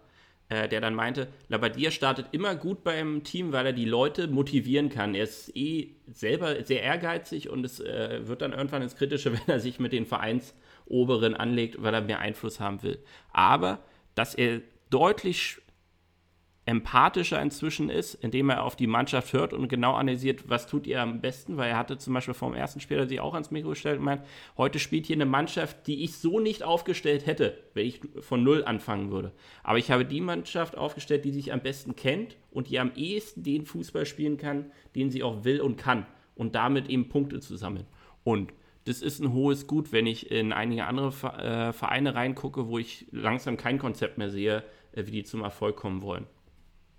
äh, 0.48 0.70
der 0.70 0.80
dann 0.80 0.96
meinte, 0.96 1.28
Labadier 1.50 1.92
startet 1.92 2.28
immer 2.32 2.56
gut 2.56 2.86
beim 2.86 3.24
Team, 3.24 3.52
weil 3.52 3.66
er 3.66 3.74
die 3.74 3.84
Leute 3.84 4.30
motivieren 4.30 4.88
kann. 4.88 5.16
Er 5.16 5.24
ist 5.24 5.54
eh 5.54 5.96
selber 6.08 6.64
sehr 6.64 6.82
ehrgeizig 6.82 7.50
und 7.50 7.66
es 7.66 7.82
äh, 7.82 8.26
wird 8.26 8.42
dann 8.42 8.54
irgendwann 8.54 8.84
ins 8.84 8.96
Kritische, 8.96 9.34
wenn 9.34 9.48
er 9.48 9.60
sich 9.60 9.80
mit 9.80 9.92
den 9.92 10.06
Vereinsoberen 10.06 11.36
anlegt, 11.36 11.82
weil 11.84 11.94
er 11.94 12.02
mehr 12.02 12.20
Einfluss 12.20 12.62
haben 12.62 12.84
will. 12.84 13.00
Aber 13.34 13.80
dass 14.16 14.34
er 14.34 14.62
deutlich 14.90 15.58
empathischer 16.66 17.42
inzwischen 17.42 17.90
ist, 17.90 18.14
indem 18.16 18.50
er 18.50 18.64
auf 18.64 18.78
die 18.78 18.88
Mannschaft 18.88 19.34
hört 19.34 19.54
und 19.54 19.68
genau 19.68 19.96
analysiert, 19.96 20.50
was 20.50 20.66
tut 20.66 20.88
ihr 20.88 21.02
am 21.02 21.20
besten, 21.20 21.58
weil 21.58 21.72
er 21.72 21.78
hatte 21.78 21.98
zum 21.98 22.14
Beispiel 22.14 22.34
vor 22.34 22.50
dem 22.50 22.56
ersten 22.56 22.80
Spiel 22.80 23.08
sich 23.08 23.20
auch 23.20 23.34
ans 23.34 23.52
Mikro 23.52 23.72
gestellt 23.72 24.00
und 24.00 24.06
meint, 24.06 24.22
heute 24.58 24.80
spielt 24.80 25.06
hier 25.06 25.18
eine 25.18 25.26
Mannschaft, 25.26 25.88
die 25.88 26.04
ich 26.04 26.16
so 26.16 26.40
nicht 26.40 26.64
aufgestellt 26.64 27.26
hätte, 27.26 27.58
wenn 27.74 27.86
ich 27.86 28.00
von 28.22 28.44
Null 28.44 28.64
anfangen 28.64 29.12
würde. 29.12 29.34
Aber 29.62 29.78
ich 29.78 29.92
habe 29.92 30.06
die 30.06 30.22
Mannschaft 30.22 30.78
aufgestellt, 30.78 31.26
die 31.26 31.32
sich 31.32 31.52
am 31.52 31.60
besten 31.60 31.98
kennt 31.98 32.38
und 32.50 32.70
die 32.70 32.80
am 32.80 32.94
ehesten 32.96 33.44
den 33.44 33.66
Fußball 33.66 34.06
spielen 34.06 34.38
kann, 34.38 34.72
den 34.96 35.10
sie 35.10 35.22
auch 35.22 35.44
will 35.44 35.60
und 35.60 35.76
kann 35.76 36.06
und 36.36 36.56
damit 36.56 36.90
eben 36.90 37.10
Punkte 37.10 37.42
zu 37.42 37.58
sammeln. 37.58 37.86
Und 38.24 38.54
das 38.86 39.02
ist 39.02 39.20
ein 39.20 39.34
hohes 39.34 39.68
Gut, 39.68 39.92
wenn 39.92 40.06
ich 40.08 40.32
in 40.32 40.54
einige 40.54 40.86
andere 40.86 41.08
äh, 41.08 41.74
Vereine 41.74 42.16
reingucke, 42.16 42.68
wo 42.68 42.78
ich 42.78 43.06
langsam 43.12 43.58
kein 43.58 43.80
Konzept 43.80 44.18
mehr 44.18 44.30
sehe, 44.30 44.64
äh, 44.94 45.06
wie 45.06 45.12
die 45.12 45.24
zum 45.24 45.42
Erfolg 45.42 45.76
kommen 45.76 46.02
wollen. 46.02 46.26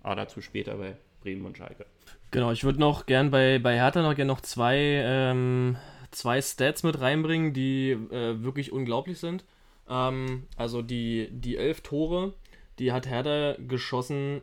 Aber 0.05 0.15
dazu 0.17 0.39
später 0.39 0.75
bei 0.75 0.95
Bremen 1.21 1.47
und 1.47 1.57
Schalke. 1.57 1.87
Genau, 2.29 2.51
ich 2.51 2.63
würde 2.63 2.79
noch 2.79 3.07
gern 3.07 3.31
bei, 3.31 3.57
bei 3.57 3.73
Hertha 3.73 4.03
noch 4.03 4.13
gerne 4.13 4.31
noch 4.31 4.41
zwei, 4.41 4.77
ähm, 4.77 5.77
zwei 6.11 6.43
Stats 6.43 6.83
mit 6.83 7.01
reinbringen, 7.01 7.53
die 7.53 7.89
äh, 7.89 8.43
wirklich 8.43 8.71
unglaublich 8.71 9.17
sind. 9.17 9.45
Ähm, 9.89 10.43
also 10.57 10.83
die, 10.83 11.29
die 11.31 11.57
elf 11.57 11.81
Tore, 11.81 12.35
die 12.77 12.91
hat 12.91 13.07
Hertha 13.07 13.55
geschossen 13.59 14.41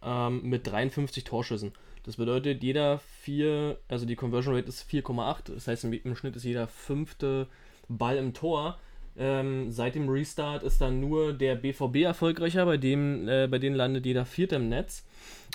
ähm, 0.00 0.42
mit 0.44 0.68
53 0.68 1.24
Torschüssen. 1.24 1.72
Das 2.04 2.16
bedeutet, 2.16 2.62
jeder 2.62 3.00
vier, 3.00 3.80
also 3.88 4.06
die 4.06 4.14
Conversion 4.14 4.54
Rate 4.54 4.68
ist 4.68 4.88
4,8, 4.88 5.54
das 5.54 5.66
heißt 5.66 5.86
im, 5.86 6.14
Schnitt 6.14 6.36
ist 6.36 6.44
jeder 6.44 6.68
fünfte 6.68 7.48
Ball 7.88 8.16
im 8.16 8.32
Tor. 8.32 8.78
Ähm, 9.16 9.70
seit 9.70 9.96
dem 9.96 10.08
Restart 10.08 10.62
ist 10.62 10.80
dann 10.80 11.00
nur 11.00 11.32
der 11.32 11.56
BVB 11.56 11.96
erfolgreicher, 11.96 12.64
bei 12.64 12.76
dem 12.76 13.28
äh, 13.28 13.48
bei 13.48 13.58
denen 13.58 13.76
landet 13.76 14.06
jeder 14.06 14.24
Vierte 14.24 14.56
im 14.56 14.68
Netz. 14.68 15.04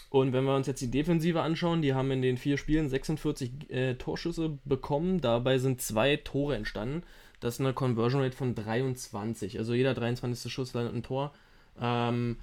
Und 0.10 0.34
wenn 0.34 0.44
wir 0.44 0.56
uns 0.56 0.68
jetzt 0.68 0.82
die 0.82 0.92
Defensive 0.92 1.42
anschauen, 1.42 1.82
die 1.82 1.94
haben 1.94 2.12
in 2.12 2.22
den 2.22 2.38
vier 2.38 2.58
Spielen 2.58 2.90
46 2.90 3.72
äh, 3.72 3.96
Torschüsse 3.96 4.58
bekommen, 4.66 5.22
dabei 5.22 5.58
sind 5.58 5.82
zwei 5.82 6.18
Tore 6.18 6.56
entstanden. 6.56 7.04
Das 7.40 7.56
ist 7.56 7.60
eine 7.60 7.74
Conversion 7.74 8.22
Rate 8.22 8.36
von 8.36 8.56
23, 8.56 9.58
also 9.58 9.74
jeder 9.74 9.94
23. 9.94 10.52
Schuss 10.52 10.74
landet 10.74 10.96
ein 10.96 11.04
Tor. 11.04 11.34
Ähm, 11.80 12.38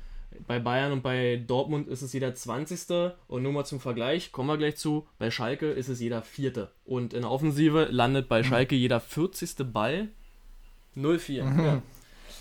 bei 0.47 0.59
Bayern 0.59 0.93
und 0.93 1.03
bei 1.03 1.43
Dortmund 1.47 1.89
ist 1.89 2.03
es 2.03 2.13
jeder 2.13 2.35
20. 2.35 3.15
Und 3.29 3.43
nur 3.43 3.53
mal 3.53 3.65
zum 3.65 3.81
Vergleich, 3.81 4.33
kommen 4.33 4.49
wir 4.49 4.59
gleich 4.59 4.77
zu, 4.77 5.07
bei 5.19 5.31
Schalke 5.31 5.71
ist 5.71 5.89
es 5.89 6.01
jeder 6.01 6.23
Vierte. 6.23 6.71
Und 6.85 7.15
in 7.15 7.23
der 7.23 7.31
Offensive 7.31 7.89
landet 7.91 8.29
bei 8.29 8.41
mhm. 8.41 8.47
Schalke 8.47 8.75
jeder 8.75 9.01
40. 9.01 9.73
Ball 9.73 10.09
0-4. 10.97 11.45
Mhm. 11.45 11.65
Ja. 11.65 11.83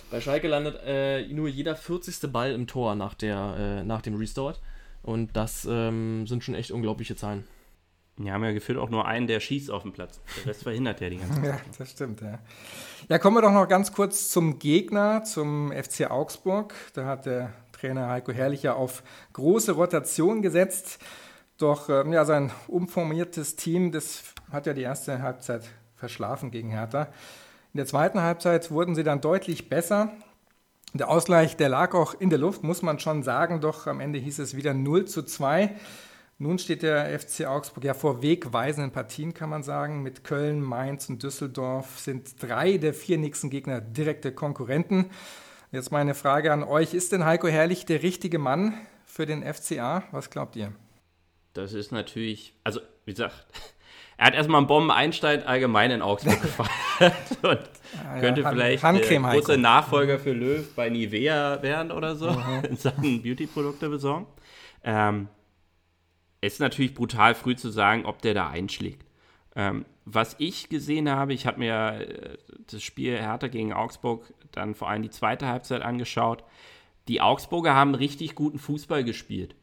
Bei 0.09 0.19
Schalke 0.19 0.47
landet 0.47 0.79
äh, 0.85 1.25
nur 1.27 1.47
jeder 1.47 1.75
40. 1.75 2.31
Ball 2.31 2.51
im 2.51 2.67
Tor 2.67 2.95
nach, 2.95 3.13
der, 3.13 3.55
äh, 3.57 3.83
nach 3.83 4.01
dem 4.01 4.15
Restart. 4.15 4.61
Und 5.03 5.35
das 5.35 5.65
ähm, 5.69 6.27
sind 6.27 6.43
schon 6.43 6.53
echt 6.53 6.71
unglaubliche 6.71 7.15
Zahlen. 7.15 7.45
Wir 8.17 8.33
haben 8.33 8.43
ja 8.43 8.51
gefühlt 8.51 8.77
auch 8.77 8.89
nur 8.89 9.05
einen, 9.05 9.27
der 9.27 9.39
schießt 9.39 9.71
auf 9.71 9.83
dem 9.83 9.93
Platz. 9.93 10.19
Der 10.37 10.47
Rest 10.47 10.63
verhindert 10.63 11.01
ja 11.01 11.09
die 11.09 11.17
ganze 11.17 11.41
Zeit. 11.41 11.43
Ja, 11.45 11.61
das 11.77 11.91
stimmt, 11.91 12.21
ja. 12.21 12.39
Ja, 13.09 13.19
kommen 13.19 13.37
wir 13.37 13.41
doch 13.41 13.51
noch 13.53 13.67
ganz 13.67 13.93
kurz 13.93 14.29
zum 14.29 14.59
Gegner, 14.59 15.23
zum 15.23 15.71
FC 15.71 16.11
Augsburg. 16.11 16.73
Da 16.93 17.05
hat 17.05 17.25
der 17.25 17.53
Trainer 17.71 18.09
Heiko 18.09 18.31
Herrlich 18.31 18.63
ja 18.63 18.73
auf 18.73 19.01
große 19.33 19.71
Rotation 19.71 20.41
gesetzt. 20.41 20.99
Doch 21.57 21.89
ähm, 21.89 22.11
ja, 22.13 22.25
sein 22.25 22.51
umformiertes 22.67 23.55
Team, 23.55 23.91
das 23.91 24.23
hat 24.51 24.67
ja 24.67 24.73
die 24.73 24.81
erste 24.81 25.21
Halbzeit 25.21 25.63
verschlafen 25.95 26.51
gegen 26.51 26.69
Hertha. 26.69 27.07
In 27.73 27.77
der 27.77 27.85
zweiten 27.85 28.21
Halbzeit 28.21 28.69
wurden 28.71 28.95
sie 28.95 29.03
dann 29.03 29.21
deutlich 29.21 29.69
besser. 29.69 30.11
Der 30.93 31.09
Ausgleich, 31.09 31.55
der 31.55 31.69
lag 31.69 31.93
auch 31.93 32.13
in 32.19 32.29
der 32.29 32.39
Luft, 32.39 32.63
muss 32.63 32.81
man 32.81 32.99
schon 32.99 33.23
sagen, 33.23 33.61
doch 33.61 33.87
am 33.87 34.01
Ende 34.01 34.19
hieß 34.19 34.39
es 34.39 34.57
wieder 34.57 34.73
0 34.73 35.05
zu 35.05 35.23
2. 35.23 35.73
Nun 36.37 36.59
steht 36.59 36.81
der 36.81 37.17
FC 37.17 37.45
Augsburg 37.45 37.83
ja 37.85 37.93
vor 37.93 38.21
wegweisenden 38.21 38.91
Partien, 38.91 39.33
kann 39.33 39.49
man 39.49 39.63
sagen. 39.63 40.01
Mit 40.03 40.23
Köln, 40.25 40.59
Mainz 40.59 41.07
und 41.07 41.23
Düsseldorf 41.23 41.99
sind 41.99 42.43
drei 42.43 42.77
der 42.77 42.93
vier 42.93 43.17
nächsten 43.17 43.49
Gegner 43.49 43.79
direkte 43.79 44.33
Konkurrenten. 44.33 45.11
Jetzt 45.71 45.91
meine 45.91 46.13
Frage 46.13 46.51
an 46.51 46.63
euch: 46.63 46.93
Ist 46.93 47.11
denn 47.13 47.23
Heiko 47.23 47.47
Herrlich 47.47 47.85
der 47.85 48.03
richtige 48.03 48.39
Mann 48.39 48.73
für 49.05 49.25
den 49.25 49.43
FCA? 49.43 50.03
Was 50.11 50.29
glaubt 50.29 50.57
ihr? 50.57 50.73
Das 51.53 51.73
ist 51.73 51.91
natürlich, 51.91 52.53
also 52.63 52.81
wie 53.05 53.11
gesagt, 53.11 53.45
er 54.21 54.27
hat 54.27 54.35
erstmal 54.35 54.59
einen 54.59 54.67
Bomben-Einstein 54.67 55.41
allgemein 55.47 55.89
in 55.89 56.03
Augsburg 56.03 56.39
gefeiert 56.43 56.69
und 57.41 57.59
ja, 57.95 58.19
könnte 58.19 58.43
Hand, 58.43 58.55
vielleicht 58.55 58.83
Handcreme 58.83 59.23
der 59.23 59.31
große 59.31 59.57
Nachfolger 59.57 60.19
für 60.19 60.33
Löw 60.33 60.63
bei 60.75 60.89
Nivea 60.89 61.63
werden 61.63 61.91
oder 61.91 62.15
so, 62.15 62.29
mhm. 62.29 62.63
in 62.69 62.77
Sachen 62.77 63.23
Beauty-Produkte 63.23 63.89
besorgen. 63.89 64.27
Ähm, 64.83 65.27
es 66.39 66.53
ist 66.53 66.59
natürlich 66.59 66.93
brutal 66.93 67.33
früh 67.33 67.55
zu 67.55 67.71
sagen, 67.71 68.05
ob 68.05 68.21
der 68.21 68.35
da 68.35 68.47
einschlägt. 68.47 69.07
Ähm, 69.55 69.85
was 70.05 70.35
ich 70.37 70.69
gesehen 70.69 71.09
habe, 71.09 71.33
ich 71.33 71.47
habe 71.47 71.57
mir 71.57 72.01
äh, 72.01 72.37
das 72.67 72.83
Spiel 72.83 73.17
Hertha 73.17 73.47
gegen 73.47 73.73
Augsburg 73.73 74.31
dann 74.51 74.75
vor 74.75 74.87
allem 74.87 75.01
die 75.01 75.09
zweite 75.09 75.47
Halbzeit 75.47 75.81
angeschaut. 75.81 76.43
Die 77.07 77.21
Augsburger 77.21 77.73
haben 77.73 77.95
richtig 77.95 78.35
guten 78.35 78.59
Fußball 78.59 79.03
gespielt. 79.03 79.55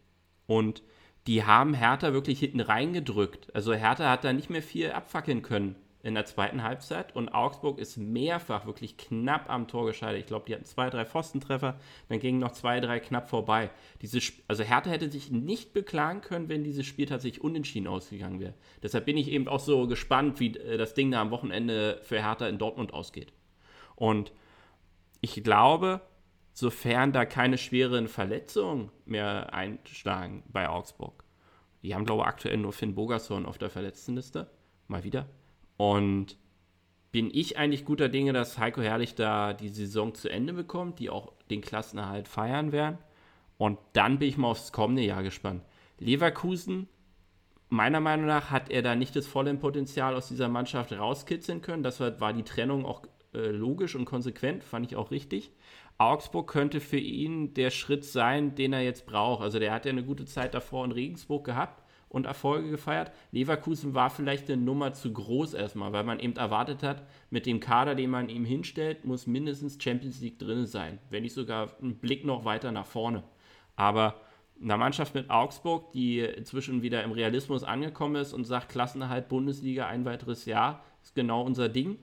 Und 0.49 0.83
die 1.29 1.45
haben 1.45 1.75
Hertha 1.75 2.15
wirklich 2.15 2.41
hinten 2.41 2.61
reingedrückt. 2.61 3.55
Also 3.55 3.75
Hertha 3.75 4.11
hat 4.11 4.25
da 4.25 4.33
nicht 4.33 4.49
mehr 4.49 4.63
viel 4.63 4.91
abfackeln 4.93 5.43
können 5.43 5.77
in 6.03 6.15
der 6.15 6.25
zweiten 6.25 6.63
Halbzeit 6.63 7.15
und 7.15 7.29
Augsburg 7.29 7.79
ist 7.79 7.99
mehrfach 7.99 8.65
wirklich 8.65 8.97
knapp 8.97 9.51
am 9.51 9.69
Tor 9.69 9.85
gescheitert. 9.85 10.21
Ich 10.21 10.27
glaube, 10.27 10.47
die 10.47 10.55
hatten 10.55 10.65
zwei, 10.65 10.89
drei 10.89 11.05
Pfostentreffer, 11.05 11.79
dann 12.09 12.19
gingen 12.19 12.39
noch 12.39 12.53
zwei, 12.53 12.81
drei 12.81 12.99
knapp 12.99 13.29
vorbei. 13.29 13.69
Diese, 14.01 14.21
also 14.47 14.63
Hertha 14.63 14.89
hätte 14.89 15.11
sich 15.11 15.31
nicht 15.31 15.75
beklagen 15.75 16.23
können, 16.23 16.49
wenn 16.49 16.65
dieses 16.65 16.87
Spiel 16.87 17.05
tatsächlich 17.05 17.45
unentschieden 17.45 17.89
ausgegangen 17.89 18.41
wäre. 18.41 18.55
Deshalb 18.83 19.05
bin 19.05 19.19
ich 19.19 19.29
eben 19.29 19.49
auch 19.49 19.61
so 19.61 19.87
gespannt, 19.87 20.41
wie 20.41 20.57
äh, 20.57 20.79
das 20.79 20.95
Ding 20.95 21.11
da 21.11 21.21
am 21.21 21.31
Wochenende 21.31 22.01
für 22.05 22.23
Hertha 22.23 22.49
in 22.49 22.57
Dortmund 22.57 22.95
ausgeht. 22.95 23.35
Und 23.97 24.33
ich 25.21 25.45
glaube, 25.45 26.01
sofern 26.59 27.13
da 27.13 27.25
keine 27.25 27.59
schweren 27.59 28.09
Verletzungen 28.09 28.91
mehr 29.05 29.53
einschlagen 29.53 30.43
bei 30.49 30.69
Augsburg. 30.69 31.18
Die 31.83 31.95
haben, 31.95 32.05
glaube 32.05 32.23
ich, 32.23 32.29
aktuell 32.29 32.57
nur 32.57 32.73
Finn 32.73 32.95
Bogerson 32.95 33.47
auf 33.47 33.59
der 33.59 33.71
Verletztenliste. 33.71 34.51
Mal 34.89 35.05
wieder. 35.05 35.27
Und 35.77 36.37
bin 37.11 37.31
ich 37.33 37.57
eigentlich 37.57 37.85
guter 37.85 38.09
Dinge, 38.09 38.33
dass 38.33 38.59
Heiko 38.59 38.83
Herrlich 38.83 39.15
da 39.15 39.55
die 39.55 39.69
Saison 39.69 40.15
zu 40.15 40.29
Ende 40.29 40.53
bekommt, 40.53 40.99
die 40.99 41.11
auch 41.11 41.33
den 41.51 41.61
Klassenerhalt 41.61 42.29
feiern 42.29 42.73
werden. 42.73 42.99
Und 43.57 43.79
dann 43.93 44.19
bin 44.19 44.29
ich 44.29 44.37
mal 44.37 44.49
aufs 44.49 44.73
kommende 44.73 45.03
Jahr 45.03 45.23
gespannt. 45.23 45.63
Leverkusen, 45.99 46.89
meiner 47.69 48.01
Meinung 48.01 48.27
nach, 48.27 48.51
hat 48.51 48.71
er 48.71 48.83
da 48.83 48.95
nicht 48.95 49.17
das 49.17 49.27
volle 49.27 49.55
Potenzial 49.55 50.15
aus 50.15 50.29
dieser 50.29 50.49
Mannschaft 50.49 50.93
rauskitzeln 50.93 51.63
können. 51.63 51.83
Das 51.83 51.99
war, 52.01 52.21
war 52.21 52.33
die 52.33 52.45
Trennung 52.45 52.85
auch 52.85 53.03
äh, 53.35 53.51
logisch 53.51 53.95
und 53.95 54.05
konsequent, 54.05 54.63
fand 54.63 54.87
ich 54.87 54.97
auch 54.97 55.11
richtig. 55.11 55.53
Augsburg 55.99 56.49
könnte 56.49 56.79
für 56.81 56.99
ihn 56.99 57.55
der 57.55 57.71
Schritt 57.71 58.05
sein, 58.05 58.55
den 58.55 58.73
er 58.73 58.83
jetzt 58.83 59.05
braucht. 59.05 59.43
Also 59.43 59.59
der 59.59 59.73
hat 59.73 59.85
ja 59.85 59.91
eine 59.91 60.05
gute 60.05 60.27
Zeit 60.27 60.55
davor 60.55 60.85
in 60.85 60.93
Regensburg 60.93 61.45
gehabt 61.45 61.83
und 62.09 62.25
Erfolge 62.25 62.71
gefeiert. 62.71 63.11
Leverkusen 63.33 63.95
war 63.95 64.09
vielleicht 64.09 64.49
eine 64.49 64.63
Nummer 64.63 64.93
zu 64.93 65.13
groß 65.13 65.55
erstmal, 65.55 65.93
weil 65.93 66.05
man 66.05 66.21
eben 66.21 66.37
erwartet 66.37 66.85
hat, 66.85 67.03
mit 67.31 67.47
dem 67.47 67.59
Kader, 67.59 67.97
den 67.97 68.11
man 68.11 68.29
ihm 68.29 68.45
hinstellt, 68.45 69.05
muss 69.05 69.27
mindestens 69.27 69.83
Champions 69.83 70.21
League 70.21 70.39
drin 70.39 70.67
sein. 70.67 71.01
Wenn 71.11 71.25
nicht 71.25 71.35
sogar 71.35 71.73
ein 71.83 71.97
Blick 71.97 72.25
noch 72.25 72.45
weiter 72.45 72.71
nach 72.71 72.87
vorne. 72.87 73.25
Aber 73.75 74.21
eine 74.63 74.77
Mannschaft 74.77 75.15
mit 75.15 75.31
Augsburg, 75.31 75.93
die 75.93 76.21
inzwischen 76.21 76.83
wieder 76.83 77.03
im 77.03 77.13
Realismus 77.13 77.65
angekommen 77.65 78.17
ist 78.17 78.33
und 78.33 78.45
sagt, 78.45 78.69
Klassenerhalt 78.69 79.29
Bundesliga 79.29 79.87
ein 79.87 80.05
weiteres 80.05 80.45
Jahr, 80.47 80.85
ist 81.03 81.17
genau 81.17 81.43
unser 81.43 81.69
Ding. 81.69 81.99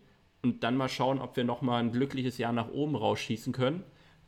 Und 0.46 0.64
dann 0.64 0.78
mal 0.78 0.90
schauen, 0.90 1.20
ob 1.20 1.36
wir 1.38 1.44
nochmal 1.44 1.82
ein 1.82 1.92
glückliches 1.92 2.38
Jahr 2.38 2.54
nach 2.54 2.70
oben 2.70 2.96
rausschießen 2.96 3.52
können, 3.52 3.84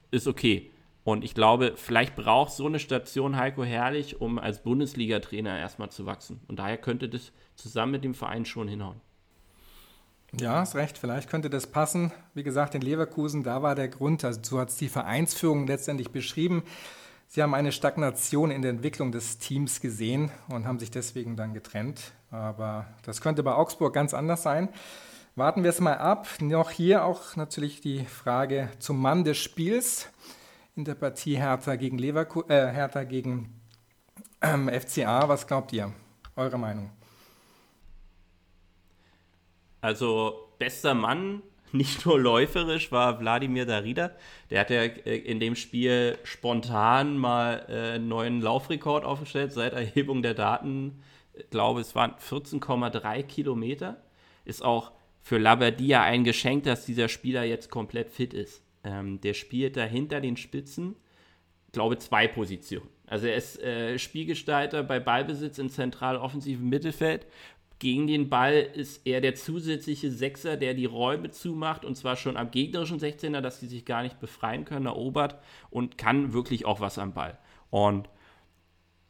ist 0.09 0.26
okay. 0.26 0.72
Und 1.03 1.24
ich 1.24 1.36
glaube, 1.36 1.74
vielleicht 1.76 2.15
braucht 2.15 2.53
so 2.53 2.65
eine 2.65 2.80
Station 2.80 3.38
Heiko 3.38 3.63
Herrlich, 3.63 4.20
um 4.20 4.39
als 4.39 4.63
Bundesliga-Trainer 4.63 5.59
erstmal 5.59 5.91
zu 5.91 6.07
wachsen. 6.07 6.41
Und 6.47 6.57
daher 6.57 6.78
könnte 6.78 7.07
das 7.07 7.32
zusammen 7.53 7.91
mit 7.91 8.03
dem 8.03 8.15
Verein 8.15 8.45
schon 8.45 8.68
hinhauen. 8.68 8.99
Ja, 10.39 10.55
hast 10.55 10.74
recht, 10.74 10.97
vielleicht 10.97 11.30
könnte 11.30 11.51
das 11.51 11.68
passen. 11.68 12.11
Wie 12.34 12.41
gesagt, 12.41 12.74
in 12.74 12.82
Leverkusen, 12.82 13.43
da 13.43 13.61
war 13.61 13.76
der 13.76 13.88
Grund, 13.88 14.26
also 14.26 14.39
so 14.41 14.59
hat 14.59 14.70
es 14.70 14.78
die 14.78 14.89
Vereinsführung 14.89 15.68
letztendlich 15.68 16.09
beschrieben. 16.09 16.63
Sie 17.28 17.43
haben 17.43 17.53
eine 17.53 17.72
Stagnation 17.72 18.49
in 18.49 18.63
der 18.63 18.72
Entwicklung 18.72 19.11
des 19.11 19.38
Teams 19.38 19.82
gesehen 19.82 20.32
und 20.49 20.65
haben 20.65 20.80
sich 20.80 20.89
deswegen 20.89 21.36
dann 21.36 21.53
getrennt. 21.53 22.13
Aber 22.32 22.88
das 23.03 23.22
könnte 23.22 23.43
bei 23.43 23.53
Augsburg 23.53 23.93
ganz 23.93 24.15
anders 24.15 24.41
sein. 24.41 24.70
Warten 25.38 25.61
wir 25.61 25.69
es 25.69 25.79
mal 25.79 25.99
ab. 25.99 26.27
Noch 26.41 26.71
hier 26.71 27.05
auch 27.05 27.35
natürlich 27.35 27.79
die 27.79 28.05
Frage 28.05 28.71
zum 28.79 28.99
Mann 28.99 29.23
des 29.23 29.38
Spiels 29.38 30.11
in 30.75 30.83
der 30.83 30.95
Partie 30.95 31.38
Hertha 31.38 31.75
gegen, 31.75 31.99
Leverku 31.99 32.41
äh, 32.47 32.71
Hertha 32.71 33.03
gegen 33.03 33.61
ähm, 34.41 34.67
FCA. 34.67 35.29
Was 35.29 35.45
glaubt 35.45 35.71
ihr? 35.73 35.93
Eure 36.35 36.57
Meinung? 36.57 36.89
Also 39.79 40.49
bester 40.57 40.95
Mann, 40.95 41.43
nicht 41.71 42.03
nur 42.07 42.19
läuferisch, 42.19 42.91
war 42.91 43.19
Wladimir 43.19 43.67
Darida. 43.67 44.13
Der 44.49 44.61
hat 44.61 44.71
ja 44.71 44.81
äh, 44.81 45.17
in 45.17 45.39
dem 45.39 45.55
Spiel 45.55 46.17
spontan 46.23 47.15
mal 47.15 47.63
äh, 47.69 47.93
einen 47.97 48.07
neuen 48.07 48.41
Laufrekord 48.41 49.05
aufgestellt 49.05 49.53
seit 49.53 49.73
Erhebung 49.73 50.23
der 50.23 50.33
Daten. 50.33 51.03
Ich 51.35 51.51
glaube, 51.51 51.81
es 51.81 51.93
waren 51.93 52.15
14,3 52.15 53.21
Kilometer. 53.21 53.97
Ist 54.43 54.65
auch 54.65 54.96
für 55.28 55.39
Labadia 55.39 56.03
ein 56.03 56.23
Geschenk, 56.23 56.63
dass 56.63 56.86
dieser 56.86 57.09
Spieler 57.09 57.43
jetzt 57.43 57.69
komplett 57.69 58.09
fit 58.09 58.34
ist. 58.34 58.63
Ähm, 58.86 59.19
der 59.19 59.34
spielt 59.34 59.75
da 59.75 59.84
hinter 59.84 60.21
den 60.21 60.38
Spitzen, 60.38 60.95
glaube 61.73 61.97
zwei 61.97 62.30
Positionen. 62.30 62.88
Also 63.07 63.28
er 63.28 63.36
ist 63.36 63.61
äh, 63.61 63.99
Spielgestalter 63.99 64.84
bei 64.84 65.01
Ballbesitz 65.01 65.57
im 65.57 65.67
zentral 65.69 66.15
offensiven 66.15 66.69
Mittelfeld. 66.69 67.25
Gegen 67.80 68.07
den 68.07 68.30
Ball 68.30 68.69
ist 68.73 69.01
er 69.05 69.19
der 69.19 69.36
zusätzliche 69.36 70.11
Sechser, 70.11 70.55
der 70.55 70.73
die 70.73 70.86
Räume 70.86 71.30
zumacht 71.30 71.84
und 71.84 71.95
zwar 71.95 72.15
schon 72.15 72.38
am 72.38 72.49
gegnerischen 72.49 72.97
16er, 72.97 73.41
dass 73.41 73.59
die 73.59 73.67
sich 73.67 73.84
gar 73.84 74.03
nicht 74.03 74.21
befreien 74.21 74.63
können, 74.63 74.86
erobert 74.86 75.41
und 75.69 75.97
kann 75.97 76.32
wirklich 76.32 76.65
auch 76.65 76.80
was 76.80 76.97
am 76.97 77.13
Ball. 77.13 77.38
Und 77.69 78.07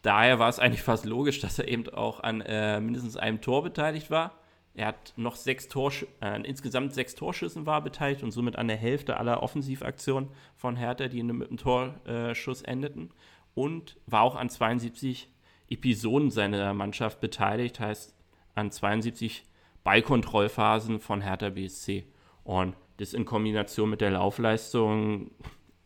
daher 0.02 0.40
war 0.40 0.50
es 0.50 0.58
eigentlich 0.58 0.82
fast 0.82 1.06
logisch, 1.06 1.42
dass 1.42 1.60
er 1.60 1.68
eben 1.68 1.88
auch 1.90 2.22
an 2.22 2.42
äh, 2.42 2.82
mindestens 2.82 3.18
einem 3.18 3.40
Tor 3.40 3.62
beteiligt 3.62 4.10
war. 4.10 4.40
Er 4.78 4.90
hat 4.90 5.14
noch 5.16 5.36
sechs 5.36 5.68
Torsch 5.68 6.06
äh, 6.22 6.40
insgesamt 6.44 6.94
sechs 6.94 7.16
Torschüssen 7.16 7.66
war 7.66 7.82
beteiligt 7.82 8.22
und 8.22 8.30
somit 8.30 8.58
an 8.58 8.68
der 8.68 8.78
Hälfte 8.78 9.18
aller 9.18 9.42
Offensivaktionen 9.42 10.30
von 10.56 10.76
Hertha, 10.76 11.08
die 11.08 11.24
mit 11.24 11.50
einem 11.50 11.58
Torschuss 11.58 12.62
endeten. 12.62 13.10
Und 13.56 13.98
war 14.06 14.22
auch 14.22 14.36
an 14.36 14.52
72 14.52 15.30
Episoden 15.68 16.30
seiner 16.30 16.76
Mannschaft 16.76 17.20
beteiligt, 17.22 17.80
heißt 17.80 18.14
an 18.54 18.72
72 18.72 19.46
Ballkontrollphasen 19.84 21.00
von 21.00 21.22
Hertha 21.22 21.50
BSC. 21.50 22.06
Und 22.44 22.76
das 22.98 23.14
in 23.14 23.26
Kombination 23.26 23.90
mit 23.90 24.02
der 24.02 24.12
Laufleistung 24.12 25.32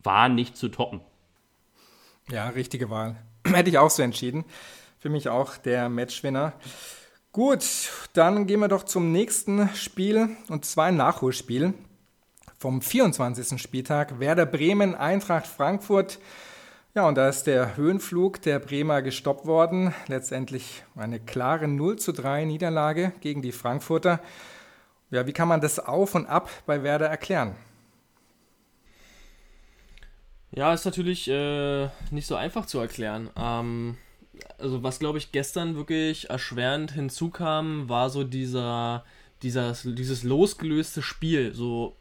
war 0.02 0.28
nicht 0.28 0.54
zu 0.54 0.68
toppen. 0.68 1.00
Ja, 2.30 2.50
richtige 2.50 2.90
Wahl. 2.90 3.16
Hätte 3.46 3.70
ich 3.70 3.78
auch 3.78 3.90
so 3.90 4.02
entschieden. 4.02 4.44
Für 4.98 5.08
mich 5.08 5.30
auch 5.30 5.56
der 5.56 5.88
Matchwinner. 5.88 6.52
Gut, 7.32 7.64
dann 8.12 8.46
gehen 8.46 8.60
wir 8.60 8.68
doch 8.68 8.82
zum 8.82 9.10
nächsten 9.10 9.70
Spiel 9.74 10.36
und 10.50 10.66
zwar 10.66 10.88
ein 10.88 10.98
Nachholspiel 10.98 11.72
vom 12.58 12.82
24. 12.82 13.58
Spieltag. 13.58 14.20
Werder 14.20 14.44
Bremen, 14.44 14.94
Eintracht 14.94 15.46
Frankfurt. 15.46 16.18
Ja, 16.94 17.08
und 17.08 17.14
da 17.14 17.30
ist 17.30 17.44
der 17.44 17.78
Höhenflug 17.78 18.42
der 18.42 18.58
Bremer 18.58 19.00
gestoppt 19.00 19.46
worden. 19.46 19.94
Letztendlich 20.08 20.84
eine 20.94 21.20
klare 21.20 21.68
0 21.68 21.98
zu 21.98 22.12
3 22.12 22.44
Niederlage 22.44 23.14
gegen 23.22 23.40
die 23.40 23.52
Frankfurter. 23.52 24.20
Ja, 25.10 25.26
wie 25.26 25.32
kann 25.32 25.48
man 25.48 25.62
das 25.62 25.78
Auf 25.78 26.14
und 26.14 26.26
Ab 26.26 26.50
bei 26.66 26.82
Werder 26.82 27.06
erklären? 27.06 27.56
Ja, 30.50 30.74
ist 30.74 30.84
natürlich 30.84 31.28
äh, 31.28 31.88
nicht 32.10 32.26
so 32.26 32.36
einfach 32.36 32.66
zu 32.66 32.78
erklären. 32.78 33.30
Ähm, 33.36 33.96
also 34.58 34.82
was 34.82 34.98
glaube 34.98 35.18
ich 35.18 35.32
gestern 35.32 35.76
wirklich 35.76 36.30
erschwerend 36.30 36.92
hinzukam, 36.92 37.88
war 37.88 38.10
so 38.10 38.24
dieser, 38.24 39.04
dieser, 39.42 39.72
dieses 39.84 40.22
losgelöste 40.22 41.02
Spiel. 41.02 41.54
So, 41.54 41.96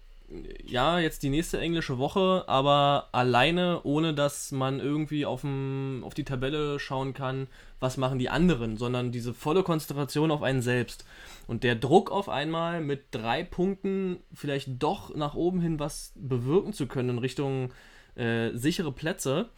ja, 0.65 0.99
jetzt 0.99 1.23
die 1.23 1.29
nächste 1.29 1.59
englische 1.59 1.97
Woche, 1.97 2.45
aber 2.47 3.09
alleine, 3.11 3.81
ohne 3.83 4.13
dass 4.13 4.51
man 4.51 4.79
irgendwie 4.79 5.25
auf, 5.25 5.41
dem, 5.41 6.03
auf 6.05 6.13
die 6.13 6.23
Tabelle 6.23 6.79
schauen 6.79 7.13
kann, 7.13 7.47
was 7.79 7.97
machen 7.97 8.19
die 8.19 8.29
anderen, 8.29 8.77
sondern 8.77 9.11
diese 9.11 9.33
volle 9.33 9.63
Konzentration 9.63 10.31
auf 10.31 10.43
einen 10.43 10.61
selbst. 10.61 11.05
Und 11.47 11.63
der 11.63 11.75
Druck 11.75 12.11
auf 12.11 12.29
einmal 12.29 12.81
mit 12.81 13.05
drei 13.11 13.43
Punkten 13.43 14.17
vielleicht 14.33 14.81
doch 14.81 15.13
nach 15.15 15.33
oben 15.33 15.59
hin 15.59 15.79
was 15.79 16.13
bewirken 16.15 16.73
zu 16.73 16.87
können 16.87 17.09
in 17.09 17.17
Richtung 17.17 17.71
äh, 18.15 18.51
sichere 18.53 18.91
Plätze 18.91 19.49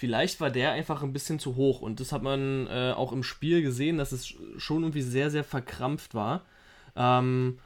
vielleicht 0.00 0.40
war 0.40 0.48
der 0.48 0.72
einfach 0.72 1.02
ein 1.02 1.12
bisschen 1.12 1.38
zu 1.38 1.56
hoch. 1.56 1.82
Und 1.82 2.00
das 2.00 2.10
hat 2.10 2.22
man 2.22 2.66
äh, 2.68 2.92
auch 2.96 3.12
im 3.12 3.22
Spiel 3.22 3.60
gesehen, 3.60 3.98
dass 3.98 4.12
es 4.12 4.34
schon 4.56 4.82
irgendwie 4.82 5.02
sehr, 5.02 5.30
sehr 5.30 5.44
verkrampft 5.44 6.14
war. 6.14 6.46
Ähm, 6.96 7.58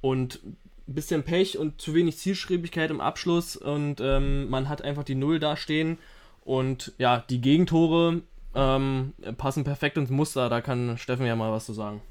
und 0.00 0.40
ein 0.42 0.56
bisschen 0.86 1.22
Pech 1.22 1.56
und 1.56 1.80
zu 1.80 1.94
wenig 1.94 2.18
Zielschreibigkeit 2.18 2.90
im 2.90 3.00
Abschluss. 3.00 3.56
Und 3.56 4.00
ähm, 4.00 4.50
man 4.50 4.68
hat 4.68 4.82
einfach 4.82 5.04
die 5.04 5.14
Null 5.14 5.38
dastehen. 5.38 5.98
Und 6.44 6.92
ja, 6.98 7.24
die 7.30 7.40
Gegentore 7.40 8.22
ähm, 8.56 9.12
passen 9.36 9.62
perfekt 9.62 9.98
ins 9.98 10.10
Muster. 10.10 10.48
Da 10.48 10.60
kann 10.60 10.98
Steffen 10.98 11.26
ja 11.26 11.36
mal 11.36 11.52
was 11.52 11.66
zu 11.66 11.74
sagen. 11.74 12.02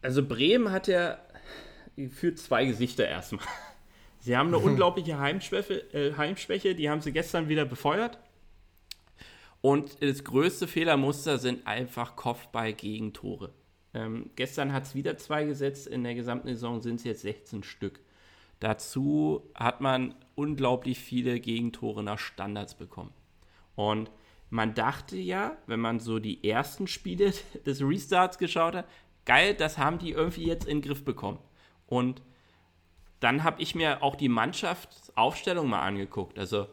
Also 0.00 0.24
Bremen 0.24 0.70
hat 0.70 0.86
ja 0.86 1.18
für 2.12 2.36
zwei 2.36 2.66
Gesichter 2.66 3.08
erstmal. 3.08 3.44
Sie 4.20 4.36
haben 4.36 4.48
eine 4.48 4.58
unglaubliche 4.58 5.18
Heimschwäche, 5.18 5.92
äh, 5.94 6.14
Heimschwäche, 6.16 6.74
die 6.74 6.90
haben 6.90 7.00
sie 7.00 7.12
gestern 7.12 7.48
wieder 7.48 7.64
befeuert. 7.64 8.18
Und 9.62 10.02
das 10.02 10.24
größte 10.24 10.68
Fehlermuster 10.68 11.38
sind 11.38 11.66
einfach 11.66 12.16
Kopfball-Gegentore. 12.16 13.52
Ähm, 13.92 14.30
gestern 14.36 14.72
hat 14.72 14.84
es 14.84 14.94
wieder 14.94 15.16
zwei 15.18 15.44
gesetzt, 15.44 15.86
in 15.86 16.04
der 16.04 16.14
gesamten 16.14 16.48
Saison 16.48 16.80
sind 16.80 16.96
es 16.96 17.04
jetzt 17.04 17.22
16 17.22 17.62
Stück. 17.62 18.00
Dazu 18.60 19.50
hat 19.54 19.80
man 19.80 20.14
unglaublich 20.34 20.98
viele 20.98 21.40
Gegentore 21.40 22.02
nach 22.02 22.18
Standards 22.18 22.74
bekommen. 22.74 23.12
Und 23.74 24.10
man 24.50 24.74
dachte 24.74 25.16
ja, 25.16 25.56
wenn 25.66 25.80
man 25.80 25.98
so 25.98 26.18
die 26.18 26.44
ersten 26.48 26.86
Spiele 26.86 27.32
des 27.66 27.80
Restarts 27.80 28.36
geschaut 28.36 28.74
hat, 28.74 28.88
geil, 29.24 29.54
das 29.54 29.78
haben 29.78 29.98
die 29.98 30.10
irgendwie 30.10 30.46
jetzt 30.46 30.66
in 30.66 30.78
den 30.78 30.88
Griff 30.88 31.04
bekommen. 31.04 31.38
Und 31.86 32.22
dann 33.20 33.44
habe 33.44 33.62
ich 33.62 33.74
mir 33.74 34.02
auch 34.02 34.16
die 34.16 34.28
Mannschaftsaufstellung 34.28 35.68
mal 35.68 35.82
angeguckt. 35.82 36.38
Also 36.38 36.66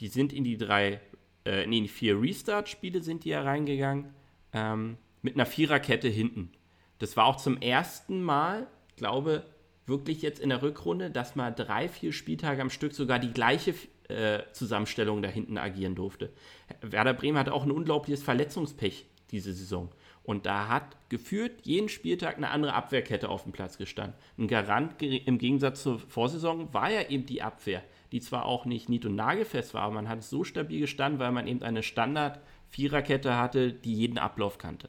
die 0.00 0.08
sind 0.08 0.32
in 0.32 0.44
die 0.44 0.58
drei, 0.58 1.00
äh, 1.46 1.64
in 1.64 1.70
die 1.70 1.88
vier 1.88 2.20
Restart-Spiele 2.20 3.02
sind 3.02 3.24
die 3.24 3.30
ja 3.30 3.42
reingegangen, 3.42 4.12
ähm, 4.52 4.98
mit 5.22 5.34
einer 5.34 5.46
Viererkette 5.46 6.08
hinten. 6.08 6.52
Das 6.98 7.16
war 7.16 7.26
auch 7.26 7.36
zum 7.36 7.60
ersten 7.60 8.22
Mal, 8.22 8.66
glaube 8.96 9.44
wirklich 9.86 10.22
jetzt 10.22 10.40
in 10.40 10.48
der 10.48 10.62
Rückrunde, 10.62 11.10
dass 11.10 11.36
mal 11.36 11.52
drei, 11.52 11.88
vier 11.88 12.12
Spieltage 12.12 12.60
am 12.60 12.70
Stück 12.70 12.92
sogar 12.92 13.18
die 13.18 13.32
gleiche 13.32 13.74
äh, 14.08 14.42
Zusammenstellung 14.52 15.22
da 15.22 15.28
hinten 15.28 15.58
agieren 15.58 15.94
durfte. 15.94 16.32
Werder 16.80 17.14
Bremen 17.14 17.38
hatte 17.38 17.52
auch 17.52 17.64
ein 17.64 17.70
unglaubliches 17.70 18.22
Verletzungspech 18.22 19.06
diese 19.30 19.52
Saison. 19.52 19.90
Und 20.26 20.44
da 20.44 20.66
hat 20.66 20.96
geführt 21.08 21.60
jeden 21.62 21.88
Spieltag 21.88 22.36
eine 22.36 22.50
andere 22.50 22.74
Abwehrkette 22.74 23.28
auf 23.28 23.44
dem 23.44 23.52
Platz 23.52 23.78
gestanden. 23.78 24.18
Ein 24.36 24.48
Garant 24.48 25.00
im 25.00 25.38
Gegensatz 25.38 25.84
zur 25.84 26.00
Vorsaison 26.00 26.74
war 26.74 26.90
ja 26.90 27.08
eben 27.08 27.26
die 27.26 27.42
Abwehr, 27.42 27.84
die 28.10 28.20
zwar 28.20 28.44
auch 28.44 28.64
nicht 28.64 28.88
nied- 28.88 29.06
und 29.06 29.14
nagelfest 29.14 29.72
war, 29.72 29.82
aber 29.82 29.94
man 29.94 30.08
hat 30.08 30.18
es 30.18 30.28
so 30.28 30.42
stabil 30.42 30.80
gestanden, 30.80 31.20
weil 31.20 31.30
man 31.30 31.46
eben 31.46 31.62
eine 31.62 31.84
Standard-Viererkette 31.84 33.38
hatte, 33.38 33.72
die 33.72 33.94
jeden 33.94 34.18
Ablauf 34.18 34.58
kannte. 34.58 34.88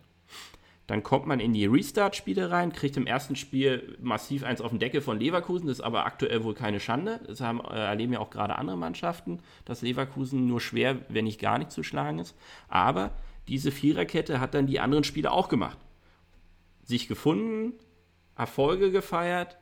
Dann 0.87 1.03
kommt 1.03 1.27
man 1.27 1.39
in 1.39 1.53
die 1.53 1.67
Restart-Spiele 1.67 2.49
rein, 2.49 2.73
kriegt 2.73 2.97
im 2.97 3.05
ersten 3.05 3.35
Spiel 3.35 3.95
massiv 4.01 4.43
eins 4.43 4.59
auf 4.59 4.71
den 4.71 4.79
Deckel 4.79 5.01
von 5.01 5.19
Leverkusen, 5.19 5.67
das 5.67 5.77
ist 5.79 5.83
aber 5.85 6.07
aktuell 6.07 6.43
wohl 6.45 6.55
keine 6.55 6.79
Schande. 6.79 7.19
Das 7.27 7.41
haben, 7.41 7.59
äh, 7.59 7.77
erleben 7.77 8.13
ja 8.13 8.19
auch 8.19 8.31
gerade 8.31 8.57
andere 8.57 8.77
Mannschaften, 8.77 9.39
dass 9.65 9.83
Leverkusen 9.83 10.47
nur 10.47 10.61
schwer, 10.61 10.97
wenn 11.09 11.25
nicht 11.25 11.39
gar 11.39 11.59
nicht 11.59 11.71
zu 11.71 11.83
schlagen 11.83 12.17
ist. 12.17 12.35
Aber 12.69 13.11
diese 13.47 13.71
Viererkette 13.71 14.39
hat 14.39 14.53
dann 14.53 14.67
die 14.67 14.79
anderen 14.79 15.03
Spiele 15.03 15.31
auch 15.31 15.49
gemacht. 15.49 15.77
Sich 16.83 17.07
gefunden, 17.07 17.73
Erfolge 18.35 18.91
gefeiert 18.91 19.57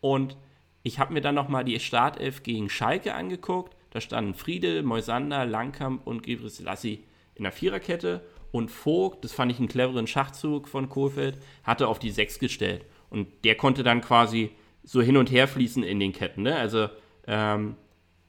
und 0.00 0.36
ich 0.82 0.98
habe 0.98 1.12
mir 1.12 1.20
dann 1.20 1.34
nochmal 1.34 1.64
die 1.64 1.80
Startelf 1.80 2.42
gegen 2.42 2.70
Schalke 2.70 3.14
angeguckt. 3.14 3.76
Da 3.90 4.00
standen 4.00 4.34
Friedel, 4.34 4.82
Moisander, 4.82 5.44
Langkamp 5.44 6.06
und 6.06 6.22
Gebre 6.22 6.48
Selassie 6.48 7.02
in 7.34 7.42
der 7.42 7.52
Viererkette 7.52 8.22
und 8.52 8.70
Vogt, 8.70 9.24
das 9.24 9.32
fand 9.32 9.50
ich 9.50 9.58
einen 9.58 9.68
cleveren 9.68 10.06
Schachzug 10.06 10.68
von 10.68 10.88
Kohlfeld, 10.88 11.38
hatte 11.64 11.88
auf 11.88 11.98
die 11.98 12.10
6 12.10 12.38
gestellt. 12.38 12.84
Und 13.10 13.44
der 13.44 13.56
konnte 13.56 13.82
dann 13.82 14.00
quasi 14.00 14.52
so 14.84 15.02
hin 15.02 15.16
und 15.16 15.30
her 15.30 15.48
fließen 15.48 15.82
in 15.82 15.98
den 15.98 16.12
Ketten. 16.12 16.42
Ne? 16.42 16.56
Also 16.56 16.88
ähm, 17.26 17.76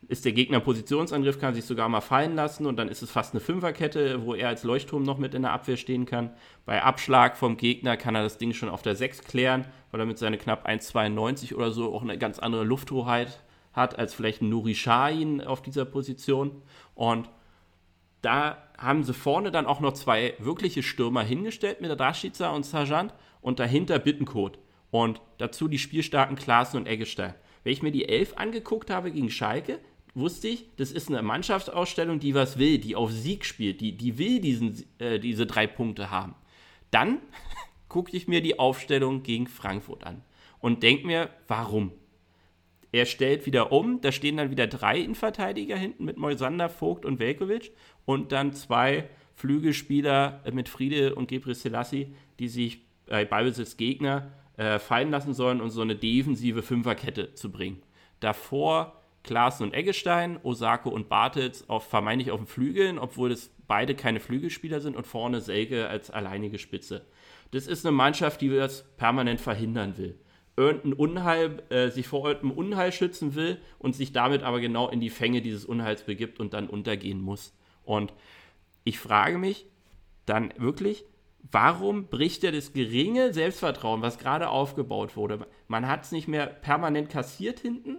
ist 0.08 0.26
der 0.26 0.32
Gegner 0.32 0.60
Positionsangriff, 0.60 1.40
kann 1.40 1.54
sich 1.54 1.66
sogar 1.66 1.90
mal 1.90 2.02
fallen 2.02 2.36
lassen 2.36 2.66
und 2.66 2.78
dann 2.78 2.88
ist 2.88 3.02
es 3.02 3.12
fast 3.12 3.34
eine 3.34 3.42
Fünferkette, 3.42 4.26
wo 4.26 4.36
er 4.36 4.48
als 4.48 4.64
Leuchtturm 4.64 5.04
noch 5.04 5.18
mit 5.18 5.34
in 5.34 5.42
der 5.42 5.52
Abwehr 5.52 5.76
stehen 5.76 6.06
kann. 6.06 6.32
Bei 6.66 6.82
Abschlag 6.82 7.36
vom 7.36 7.58
Gegner 7.58 7.98
kann 7.98 8.16
er 8.16 8.24
das 8.24 8.38
Ding 8.38 8.54
schon 8.54 8.70
auf 8.70 8.82
der 8.82 8.96
6 8.96 9.24
klären, 9.24 9.66
weil 9.92 10.00
er 10.00 10.06
mit 10.06 10.18
seiner 10.18 10.38
knapp 10.38 10.68
1,92 10.68 11.56
oder 11.56 11.72
so 11.72 11.94
auch 11.94 12.04
eine 12.04 12.18
ganz 12.18 12.40
andere 12.40 12.64
Lufthoheit 12.64 13.44
hat 13.74 14.00
als 14.00 14.14
vielleicht 14.14 14.42
ein 14.42 14.50
Nuri 14.50 14.74
Sahin 14.74 15.42
auf 15.42 15.62
dieser 15.62 15.86
Position. 15.86 16.62
Und 16.96 17.30
da 18.22 18.58
haben 18.78 19.04
sie 19.04 19.14
vorne 19.14 19.52
dann 19.52 19.66
auch 19.66 19.80
noch 19.80 19.94
zwei 19.94 20.36
wirkliche 20.40 20.84
Stürmer 20.84 21.24
hingestellt 21.24 21.82
mit 21.82 21.98
Rashica 22.00 22.50
und 22.52 22.66
Sajant 22.66 23.14
und 23.42 23.60
dahinter 23.60 24.00
Bittenkot. 24.00 24.60
Und 24.90 25.22
dazu 25.38 25.68
die 25.68 25.80
spielstarken 25.80 26.38
Klaassen 26.38 26.78
und 26.78 26.88
Eggestein. 26.88 27.36
Wenn 27.68 27.74
ich 27.74 27.84
mir 27.84 27.92
die 27.92 28.08
Elf 28.08 28.32
angeguckt 28.38 28.90
habe 28.90 29.12
gegen 29.12 29.30
Schalke, 29.30 29.80
wusste 30.14 30.48
ich, 30.48 30.70
das 30.78 30.94
ist 30.94 31.10
eine 31.10 31.22
Mannschaftsausstellung, 31.22 32.18
die 32.18 32.34
was 32.34 32.58
will, 32.58 32.78
die 32.78 32.96
auf 32.96 33.12
Sieg 33.12 33.44
spielt, 33.44 33.82
die, 33.82 33.92
die 33.92 34.18
will 34.18 34.40
diesen, 34.40 34.86
äh, 35.00 35.20
diese 35.20 35.46
drei 35.46 35.68
Punkte 35.68 36.10
haben. 36.10 36.34
Dann 36.92 37.18
gucke 37.90 38.16
ich 38.16 38.26
mir 38.26 38.42
die 38.42 38.58
Aufstellung 38.58 39.22
gegen 39.22 39.48
Frankfurt 39.48 40.06
an 40.06 40.24
und 40.60 40.82
denke 40.82 41.06
mir, 41.08 41.30
warum? 41.50 41.92
Er 42.94 43.06
stellt 43.06 43.46
wieder 43.46 43.74
um, 43.74 44.00
da 44.00 44.14
stehen 44.14 44.38
dann 44.38 44.50
wieder 44.50 44.68
drei 44.68 45.00
Innenverteidiger 45.00 45.76
hinten 45.76 46.06
mit 46.06 46.16
Moisander, 46.16 46.70
Vogt 46.70 47.04
und 47.04 47.20
Velkovic 47.20 47.74
und 48.06 48.32
dann 48.32 48.54
zwei 48.54 49.10
Flügelspieler 49.36 50.42
mit 50.54 50.70
Friede 50.70 51.16
und 51.16 51.28
Gebre 51.28 51.54
Selassie, 51.54 52.16
die 52.40 52.48
sich 52.48 52.80
bei 53.08 53.26
Ballbesitz 53.26 53.76
Gegner 53.76 54.32
äh, 54.58 54.80
fallen 54.80 55.12
lassen 55.12 55.34
sollen, 55.34 55.62
um 55.62 55.70
so 55.70 55.82
eine 55.82 55.96
defensive 55.96 56.62
Fünferkette 56.62 57.34
zu 57.34 57.52
bringen. 57.52 57.82
Davor 58.20 59.02
Klaassen 59.24 59.66
und 59.66 59.74
Eggestein, 59.74 60.40
Osako 60.44 60.90
und 60.90 61.10
Bartels 61.10 61.70
auf, 61.70 61.88
vermeintlich 61.88 62.32
auf 62.32 62.40
den 62.40 62.48
Flügeln, 62.48 62.98
obwohl 62.98 63.32
es 63.32 63.54
beide 63.68 63.94
keine 63.94 64.20
Flügelspieler 64.20 64.80
sind 64.80 64.96
und 64.96 65.06
vorne 65.06 65.42
Selke 65.42 65.90
als 65.90 66.10
alleinige 66.10 66.60
Spitze. 66.60 67.06
Das 67.52 67.68
ist 67.68 67.86
eine 67.86 67.92
Mannschaft, 67.92 68.42
die 68.42 68.50
das 68.50 68.84
permanent 68.98 69.42
verhindern 69.42 69.98
will 69.98 70.18
irgendein 70.58 70.94
Unheil, 70.94 71.64
äh, 71.70 71.90
sich 71.90 72.08
vor 72.08 72.28
irgendeinem 72.28 72.58
Unheil 72.58 72.92
schützen 72.92 73.36
will 73.36 73.60
und 73.78 73.96
sich 73.96 74.12
damit 74.12 74.42
aber 74.44 74.60
genau 74.60 74.90
in 74.90 75.00
die 75.00 75.12
Fänge 75.12 75.42
dieses 75.42 75.64
Unheils 75.64 76.04
begibt 76.04 76.40
und 76.40 76.54
dann 76.54 76.68
untergehen 76.68 77.22
muss. 77.22 77.56
Und 77.84 78.12
ich 78.84 79.00
frage 79.00 79.38
mich 79.38 79.68
dann 80.26 80.52
wirklich, 80.58 81.06
warum 81.52 82.08
bricht 82.08 82.44
er 82.44 82.52
das 82.52 82.74
geringe 82.74 83.34
Selbstvertrauen, 83.34 84.02
was 84.02 84.18
gerade 84.18 84.50
aufgebaut 84.50 85.16
wurde? 85.16 85.48
Man 85.68 85.88
hat 85.88 86.04
es 86.04 86.12
nicht 86.12 86.28
mehr 86.28 86.48
permanent 86.48 87.10
kassiert 87.10 87.60
hinten, 87.60 87.98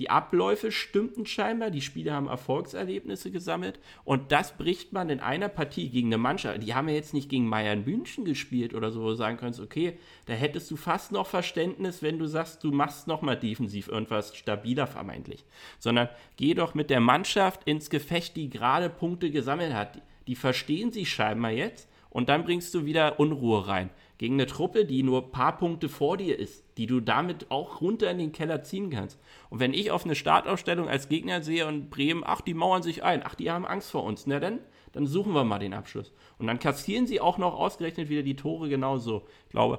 die 0.00 0.08
Abläufe 0.08 0.72
stimmten 0.72 1.26
scheinbar, 1.26 1.70
die 1.70 1.82
Spieler 1.82 2.14
haben 2.14 2.26
Erfolgserlebnisse 2.26 3.30
gesammelt 3.30 3.78
und 4.02 4.32
das 4.32 4.56
bricht 4.56 4.94
man 4.94 5.10
in 5.10 5.20
einer 5.20 5.50
Partie 5.50 5.90
gegen 5.90 6.08
eine 6.08 6.16
Mannschaft. 6.16 6.62
Die 6.62 6.72
haben 6.72 6.88
ja 6.88 6.94
jetzt 6.94 7.12
nicht 7.12 7.28
gegen 7.28 7.50
Bayern 7.50 7.84
München 7.84 8.24
gespielt 8.24 8.72
oder 8.72 8.92
so, 8.92 9.02
wo 9.02 9.08
du 9.08 9.14
sagen 9.14 9.36
kannst, 9.36 9.60
okay, 9.60 9.98
da 10.24 10.32
hättest 10.32 10.70
du 10.70 10.76
fast 10.76 11.12
noch 11.12 11.26
Verständnis, 11.26 12.02
wenn 12.02 12.18
du 12.18 12.24
sagst, 12.24 12.64
du 12.64 12.72
machst 12.72 13.08
nochmal 13.08 13.38
defensiv 13.38 13.88
irgendwas 13.88 14.34
stabiler 14.34 14.86
vermeintlich. 14.86 15.44
Sondern 15.78 16.08
geh 16.38 16.54
doch 16.54 16.72
mit 16.72 16.88
der 16.88 17.00
Mannschaft 17.00 17.64
ins 17.64 17.90
Gefecht, 17.90 18.36
die 18.36 18.48
gerade 18.48 18.88
Punkte 18.88 19.30
gesammelt 19.30 19.74
hat. 19.74 20.00
Die 20.26 20.34
verstehen 20.34 20.92
sich 20.92 21.12
scheinbar 21.12 21.50
jetzt 21.50 21.89
und 22.10 22.28
dann 22.28 22.44
bringst 22.44 22.74
du 22.74 22.84
wieder 22.84 23.18
Unruhe 23.18 23.66
rein 23.66 23.90
gegen 24.18 24.34
eine 24.34 24.46
Truppe, 24.46 24.84
die 24.84 25.02
nur 25.02 25.22
ein 25.22 25.30
paar 25.30 25.56
Punkte 25.56 25.88
vor 25.88 26.18
dir 26.18 26.38
ist, 26.38 26.64
die 26.76 26.86
du 26.86 27.00
damit 27.00 27.50
auch 27.50 27.80
runter 27.80 28.10
in 28.10 28.18
den 28.18 28.32
Keller 28.32 28.62
ziehen 28.62 28.90
kannst. 28.90 29.18
Und 29.48 29.60
wenn 29.60 29.72
ich 29.72 29.90
auf 29.90 30.04
eine 30.04 30.14
Startausstellung 30.14 30.88
als 30.88 31.08
Gegner 31.08 31.40
sehe 31.40 31.66
und 31.66 31.88
Bremen, 31.88 32.22
ach, 32.26 32.42
die 32.42 32.52
mauern 32.52 32.82
sich 32.82 33.02
ein, 33.02 33.22
ach, 33.24 33.34
die 33.34 33.50
haben 33.50 33.64
Angst 33.64 33.90
vor 33.90 34.04
uns, 34.04 34.26
na 34.26 34.38
dann, 34.38 34.58
dann 34.92 35.06
suchen 35.06 35.32
wir 35.32 35.44
mal 35.44 35.58
den 35.58 35.72
Abschluss. 35.72 36.12
Und 36.38 36.48
dann 36.48 36.58
kassieren 36.58 37.06
sie 37.06 37.20
auch 37.20 37.38
noch 37.38 37.58
ausgerechnet 37.58 38.10
wieder 38.10 38.22
die 38.22 38.36
Tore 38.36 38.68
genauso. 38.68 39.26
Ich 39.46 39.52
glaube, 39.52 39.78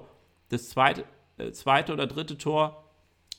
das 0.50 0.70
zweite, 0.70 1.04
äh, 1.38 1.52
zweite 1.52 1.94
oder 1.94 2.08
dritte 2.08 2.38
Tor 2.38 2.86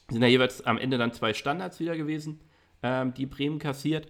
sind 0.09 0.23
ja 0.23 0.29
jeweils 0.29 0.65
am 0.65 0.79
Ende 0.79 0.99
dann 0.99 1.13
zwei 1.13 1.35
Standards 1.35 1.81
wieder 1.81 1.97
gewesen, 1.97 2.41
ähm, 2.83 3.13
die 3.15 3.27
Bremen 3.27 3.59
kassiert. 3.59 4.07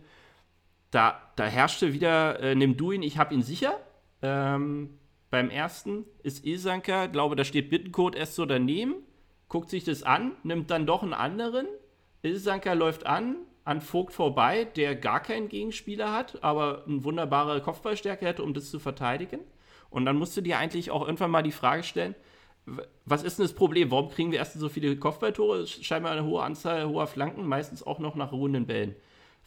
Da, 0.90 1.20
da 1.36 1.44
herrschte 1.44 1.94
wieder, 1.94 2.38
äh, 2.40 2.54
nimm 2.54 2.76
du 2.76 2.92
ihn, 2.92 3.02
ich 3.02 3.16
hab 3.16 3.32
ihn 3.32 3.42
sicher. 3.42 3.80
Ähm, 4.22 4.98
beim 5.30 5.50
ersten 5.50 6.04
ist 6.22 6.44
Isanka, 6.44 7.06
glaube, 7.06 7.36
da 7.36 7.44
steht 7.44 7.70
Bittencode 7.70 8.16
erst 8.16 8.34
so 8.34 8.46
daneben, 8.46 8.94
guckt 9.48 9.70
sich 9.70 9.84
das 9.84 10.02
an, 10.02 10.32
nimmt 10.42 10.70
dann 10.70 10.86
doch 10.86 11.02
einen 11.02 11.14
anderen. 11.14 11.66
Isanka 12.22 12.72
läuft 12.74 13.06
an, 13.06 13.36
an 13.64 13.80
Vogt 13.80 14.12
vorbei, 14.12 14.64
der 14.64 14.94
gar 14.94 15.20
keinen 15.20 15.48
Gegenspieler 15.48 16.12
hat, 16.12 16.42
aber 16.42 16.84
eine 16.86 17.04
wunderbare 17.04 17.60
Kopfballstärke 17.60 18.26
hätte, 18.26 18.42
um 18.42 18.54
das 18.54 18.70
zu 18.70 18.78
verteidigen. 18.78 19.40
Und 19.90 20.04
dann 20.04 20.16
musst 20.16 20.36
du 20.36 20.40
dir 20.40 20.58
eigentlich 20.58 20.90
auch 20.90 21.02
irgendwann 21.02 21.30
mal 21.30 21.42
die 21.42 21.52
Frage 21.52 21.82
stellen, 21.82 22.14
was 23.04 23.22
ist 23.24 23.38
denn 23.38 23.44
das 23.44 23.54
Problem? 23.54 23.90
Warum 23.90 24.08
kriegen 24.08 24.30
wir 24.30 24.38
erst 24.38 24.58
so 24.58 24.68
viele 24.68 24.96
Kopfballtore? 24.96 25.66
Scheinbar 25.66 26.12
eine 26.12 26.24
hohe 26.24 26.42
Anzahl 26.42 26.86
hoher 26.88 27.06
Flanken, 27.06 27.46
meistens 27.46 27.82
auch 27.84 27.98
noch 27.98 28.14
nach 28.14 28.32
ruhenden 28.32 28.66
Bällen. 28.66 28.94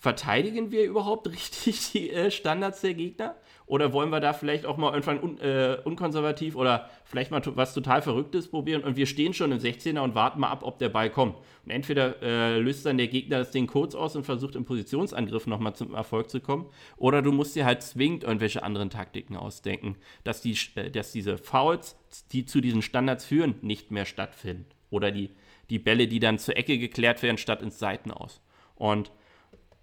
Verteidigen 0.06 0.70
wir 0.70 0.84
überhaupt 0.84 1.28
richtig 1.32 1.92
die 1.92 2.12
äh, 2.12 2.30
Standards 2.30 2.82
der 2.82 2.94
Gegner? 2.94 3.38
Oder 3.66 3.92
wollen 3.92 4.12
wir 4.12 4.20
da 4.20 4.34
vielleicht 4.34 4.68
auch 4.68 4.78
mal 4.78 4.94
irgendwann 4.94 5.20
un, 5.20 5.40
äh, 5.40 5.80
unkonservativ 5.84 6.56
oder 6.56 6.92
vielleicht 7.06 7.32
mal 7.32 7.42
was 7.56 7.74
total 7.74 8.04
Verrücktes 8.04 8.50
probieren 8.50 8.84
und 8.84 8.98
wir 8.98 9.08
stehen 9.08 9.34
schon 9.34 9.52
im 9.52 9.58
16er 9.58 10.02
und 10.02 10.14
warten 10.14 10.42
mal 10.42 10.50
ab, 10.50 10.62
ob 10.62 10.78
der 10.78 10.90
Ball 10.90 11.10
kommt. 11.10 11.38
Und 11.64 11.72
entweder 11.72 12.22
äh, 12.22 12.60
löst 12.60 12.86
dann 12.86 13.00
der 13.00 13.08
Gegner 13.08 13.40
das 13.40 13.50
Ding 13.50 13.66
kurz 13.66 13.96
aus 13.96 14.16
und 14.16 14.26
versucht 14.26 14.56
im 14.56 14.64
Positionsangriff 14.64 15.48
nochmal 15.48 15.76
zum 15.76 15.96
Erfolg 15.96 16.30
zu 16.30 16.40
kommen, 16.40 16.68
oder 16.98 17.24
du 17.24 17.32
musst 17.32 17.56
dir 17.56 17.66
halt 17.66 17.82
zwingend 17.82 18.26
irgendwelche 18.26 18.62
anderen 18.62 18.92
Taktiken 18.92 19.36
ausdenken, 19.36 19.96
dass, 20.24 20.40
die, 20.40 20.56
äh, 20.76 20.92
dass 20.92 21.14
diese 21.14 21.40
Fouls, 21.40 21.98
die 22.32 22.46
zu 22.46 22.62
diesen 22.62 22.84
Standards 22.84 23.26
führen, 23.26 23.56
nicht 23.64 23.90
mehr 23.90 24.06
stattfinden. 24.06 24.68
Oder 24.92 25.10
die, 25.10 25.32
die 25.72 25.80
Bälle, 25.80 26.08
die 26.08 26.20
dann 26.20 26.38
zur 26.38 26.58
Ecke 26.58 26.78
geklärt 26.78 27.24
werden, 27.24 27.40
statt 27.40 27.64
ins 27.64 27.80
Seiten 27.80 28.12
aus. 28.12 28.44
Und 28.76 29.12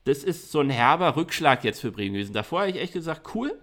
das 0.04 0.24
ist 0.24 0.50
so 0.50 0.60
ein 0.60 0.70
herber 0.70 1.16
Rückschlag 1.16 1.64
jetzt 1.64 1.80
für 1.80 1.92
Bremen 1.92 2.14
gewesen. 2.14 2.32
Davor 2.32 2.60
habe 2.60 2.70
ich 2.70 2.76
echt 2.76 2.92
gesagt, 2.92 3.34
cool, 3.34 3.58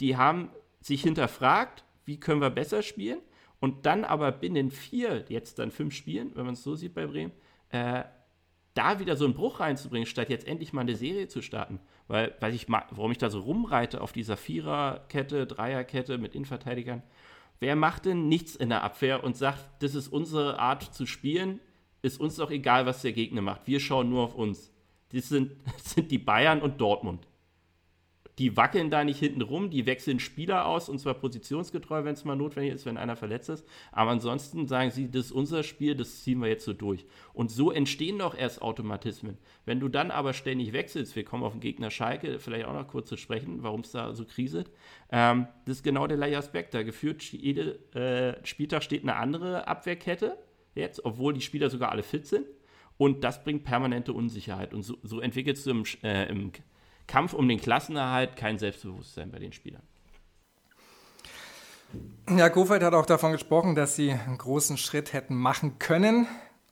die 0.00 0.16
haben 0.16 0.50
sich 0.80 1.02
hinterfragt, 1.02 1.84
wie 2.04 2.18
können 2.18 2.40
wir 2.40 2.50
besser 2.50 2.82
spielen 2.82 3.20
und 3.60 3.86
dann 3.86 4.04
aber 4.04 4.32
binnen 4.32 4.70
vier, 4.70 5.24
jetzt 5.28 5.58
dann 5.58 5.70
fünf 5.70 5.94
Spielen, 5.94 6.32
wenn 6.34 6.44
man 6.44 6.54
es 6.54 6.62
so 6.62 6.74
sieht 6.74 6.94
bei 6.94 7.06
Bremen, 7.06 7.32
äh, 7.70 8.04
da 8.74 8.98
wieder 8.98 9.16
so 9.16 9.24
einen 9.24 9.34
Bruch 9.34 9.60
reinzubringen, 9.60 10.06
statt 10.06 10.28
jetzt 10.28 10.46
endlich 10.46 10.72
mal 10.72 10.82
eine 10.82 10.96
Serie 10.96 11.28
zu 11.28 11.40
starten. 11.40 11.80
Weil, 12.08 12.34
weil 12.40 12.54
ich 12.54 12.68
warum 12.68 13.12
ich 13.12 13.18
da 13.18 13.30
so 13.30 13.40
rumreite 13.40 14.00
auf 14.00 14.12
dieser 14.12 14.36
Viererkette, 14.36 15.46
Dreierkette 15.46 16.18
mit 16.18 16.34
Innenverteidigern. 16.34 17.02
Wer 17.60 17.76
macht 17.76 18.04
denn 18.04 18.28
nichts 18.28 18.56
in 18.56 18.68
der 18.68 18.82
Abwehr 18.82 19.24
und 19.24 19.36
sagt, 19.36 19.64
das 19.82 19.94
ist 19.94 20.08
unsere 20.08 20.58
Art 20.58 20.82
zu 20.82 21.06
spielen, 21.06 21.60
ist 22.02 22.20
uns 22.20 22.36
doch 22.36 22.50
egal, 22.50 22.84
was 22.84 23.00
der 23.00 23.12
Gegner 23.12 23.40
macht. 23.40 23.66
Wir 23.66 23.80
schauen 23.80 24.10
nur 24.10 24.24
auf 24.24 24.34
uns. 24.34 24.73
Das 25.14 25.28
sind, 25.28 25.52
das 25.64 25.94
sind 25.94 26.10
die 26.10 26.18
Bayern 26.18 26.60
und 26.60 26.80
Dortmund 26.80 27.26
die 28.38 28.56
wackeln 28.56 28.90
da 28.90 29.04
nicht 29.04 29.18
hinten 29.18 29.42
rum, 29.42 29.70
die 29.70 29.86
wechseln 29.86 30.18
Spieler 30.18 30.66
aus 30.66 30.88
und 30.88 30.98
zwar 30.98 31.14
positionsgetreu, 31.14 32.04
wenn 32.04 32.14
es 32.14 32.24
mal 32.24 32.34
notwendig 32.34 32.74
ist, 32.74 32.84
wenn 32.84 32.96
einer 32.96 33.16
verletzt 33.16 33.48
ist. 33.48 33.66
Aber 33.92 34.10
ansonsten 34.10 34.66
sagen 34.66 34.90
sie, 34.90 35.08
das 35.10 35.26
ist 35.26 35.32
unser 35.32 35.62
Spiel, 35.62 35.94
das 35.94 36.22
ziehen 36.22 36.40
wir 36.40 36.48
jetzt 36.48 36.64
so 36.64 36.72
durch. 36.72 37.06
Und 37.32 37.50
so 37.50 37.70
entstehen 37.70 38.18
doch 38.18 38.36
erst 38.36 38.60
Automatismen. 38.60 39.38
Wenn 39.64 39.78
du 39.78 39.88
dann 39.88 40.10
aber 40.10 40.32
ständig 40.32 40.72
wechselst, 40.72 41.14
wir 41.14 41.24
kommen 41.24 41.44
auf 41.44 41.52
den 41.52 41.60
Gegner 41.60 41.90
Schalke, 41.90 42.40
vielleicht 42.40 42.66
auch 42.66 42.74
noch 42.74 42.88
kurz 42.88 43.08
zu 43.08 43.16
sprechen, 43.16 43.62
warum 43.62 43.80
es 43.82 43.92
da 43.92 44.12
so 44.14 44.24
kriselt. 44.24 44.70
Ähm, 45.12 45.46
das 45.64 45.76
ist 45.76 45.84
genau 45.84 46.06
der 46.08 46.16
gleiche 46.16 46.38
Aspekt. 46.38 46.74
Da 46.74 46.82
geführt 46.82 47.22
jede 47.22 47.78
äh, 47.94 48.44
Spieltag 48.44 48.82
steht 48.82 49.02
eine 49.02 49.14
andere 49.14 49.68
Abwehrkette 49.68 50.36
jetzt, 50.74 51.04
obwohl 51.04 51.34
die 51.34 51.40
Spieler 51.40 51.70
sogar 51.70 51.92
alle 51.92 52.02
fit 52.02 52.26
sind. 52.26 52.46
Und 52.96 53.24
das 53.24 53.42
bringt 53.42 53.64
permanente 53.64 54.12
Unsicherheit. 54.12 54.72
Und 54.72 54.82
so, 54.82 54.96
so 55.02 55.20
entwickelst 55.20 55.66
du 55.66 55.70
im, 55.70 55.84
äh, 56.02 56.28
im 56.28 56.52
Kampf 57.06 57.32
um 57.32 57.48
den 57.48 57.60
Klassenerhalt 57.60 58.36
kein 58.36 58.58
Selbstbewusstsein 58.58 59.30
bei 59.30 59.38
den 59.38 59.52
Spielern. 59.52 59.82
Ja, 62.36 62.48
Kofeld 62.48 62.82
hat 62.82 62.94
auch 62.94 63.06
davon 63.06 63.32
gesprochen, 63.32 63.74
dass 63.74 63.96
sie 63.96 64.12
einen 64.12 64.38
großen 64.38 64.76
Schritt 64.76 65.12
hätten 65.12 65.34
machen 65.34 65.78
können. 65.78 66.26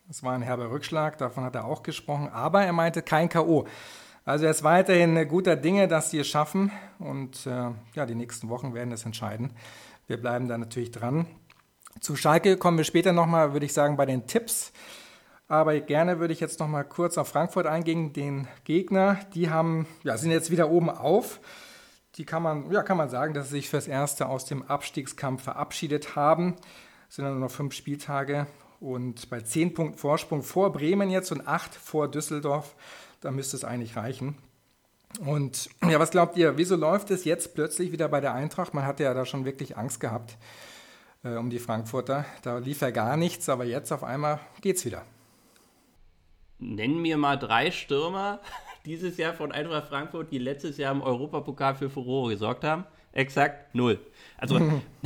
Das 0.09 0.23
war 0.23 0.33
ein 0.33 0.43
herber 0.43 0.70
Rückschlag, 0.70 1.18
davon 1.18 1.45
hat 1.45 1.55
er 1.55 1.64
auch 1.64 1.83
gesprochen. 1.83 2.29
Aber 2.29 2.64
er 2.64 2.73
meinte 2.73 3.03
kein 3.03 3.29
K.O. 3.29 3.66
Also 4.25 4.45
er 4.45 4.51
ist 4.51 4.62
weiterhin 4.62 5.29
guter 5.29 5.57
Dinge, 5.57 5.89
dass 5.89 6.11
sie 6.11 6.18
es 6.18 6.29
schaffen. 6.29 6.70
Und 6.99 7.47
äh, 7.47 7.70
ja, 7.95 8.07
die 8.07 8.14
nächsten 8.14 8.49
Wochen 8.49 8.75
werden 8.75 8.93
es 8.93 9.05
entscheiden. 9.05 9.53
Wir 10.07 10.20
bleiben 10.20 10.49
da 10.49 10.59
natürlich 10.59 10.91
dran. 10.91 11.27
Zu 12.01 12.16
Schalke 12.16 12.57
kommen 12.57 12.79
wir 12.79 12.85
später 12.85 13.12
nochmal, 13.12 13.53
würde 13.53 13.66
ich 13.66 13.73
sagen, 13.73 13.97
bei 13.97 14.07
den 14.07 14.27
Tipps. 14.27 14.73
Aber 15.49 15.78
gerne 15.80 16.18
würde 16.18 16.32
ich 16.32 16.40
jetzt 16.40 16.61
nochmal 16.61 16.84
kurz 16.84 17.18
auf 17.18 17.28
Frankfurt 17.28 17.66
eingehen, 17.66 18.12
den 18.12 18.49
Gegner. 18.64 19.18
Die 19.34 19.51
haben, 19.51 19.86
ja, 20.03 20.16
sind 20.16 20.30
jetzt 20.30 20.51
wieder 20.51 20.70
oben 20.70 20.88
auf. 20.88 21.40
Die 22.16 22.24
kann 22.24 22.43
man, 22.43 22.70
ja, 22.70 22.82
kann 22.82 22.97
man 22.97 23.11
sagen, 23.11 23.34
dass 23.34 23.49
sie 23.49 23.57
sich 23.57 23.68
fürs 23.68 23.88
Erste 23.88 24.28
aus 24.28 24.45
dem 24.45 24.62
Abstiegskampf 24.62 25.43
verabschiedet 25.43 26.16
haben. 26.16 26.57
Es 27.09 27.16
sind 27.16 27.26
nur 27.26 27.34
noch 27.34 27.51
fünf 27.51 27.74
Spieltage 27.74 28.47
und 28.80 29.30
bei 29.30 29.40
zehn 29.40 29.74
Punkten 29.74 29.99
Vorsprung 29.99 30.43
vor 30.43 30.72
Bremen 30.72 31.09
jetzt 31.09 31.30
und 31.30 31.47
acht 31.47 31.74
vor 31.74 32.11
Düsseldorf, 32.11 32.74
da 33.20 33.30
müsste 33.30 33.57
es 33.57 33.64
eigentlich 33.64 33.97
reichen. 33.97 34.36
Und 35.20 35.68
ja, 35.88 36.01
was 36.01 36.11
glaubt 36.11 36.36
ihr, 36.36 36.57
wieso 36.57 36.74
läuft 36.74 37.11
es 37.11 37.24
jetzt 37.24 37.55
plötzlich 37.55 37.93
wieder 37.93 38.09
bei 38.09 38.20
der 38.20 38.34
Eintracht? 38.34 38.74
Man 38.74 38.84
hatte 38.84 39.05
ja 39.05 39.14
da 39.14 39.24
schon 39.24 39.45
wirklich 39.45 39.76
Angst 39.76 40.01
gehabt 40.01 40.36
äh, 41.22 41.36
um 41.36 41.51
die 41.51 41.59
Frankfurter. 41.59 42.24
Da 42.43 42.59
lief 42.59 42.80
ja 42.80 42.90
gar 42.90 43.16
nichts, 43.16 43.49
aber 43.49 43.64
jetzt 43.64 43.93
auf 43.93 44.05
einmal 44.05 44.40
geht's 44.61 44.84
wieder. 44.84 45.03
Nennen 46.62 47.02
mir 47.02 47.16
mal 47.16 47.36
drei 47.36 47.70
Stürmer 47.70 48.40
dieses 48.86 49.16
Jahr 49.16 49.34
von 49.34 49.52
Eintracht 49.52 49.88
Frankfurt, 49.88 50.30
die 50.30 50.38
letztes 50.38 50.78
Jahr 50.78 50.92
im 50.92 51.02
Europapokal 51.02 51.74
für 51.74 51.90
Furore 51.90 52.30
gesorgt 52.30 52.64
haben. 52.64 52.84
Exakt 53.12 53.74
null. 53.74 53.98
Also 54.38 54.60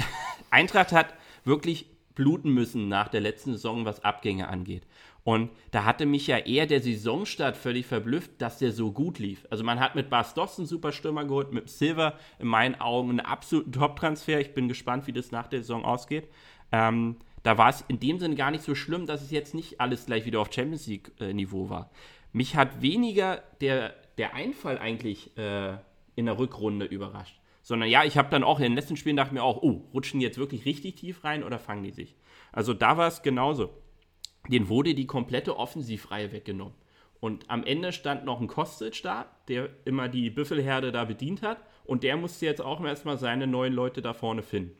Eintracht 0.51 0.93
hat 0.93 1.15
wirklich 1.45 1.87
bluten 2.15 2.53
müssen 2.53 2.89
nach 2.89 3.09
der 3.09 3.21
letzten 3.21 3.53
Saison, 3.53 3.85
was 3.85 4.05
Abgänge 4.05 4.49
angeht. 4.49 4.83
Und 5.27 5.51
da 5.73 5.85
hatte 5.85 6.07
mich 6.07 6.29
ja 6.29 6.39
eher 6.39 6.67
der 6.67 6.81
Saisonstart 6.81 7.57
völlig 7.57 7.87
verblüfft, 7.87 8.31
dass 8.39 8.59
der 8.59 8.71
so 8.71 8.93
gut 8.93 9.19
lief. 9.19 9.45
Also 9.51 9.65
man 9.65 9.81
hat 9.81 9.97
mit 9.97 10.09
Bas 10.09 10.39
einen 10.39 10.69
super 10.69 10.93
Stürmer 10.93 11.25
geholt, 11.25 11.53
mit 11.53 11.69
Silver 11.69 12.15
in 12.39 12.47
meinen 12.47 12.81
Augen 12.81 13.11
einen 13.11 13.21
absoluten 13.21 13.73
Top-Transfer. 13.73 14.39
Ich 14.39 14.55
bin 14.55 14.69
gespannt, 14.69 15.09
wie 15.09 15.13
das 15.13 15.33
nach 15.33 15.49
der 15.49 15.61
Saison 15.61 15.85
ausgeht. 15.85 16.29
Ähm, 16.71 17.17
da 17.47 17.59
war 17.59 17.71
es 17.71 17.85
in 17.89 18.01
dem 18.01 18.19
Sinne 18.19 18.35
gar 18.35 18.51
nicht 18.51 18.65
so 18.65 18.75
schlimm, 18.75 19.07
dass 19.07 19.23
es 19.23 19.31
jetzt 19.31 19.55
nicht 19.55 19.81
alles 19.81 20.07
gleich 20.07 20.25
wieder 20.25 20.41
auf 20.41 20.53
Champions 20.53 20.87
League-Niveau 20.87 21.71
war. 21.71 21.91
Mich 22.33 22.57
hat 22.57 22.83
weniger 22.83 23.43
der, 23.61 23.95
der 24.19 24.35
Einfall 24.35 24.79
eigentlich 24.79 25.37
äh, 25.37 25.77
in 26.17 26.27
der 26.27 26.39
Rückrunde 26.39 26.87
überrascht. 26.87 27.41
Sondern 27.63 27.89
ja, 27.89 28.05
ich 28.05 28.19
habe 28.19 28.31
dann 28.31 28.45
auch 28.45 28.59
in 28.59 28.65
den 28.65 28.75
letzten 28.75 28.97
Spielen 28.97 29.17
dachte 29.17 29.35
mir 29.35 29.43
auch, 29.43 29.63
oh, 29.63 29.83
rutschen 29.93 30.21
die 30.21 30.27
jetzt 30.27 30.39
wirklich 30.39 30.65
richtig 30.67 30.97
tief 30.97 31.25
rein 31.25 31.43
oder 31.43 31.59
fangen 31.59 31.83
die 31.83 31.91
sich? 31.91 32.15
Also 32.53 32.75
da 32.75 32.97
war 32.97 33.09
es 33.09 33.23
genauso 33.23 33.71
den 34.49 34.69
wurde 34.69 34.95
die 34.95 35.07
komplette 35.07 35.57
Offensivreihe 35.57 36.33
weggenommen. 36.33 36.75
Und 37.21 37.51
am 37.51 37.65
Ende 37.65 37.93
stand 37.93 38.25
noch 38.25 38.41
ein 38.41 38.47
Kostic 38.47 39.03
da, 39.03 39.27
der 39.49 39.71
immer 39.85 40.09
die 40.09 40.31
Büffelherde 40.31 40.93
da 40.93 41.05
bedient 41.05 41.43
hat. 41.43 41.59
Und 41.85 42.03
der 42.03 42.17
musste 42.17 42.47
jetzt 42.47 42.61
auch 42.61 42.83
erstmal 42.85 43.17
seine 43.17 43.47
neuen 43.47 43.73
Leute 43.73 44.03
da 44.03 44.13
vorne 44.13 44.43
finden. 44.43 44.77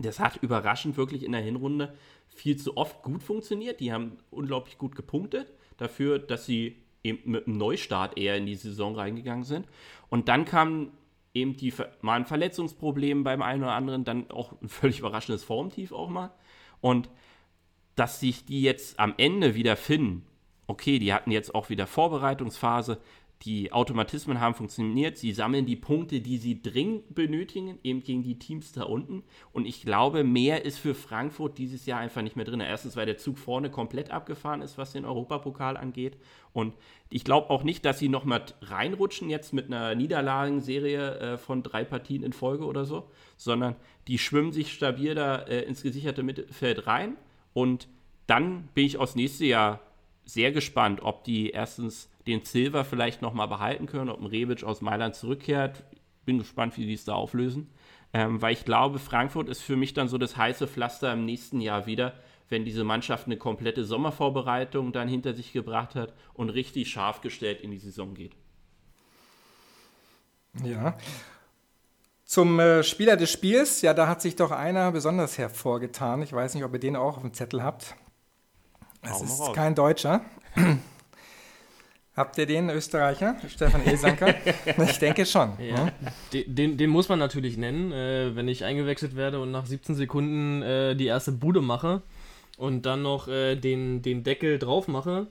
Das 0.00 0.20
hat 0.20 0.36
überraschend 0.42 0.96
wirklich 0.96 1.24
in 1.24 1.32
der 1.32 1.40
Hinrunde 1.40 1.94
viel 2.28 2.56
zu 2.56 2.76
oft 2.76 3.02
gut 3.02 3.22
funktioniert. 3.22 3.80
Die 3.80 3.92
haben 3.92 4.18
unglaublich 4.30 4.78
gut 4.78 4.94
gepunktet 4.94 5.52
dafür, 5.76 6.18
dass 6.18 6.46
sie 6.46 6.76
eben 7.02 7.30
mit 7.30 7.46
einem 7.46 7.56
Neustart 7.56 8.18
eher 8.18 8.36
in 8.36 8.46
die 8.46 8.54
Saison 8.54 8.94
reingegangen 8.94 9.44
sind. 9.44 9.66
Und 10.08 10.28
dann 10.28 10.44
kam 10.44 10.92
eben 11.34 11.56
die, 11.56 11.72
mal 12.00 12.14
ein 12.14 12.26
Verletzungsproblem 12.26 13.24
beim 13.24 13.42
einen 13.42 13.62
oder 13.62 13.74
anderen, 13.74 14.04
dann 14.04 14.30
auch 14.30 14.60
ein 14.60 14.68
völlig 14.68 15.00
überraschendes 15.00 15.44
Formtief 15.44 15.92
auch 15.92 16.08
mal. 16.08 16.32
Und 16.80 17.08
dass 17.94 18.20
sich 18.20 18.44
die 18.44 18.62
jetzt 18.62 18.98
am 19.00 19.14
Ende 19.16 19.54
wieder 19.54 19.76
finden. 19.76 20.24
Okay, 20.66 20.98
die 20.98 21.12
hatten 21.12 21.30
jetzt 21.30 21.54
auch 21.54 21.70
wieder 21.70 21.86
Vorbereitungsphase, 21.86 23.00
die 23.42 23.72
Automatismen 23.72 24.40
haben 24.40 24.54
funktioniert, 24.54 25.16
sie 25.16 25.32
sammeln 25.32 25.64
die 25.64 25.76
Punkte, 25.76 26.20
die 26.20 26.38
sie 26.38 26.60
dringend 26.60 27.14
benötigen, 27.14 27.78
eben 27.84 28.02
gegen 28.02 28.24
die 28.24 28.38
Teams 28.38 28.72
da 28.72 28.82
unten. 28.82 29.22
Und 29.52 29.64
ich 29.64 29.82
glaube, 29.82 30.24
mehr 30.24 30.64
ist 30.64 30.78
für 30.78 30.94
Frankfurt 30.94 31.56
dieses 31.56 31.86
Jahr 31.86 32.00
einfach 32.00 32.22
nicht 32.22 32.34
mehr 32.34 32.44
drin. 32.44 32.58
Erstens, 32.60 32.96
weil 32.96 33.06
der 33.06 33.16
Zug 33.16 33.38
vorne 33.38 33.70
komplett 33.70 34.10
abgefahren 34.10 34.60
ist, 34.60 34.76
was 34.76 34.92
den 34.92 35.04
Europapokal 35.04 35.76
angeht. 35.76 36.16
Und 36.52 36.74
ich 37.10 37.22
glaube 37.22 37.50
auch 37.50 37.62
nicht, 37.62 37.84
dass 37.84 38.00
sie 38.00 38.08
noch 38.08 38.24
mal 38.24 38.44
reinrutschen 38.60 39.30
jetzt 39.30 39.52
mit 39.52 39.66
einer 39.66 39.94
Niederlagenserie 39.94 41.18
äh, 41.18 41.38
von 41.38 41.62
drei 41.62 41.84
Partien 41.84 42.24
in 42.24 42.32
Folge 42.32 42.66
oder 42.66 42.84
so, 42.84 43.08
sondern 43.36 43.76
die 44.08 44.18
schwimmen 44.18 44.52
sich 44.52 44.72
stabil 44.72 45.14
da 45.14 45.36
äh, 45.36 45.62
ins 45.62 45.82
gesicherte 45.82 46.24
Mittelfeld 46.24 46.88
rein 46.88 47.16
und 47.52 47.88
dann 48.26 48.68
bin 48.74 48.84
ich 48.84 48.98
aufs 48.98 49.14
nächste 49.16 49.46
Jahr 49.46 49.80
sehr 50.24 50.52
gespannt, 50.52 51.00
ob 51.02 51.24
die 51.24 51.50
erstens 51.50 52.10
den 52.28 52.44
Silver 52.44 52.84
vielleicht 52.84 53.22
nochmal 53.22 53.48
behalten 53.48 53.86
können, 53.86 54.10
ob 54.10 54.20
ein 54.20 54.26
Rebic 54.26 54.64
aus 54.64 54.80
Mailand 54.80 55.14
zurückkehrt. 55.14 55.84
Bin 56.24 56.38
gespannt, 56.38 56.76
wie 56.76 56.86
die 56.86 56.94
es 56.94 57.04
da 57.04 57.14
auflösen. 57.14 57.70
Ähm, 58.12 58.40
weil 58.40 58.52
ich 58.52 58.64
glaube, 58.64 58.98
Frankfurt 58.98 59.48
ist 59.48 59.62
für 59.62 59.76
mich 59.76 59.94
dann 59.94 60.08
so 60.08 60.18
das 60.18 60.36
heiße 60.36 60.66
Pflaster 60.66 61.12
im 61.12 61.24
nächsten 61.24 61.60
Jahr 61.60 61.86
wieder, 61.86 62.14
wenn 62.48 62.64
diese 62.64 62.84
Mannschaft 62.84 63.26
eine 63.26 63.36
komplette 63.36 63.84
Sommervorbereitung 63.84 64.92
dann 64.92 65.08
hinter 65.08 65.34
sich 65.34 65.52
gebracht 65.52 65.94
hat 65.94 66.14
und 66.32 66.50
richtig 66.50 66.90
scharf 66.90 67.20
gestellt 67.20 67.60
in 67.60 67.70
die 67.70 67.78
Saison 67.78 68.14
geht. 68.14 68.34
Ja, 70.64 70.96
zum 72.28 72.60
äh, 72.60 72.82
Spieler 72.82 73.16
des 73.16 73.32
Spiels, 73.32 73.80
ja, 73.80 73.94
da 73.94 74.06
hat 74.06 74.20
sich 74.20 74.36
doch 74.36 74.50
einer 74.50 74.92
besonders 74.92 75.38
hervorgetan. 75.38 76.20
Ich 76.20 76.30
weiß 76.30 76.54
nicht, 76.54 76.62
ob 76.62 76.74
ihr 76.74 76.78
den 76.78 76.94
auch 76.94 77.16
auf 77.16 77.22
dem 77.22 77.32
Zettel 77.32 77.62
habt. 77.62 77.96
Es 79.00 79.22
ist 79.22 79.40
raus. 79.40 79.54
kein 79.54 79.74
Deutscher. 79.74 80.20
Habt 82.18 82.36
ihr 82.36 82.46
den 82.46 82.68
Österreicher, 82.68 83.36
Stefan 83.48 83.86
Ilsanker? 83.86 84.34
ich 84.90 84.98
denke 84.98 85.24
schon. 85.24 85.52
Ja. 85.60 85.84
Ne? 85.84 85.92
Den, 86.48 86.76
den, 86.76 86.90
muss 86.90 87.08
man 87.08 87.20
natürlich 87.20 87.56
nennen. 87.56 87.92
Äh, 87.92 88.34
wenn 88.34 88.48
ich 88.48 88.64
eingewechselt 88.64 89.14
werde 89.14 89.38
und 89.38 89.52
nach 89.52 89.66
17 89.66 89.94
Sekunden 89.94 90.62
äh, 90.62 90.96
die 90.96 91.06
erste 91.06 91.30
Bude 91.30 91.62
mache 91.62 92.02
und 92.56 92.86
dann 92.86 93.02
noch 93.02 93.28
äh, 93.28 93.54
den, 93.54 94.02
den 94.02 94.24
Deckel 94.24 94.58
drauf 94.58 94.88
mache, 94.88 95.28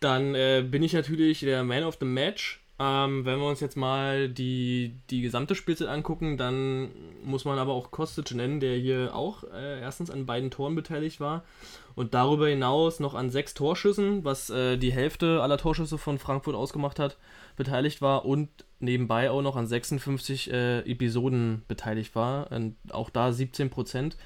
dann 0.00 0.34
äh, 0.34 0.64
bin 0.68 0.82
ich 0.82 0.94
natürlich 0.94 1.38
der 1.40 1.62
Man 1.62 1.84
of 1.84 1.98
the 2.00 2.06
Match. 2.06 2.60
Ähm, 2.78 3.24
wenn 3.24 3.38
wir 3.38 3.46
uns 3.46 3.60
jetzt 3.60 3.76
mal 3.76 4.28
die, 4.28 4.96
die 5.08 5.22
gesamte 5.22 5.54
Spielzeit 5.54 5.88
angucken, 5.88 6.36
dann 6.36 6.90
muss 7.24 7.46
man 7.46 7.58
aber 7.58 7.72
auch 7.72 7.90
Kostic 7.90 8.34
nennen, 8.34 8.60
der 8.60 8.76
hier 8.76 9.14
auch 9.14 9.44
äh, 9.44 9.80
erstens 9.80 10.10
an 10.10 10.26
beiden 10.26 10.50
Toren 10.50 10.74
beteiligt 10.74 11.18
war 11.18 11.42
und 11.94 12.12
darüber 12.12 12.48
hinaus 12.48 13.00
noch 13.00 13.14
an 13.14 13.30
sechs 13.30 13.54
Torschüssen, 13.54 14.24
was 14.24 14.50
äh, 14.50 14.76
die 14.76 14.92
Hälfte 14.92 15.42
aller 15.42 15.56
Torschüsse 15.56 15.96
von 15.96 16.18
Frankfurt 16.18 16.54
ausgemacht 16.54 16.98
hat, 16.98 17.16
beteiligt 17.56 18.02
war 18.02 18.26
und 18.26 18.50
nebenbei 18.78 19.30
auch 19.30 19.40
noch 19.40 19.56
an 19.56 19.66
56 19.66 20.52
äh, 20.52 20.80
Episoden 20.80 21.62
beteiligt 21.68 22.14
war. 22.14 22.52
Und 22.52 22.76
auch 22.90 23.08
da 23.08 23.32
17 23.32 23.70
Prozent. 23.70 24.18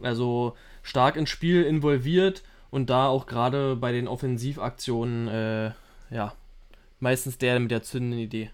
Also 0.00 0.56
stark 0.82 1.16
ins 1.16 1.28
Spiel 1.28 1.64
involviert 1.64 2.42
und 2.70 2.88
da 2.88 3.08
auch 3.08 3.26
gerade 3.26 3.76
bei 3.76 3.92
den 3.92 4.08
Offensivaktionen 4.08 5.28
äh, 5.28 5.72
ja, 6.10 6.32
meistens 7.00 7.38
der 7.38 7.58
mit 7.58 7.70
der 7.70 7.82
zündenden 7.82 8.20
Idee. 8.20 8.50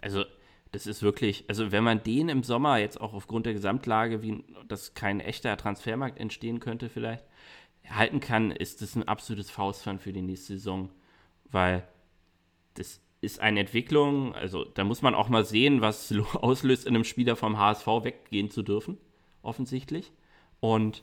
Also, 0.00 0.24
das 0.72 0.86
ist 0.86 1.02
wirklich, 1.02 1.44
also 1.48 1.72
wenn 1.72 1.84
man 1.84 2.02
den 2.02 2.28
im 2.28 2.44
Sommer 2.44 2.78
jetzt 2.78 3.00
auch 3.00 3.12
aufgrund 3.12 3.46
der 3.46 3.54
Gesamtlage, 3.54 4.22
wie 4.22 4.44
dass 4.68 4.94
kein 4.94 5.20
echter 5.20 5.56
Transfermarkt 5.56 6.18
entstehen 6.18 6.60
könnte, 6.60 6.88
vielleicht 6.88 7.24
halten 7.88 8.20
kann, 8.20 8.52
ist 8.52 8.82
das 8.82 8.94
ein 8.94 9.08
absolutes 9.08 9.50
Faustpfand 9.50 10.00
für 10.00 10.12
die 10.12 10.22
nächste 10.22 10.54
Saison, 10.54 10.90
weil 11.50 11.82
das 12.74 13.00
ist 13.20 13.40
eine 13.40 13.60
Entwicklung, 13.60 14.32
also 14.34 14.64
da 14.64 14.84
muss 14.84 15.02
man 15.02 15.14
auch 15.14 15.28
mal 15.28 15.44
sehen, 15.44 15.80
was 15.80 16.14
auslöst, 16.34 16.86
in 16.86 16.94
einem 16.94 17.04
Spieler 17.04 17.34
vom 17.34 17.58
HSV 17.58 17.86
weggehen 17.86 18.50
zu 18.50 18.62
dürfen, 18.62 18.96
offensichtlich. 19.42 20.12
Und 20.60 21.02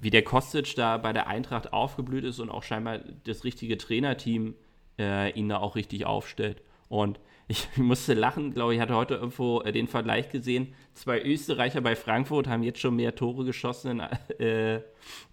wie 0.00 0.10
der 0.10 0.24
Kostic 0.24 0.74
da 0.74 0.96
bei 0.98 1.12
der 1.12 1.28
Eintracht 1.28 1.72
aufgeblüht 1.72 2.24
ist 2.24 2.40
und 2.40 2.50
auch 2.50 2.64
scheinbar 2.64 2.98
das 2.98 3.44
richtige 3.44 3.78
Trainerteam 3.78 4.48
äh, 4.48 4.69
ihn 5.02 5.48
da 5.48 5.58
auch 5.58 5.76
richtig 5.76 6.06
aufstellt. 6.06 6.62
Und 6.88 7.20
ich 7.50 7.66
musste 7.76 8.14
lachen, 8.14 8.54
glaube 8.54 8.74
ich, 8.74 8.80
hatte 8.80 8.94
heute 8.94 9.14
irgendwo 9.14 9.60
äh, 9.62 9.72
den 9.72 9.88
Vergleich 9.88 10.30
gesehen. 10.30 10.72
Zwei 10.94 11.20
Österreicher 11.20 11.80
bei 11.80 11.96
Frankfurt 11.96 12.46
haben 12.46 12.62
jetzt 12.62 12.78
schon 12.78 12.94
mehr 12.96 13.16
Tore 13.16 13.44
geschossen 13.44 14.00
äh, 14.38 14.80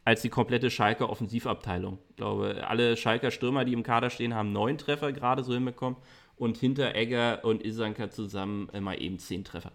als 0.03 0.23
die 0.23 0.29
komplette 0.29 0.71
Schalker 0.71 1.09
Offensivabteilung. 1.09 1.99
Ich 2.09 2.15
glaube, 2.15 2.65
alle 2.67 2.97
Schalker 2.97 3.29
Stürmer, 3.29 3.65
die 3.65 3.73
im 3.73 3.83
Kader 3.83 4.09
stehen, 4.09 4.33
haben 4.33 4.51
neun 4.51 4.79
Treffer 4.79 5.11
gerade 5.11 5.43
so 5.43 5.53
hinbekommen. 5.53 5.99
Und 6.35 6.57
hinter 6.57 6.95
Egger 6.95 7.43
und 7.43 7.63
Isanka 7.63 8.09
zusammen 8.09 8.69
äh, 8.73 8.81
mal 8.81 9.01
eben 9.01 9.19
zehn 9.19 9.43
Treffer. 9.43 9.71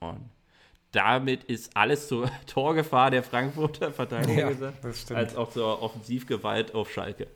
Und 0.00 0.30
damit 0.92 1.44
ist 1.44 1.76
alles 1.76 2.08
zur 2.08 2.30
Torgefahr 2.46 3.10
der 3.10 3.22
Frankfurter 3.22 3.90
Verteidiger 3.90 4.40
ja, 4.40 4.48
gesagt, 4.48 5.12
als 5.12 5.36
auch 5.36 5.50
zur 5.50 5.82
Offensivgewalt 5.82 6.74
auf 6.74 6.90
Schalke. 6.90 7.26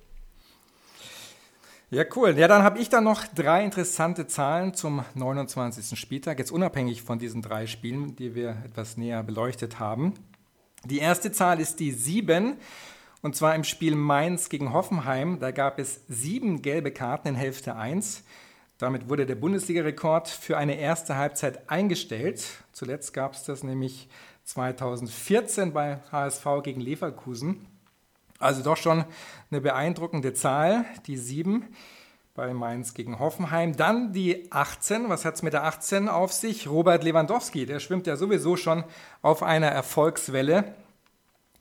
Ja, 1.90 2.04
cool. 2.16 2.36
Ja, 2.36 2.48
dann 2.48 2.64
habe 2.64 2.80
ich 2.80 2.90
da 2.90 3.00
noch 3.00 3.24
drei 3.34 3.64
interessante 3.64 4.26
Zahlen 4.26 4.74
zum 4.74 5.06
29. 5.14 5.98
Spieltag, 5.98 6.38
jetzt 6.38 6.52
unabhängig 6.52 7.00
von 7.00 7.18
diesen 7.18 7.40
drei 7.40 7.66
Spielen, 7.66 8.14
die 8.14 8.34
wir 8.34 8.58
etwas 8.62 8.98
näher 8.98 9.22
beleuchtet 9.22 9.78
haben. 9.78 10.12
Die 10.84 10.98
erste 10.98 11.32
Zahl 11.32 11.60
ist 11.60 11.80
die 11.80 11.92
7, 11.92 12.58
und 13.22 13.36
zwar 13.36 13.54
im 13.54 13.64
Spiel 13.64 13.94
Mainz 13.94 14.50
gegen 14.50 14.74
Hoffenheim. 14.74 15.38
Da 15.38 15.50
gab 15.50 15.78
es 15.78 16.02
sieben 16.08 16.60
gelbe 16.60 16.92
Karten 16.92 17.28
in 17.28 17.34
Hälfte 17.36 17.74
1. 17.74 18.22
Damit 18.76 19.08
wurde 19.08 19.24
der 19.24 19.36
Bundesliga-Rekord 19.36 20.28
für 20.28 20.58
eine 20.58 20.78
erste 20.78 21.16
Halbzeit 21.16 21.70
eingestellt. 21.70 22.44
Zuletzt 22.72 23.14
gab 23.14 23.32
es 23.32 23.44
das 23.44 23.62
nämlich 23.62 24.10
2014 24.44 25.72
bei 25.72 26.00
HSV 26.12 26.44
gegen 26.62 26.82
Leverkusen. 26.82 27.66
Also 28.38 28.62
doch 28.62 28.76
schon 28.76 29.04
eine 29.50 29.60
beeindruckende 29.60 30.32
Zahl, 30.32 30.84
die 31.06 31.16
7 31.16 31.64
bei 32.34 32.54
Mainz 32.54 32.94
gegen 32.94 33.18
Hoffenheim. 33.18 33.76
Dann 33.76 34.12
die 34.12 34.52
18. 34.52 35.08
Was 35.08 35.24
hat 35.24 35.34
es 35.34 35.42
mit 35.42 35.54
der 35.54 35.64
18 35.64 36.08
auf 36.08 36.32
sich? 36.32 36.68
Robert 36.68 37.02
Lewandowski, 37.02 37.66
der 37.66 37.80
schwimmt 37.80 38.06
ja 38.06 38.16
sowieso 38.16 38.56
schon 38.56 38.84
auf 39.22 39.42
einer 39.42 39.66
Erfolgswelle. 39.66 40.76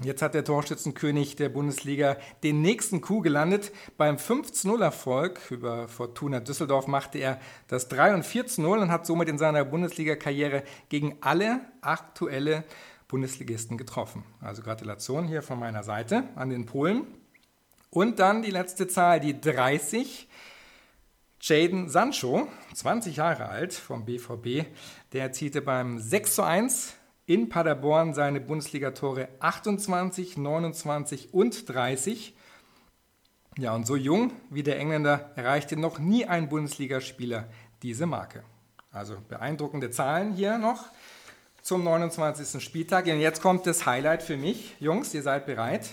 Jetzt 0.04 0.22
hat 0.22 0.36
der 0.36 0.44
Torschützenkönig 0.44 1.36
der 1.36 1.50
Bundesliga 1.50 2.18
den 2.44 2.62
nächsten 2.62 3.02
Coup 3.02 3.24
gelandet. 3.24 3.72
Beim 3.98 4.18
5-0-Erfolg 4.18 5.40
über 5.50 5.88
Fortuna 5.88 6.40
Düsseldorf 6.40 6.86
machte 6.86 7.18
er 7.18 7.40
das 7.68 7.88
3 7.88 8.14
4-0 8.14 8.64
und 8.80 8.92
hat 8.92 9.08
somit 9.08 9.28
in 9.30 9.40
seiner 9.40 9.66
Bundesliga-Karriere 9.66 10.62
gegen 10.90 11.18
alle 11.22 11.62
aktuelle 11.82 12.64
Bundesligisten 13.08 13.78
getroffen. 13.78 14.24
Also 14.42 14.62
Gratulation 14.62 15.28
hier 15.28 15.42
von 15.42 15.60
meiner 15.60 15.84
Seite 15.84 16.24
an 16.36 16.50
den 16.50 16.66
Polen. 16.66 17.08
Und 17.90 18.20
dann 18.20 18.42
die 18.42 18.52
letzte 18.52 18.88
Zahl, 18.88 19.20
die 19.20 19.40
30. 19.40 20.28
Jaden 21.40 21.88
Sancho, 21.88 22.48
20 22.74 23.18
Jahre 23.18 23.48
alt 23.48 23.74
vom 23.74 24.06
BVB, 24.06 24.66
der 25.14 25.22
erzielte 25.22 25.62
beim 25.62 26.00
6 26.00 26.36
zu 26.36 26.44
1 26.44 26.96
in 27.28 27.50
Paderborn 27.50 28.14
seine 28.14 28.42
Bundesligatore 28.42 29.30
28, 29.40 30.38
29 30.38 31.34
und 31.34 31.70
30. 31.70 32.36
Ja, 33.58 33.76
und 33.76 33.86
so 33.86 33.96
jung 33.96 34.32
wie 34.50 34.64
der 34.64 34.80
Engländer 34.80 35.32
erreichte 35.36 35.78
noch 35.78 36.00
nie 36.00 36.26
ein 36.26 36.50
Bundesligaspieler 36.50 37.48
diese 37.82 38.06
Marke. 38.06 38.44
Also 38.92 39.18
beeindruckende 39.28 39.92
Zahlen 39.92 40.34
hier 40.34 40.58
noch 40.58 40.86
zum 41.68 41.84
29. 41.84 42.64
Spieltag. 42.64 43.08
Und 43.08 43.20
jetzt 43.20 43.42
kommt 43.42 43.68
das 43.68 43.86
Highlight 43.86 44.24
für 44.24 44.38
mich. 44.38 44.78
Jungs, 44.80 45.14
ihr 45.14 45.22
seid 45.22 45.46
bereit? 45.46 45.90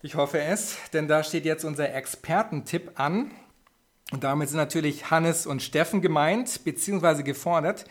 Ich 0.00 0.14
hoffe 0.14 0.40
es, 0.40 0.78
denn 0.94 1.08
da 1.08 1.22
steht 1.22 1.44
jetzt 1.44 1.66
unser 1.66 1.92
Expertentipp 1.92 2.98
an. 2.98 3.32
Und 4.12 4.24
damit 4.24 4.48
sind 4.48 4.56
natürlich 4.56 5.10
Hannes 5.10 5.46
und 5.46 5.62
Steffen 5.62 6.00
gemeint, 6.00 6.64
beziehungsweise 6.64 7.22
gefordert, 7.22 7.84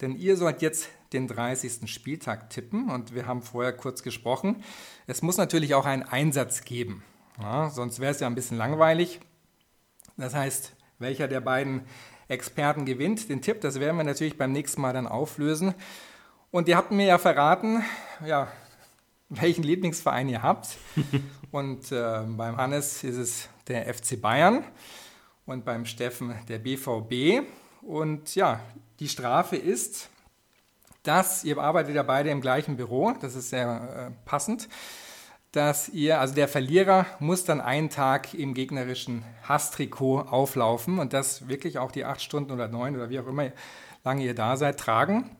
denn 0.00 0.14
ihr 0.14 0.36
sollt 0.36 0.62
jetzt 0.62 0.90
den 1.12 1.26
30. 1.26 1.90
Spieltag 1.92 2.50
tippen 2.50 2.88
und 2.88 3.16
wir 3.16 3.26
haben 3.26 3.42
vorher 3.42 3.72
kurz 3.72 4.04
gesprochen. 4.04 4.62
Es 5.08 5.22
muss 5.22 5.38
natürlich 5.38 5.74
auch 5.74 5.86
einen 5.86 6.04
Einsatz 6.04 6.62
geben, 6.62 7.02
ja, 7.40 7.68
sonst 7.70 7.98
wäre 7.98 8.12
es 8.12 8.20
ja 8.20 8.28
ein 8.28 8.36
bisschen 8.36 8.58
langweilig. 8.58 9.18
Das 10.16 10.34
heißt, 10.34 10.72
welcher 11.00 11.26
der 11.26 11.40
beiden 11.40 11.82
Experten 12.28 12.84
gewinnt, 12.84 13.28
den 13.28 13.42
Tipp, 13.42 13.60
das 13.60 13.80
werden 13.80 13.96
wir 13.96 14.04
natürlich 14.04 14.38
beim 14.38 14.52
nächsten 14.52 14.82
Mal 14.82 14.92
dann 14.92 15.08
auflösen. 15.08 15.74
Und 16.52 16.68
ihr 16.68 16.76
habt 16.76 16.90
mir 16.90 17.06
ja 17.06 17.16
verraten, 17.16 17.82
ja, 18.26 18.46
welchen 19.30 19.62
Lieblingsverein 19.62 20.28
ihr 20.28 20.42
habt. 20.42 20.76
und 21.50 21.90
äh, 21.90 22.20
beim 22.26 22.58
Hannes 22.58 23.02
ist 23.04 23.16
es 23.16 23.48
der 23.68 23.92
FC 23.92 24.20
Bayern 24.20 24.62
und 25.46 25.64
beim 25.64 25.86
Steffen 25.86 26.34
der 26.50 26.58
BVB. 26.58 27.48
Und 27.80 28.34
ja, 28.34 28.60
die 29.00 29.08
Strafe 29.08 29.56
ist, 29.56 30.10
dass 31.04 31.42
ihr 31.42 31.56
arbeitet 31.56 31.94
ja 31.94 32.02
beide 32.02 32.28
im 32.28 32.42
gleichen 32.42 32.76
Büro, 32.76 33.14
das 33.18 33.34
ist 33.34 33.48
sehr 33.48 34.10
äh, 34.12 34.28
passend, 34.28 34.68
dass 35.52 35.88
ihr, 35.88 36.20
also 36.20 36.34
der 36.34 36.48
Verlierer 36.48 37.06
muss 37.18 37.44
dann 37.46 37.62
einen 37.62 37.88
Tag 37.88 38.34
im 38.34 38.52
gegnerischen 38.52 39.24
Hasstrikot 39.48 40.20
auflaufen 40.20 40.98
und 40.98 41.14
das 41.14 41.48
wirklich 41.48 41.78
auch 41.78 41.92
die 41.92 42.04
acht 42.04 42.20
Stunden 42.20 42.52
oder 42.52 42.68
neun 42.68 42.94
oder 42.94 43.08
wie 43.08 43.20
auch 43.20 43.26
immer 43.26 43.52
lange 44.04 44.22
ihr 44.22 44.34
da 44.34 44.58
seid, 44.58 44.78
tragen. 44.78 45.34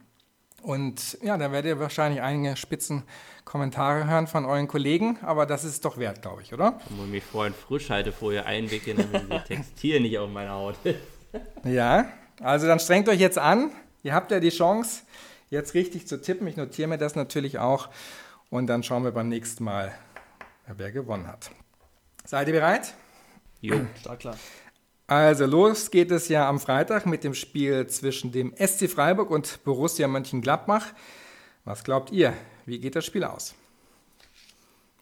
Und 0.62 1.18
ja, 1.22 1.36
da 1.36 1.50
werdet 1.50 1.70
ihr 1.70 1.80
wahrscheinlich 1.80 2.22
einige 2.22 2.56
spitzen 2.56 3.02
Kommentare 3.44 4.06
hören 4.06 4.28
von 4.28 4.44
euren 4.44 4.68
Kollegen, 4.68 5.18
aber 5.22 5.44
das 5.44 5.64
ist 5.64 5.84
doch 5.84 5.98
wert, 5.98 6.22
glaube 6.22 6.42
ich, 6.42 6.54
oder? 6.54 6.80
Ich 6.88 6.96
muss 6.96 7.08
mich 7.08 7.24
vorhin 7.24 7.52
frisch 7.52 7.90
halte, 7.90 8.12
vorher 8.12 8.46
einwickeln, 8.46 8.96
damit 8.96 9.30
das 9.30 9.44
Textil 9.48 10.00
nicht 10.00 10.16
auf 10.18 10.30
meiner 10.30 10.52
Haut 10.52 10.76
ist. 10.84 11.00
Ja, 11.64 12.06
also 12.40 12.68
dann 12.68 12.78
strengt 12.78 13.08
euch 13.08 13.18
jetzt 13.18 13.38
an. 13.38 13.72
Ihr 14.04 14.14
habt 14.14 14.30
ja 14.30 14.38
die 14.38 14.50
Chance, 14.50 15.02
jetzt 15.50 15.74
richtig 15.74 16.06
zu 16.06 16.20
tippen. 16.20 16.46
Ich 16.46 16.56
notiere 16.56 16.88
mir 16.88 16.98
das 16.98 17.16
natürlich 17.16 17.58
auch 17.58 17.88
und 18.48 18.68
dann 18.68 18.84
schauen 18.84 19.02
wir 19.02 19.10
beim 19.10 19.28
nächsten 19.28 19.64
Mal, 19.64 19.92
wer 20.66 20.92
gewonnen 20.92 21.26
hat. 21.26 21.50
Seid 22.24 22.46
ihr 22.46 22.54
bereit? 22.54 22.94
Jo, 23.60 23.80
stark 24.00 24.20
klar. 24.20 24.36
Also 25.06 25.46
los 25.46 25.90
geht 25.90 26.10
es 26.10 26.28
ja 26.28 26.48
am 26.48 26.58
Freitag 26.58 27.06
mit 27.06 27.24
dem 27.24 27.34
Spiel 27.34 27.86
zwischen 27.88 28.32
dem 28.32 28.54
SC 28.56 28.88
Freiburg 28.88 29.30
und 29.30 29.62
Borussia 29.64 30.08
Mönchengladbach. 30.08 30.86
Was 31.64 31.84
glaubt 31.84 32.10
ihr? 32.12 32.34
Wie 32.64 32.78
geht 32.78 32.96
das 32.96 33.04
Spiel 33.04 33.24
aus? 33.24 33.54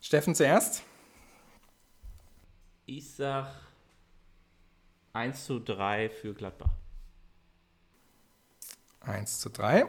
Steffen 0.01 0.35
zuerst. 0.35 0.83
Ich 2.87 3.13
sag 3.15 3.53
1 5.13 5.45
zu 5.45 5.61
3 5.61 6.11
für 6.11 6.35
Gladbach. 6.35 6.71
1 9.01 9.41
zu 9.41 9.51
3. 9.51 9.87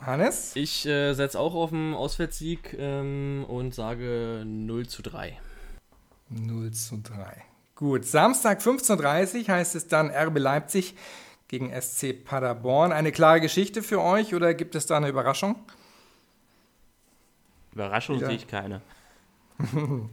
Hannes? 0.00 0.54
Ich 0.56 0.84
äh, 0.86 1.14
setze 1.14 1.38
auch 1.38 1.54
auf 1.54 1.70
den 1.70 1.94
Auswärtssieg 1.94 2.74
ähm, 2.78 3.44
und 3.48 3.74
sage 3.74 4.42
0 4.44 4.86
zu 4.88 5.02
3. 5.02 5.38
0 6.28 6.70
zu 6.72 7.00
3. 7.00 7.44
Gut, 7.76 8.04
Samstag 8.04 8.60
15.30 8.60 9.48
Uhr 9.48 9.48
heißt 9.48 9.74
es 9.74 9.88
dann 9.88 10.08
RB 10.08 10.38
Leipzig 10.38 10.94
gegen 11.48 11.72
SC 11.80 12.24
Paderborn. 12.24 12.92
Eine 12.92 13.10
klare 13.10 13.40
Geschichte 13.40 13.82
für 13.82 14.00
euch 14.00 14.32
oder 14.32 14.54
gibt 14.54 14.76
es 14.76 14.86
da 14.86 14.96
eine 14.96 15.08
Überraschung? 15.08 15.56
Überraschung 17.72 18.20
ja. 18.20 18.28
sehe 18.28 18.36
ich 18.36 18.46
keine. 18.46 18.80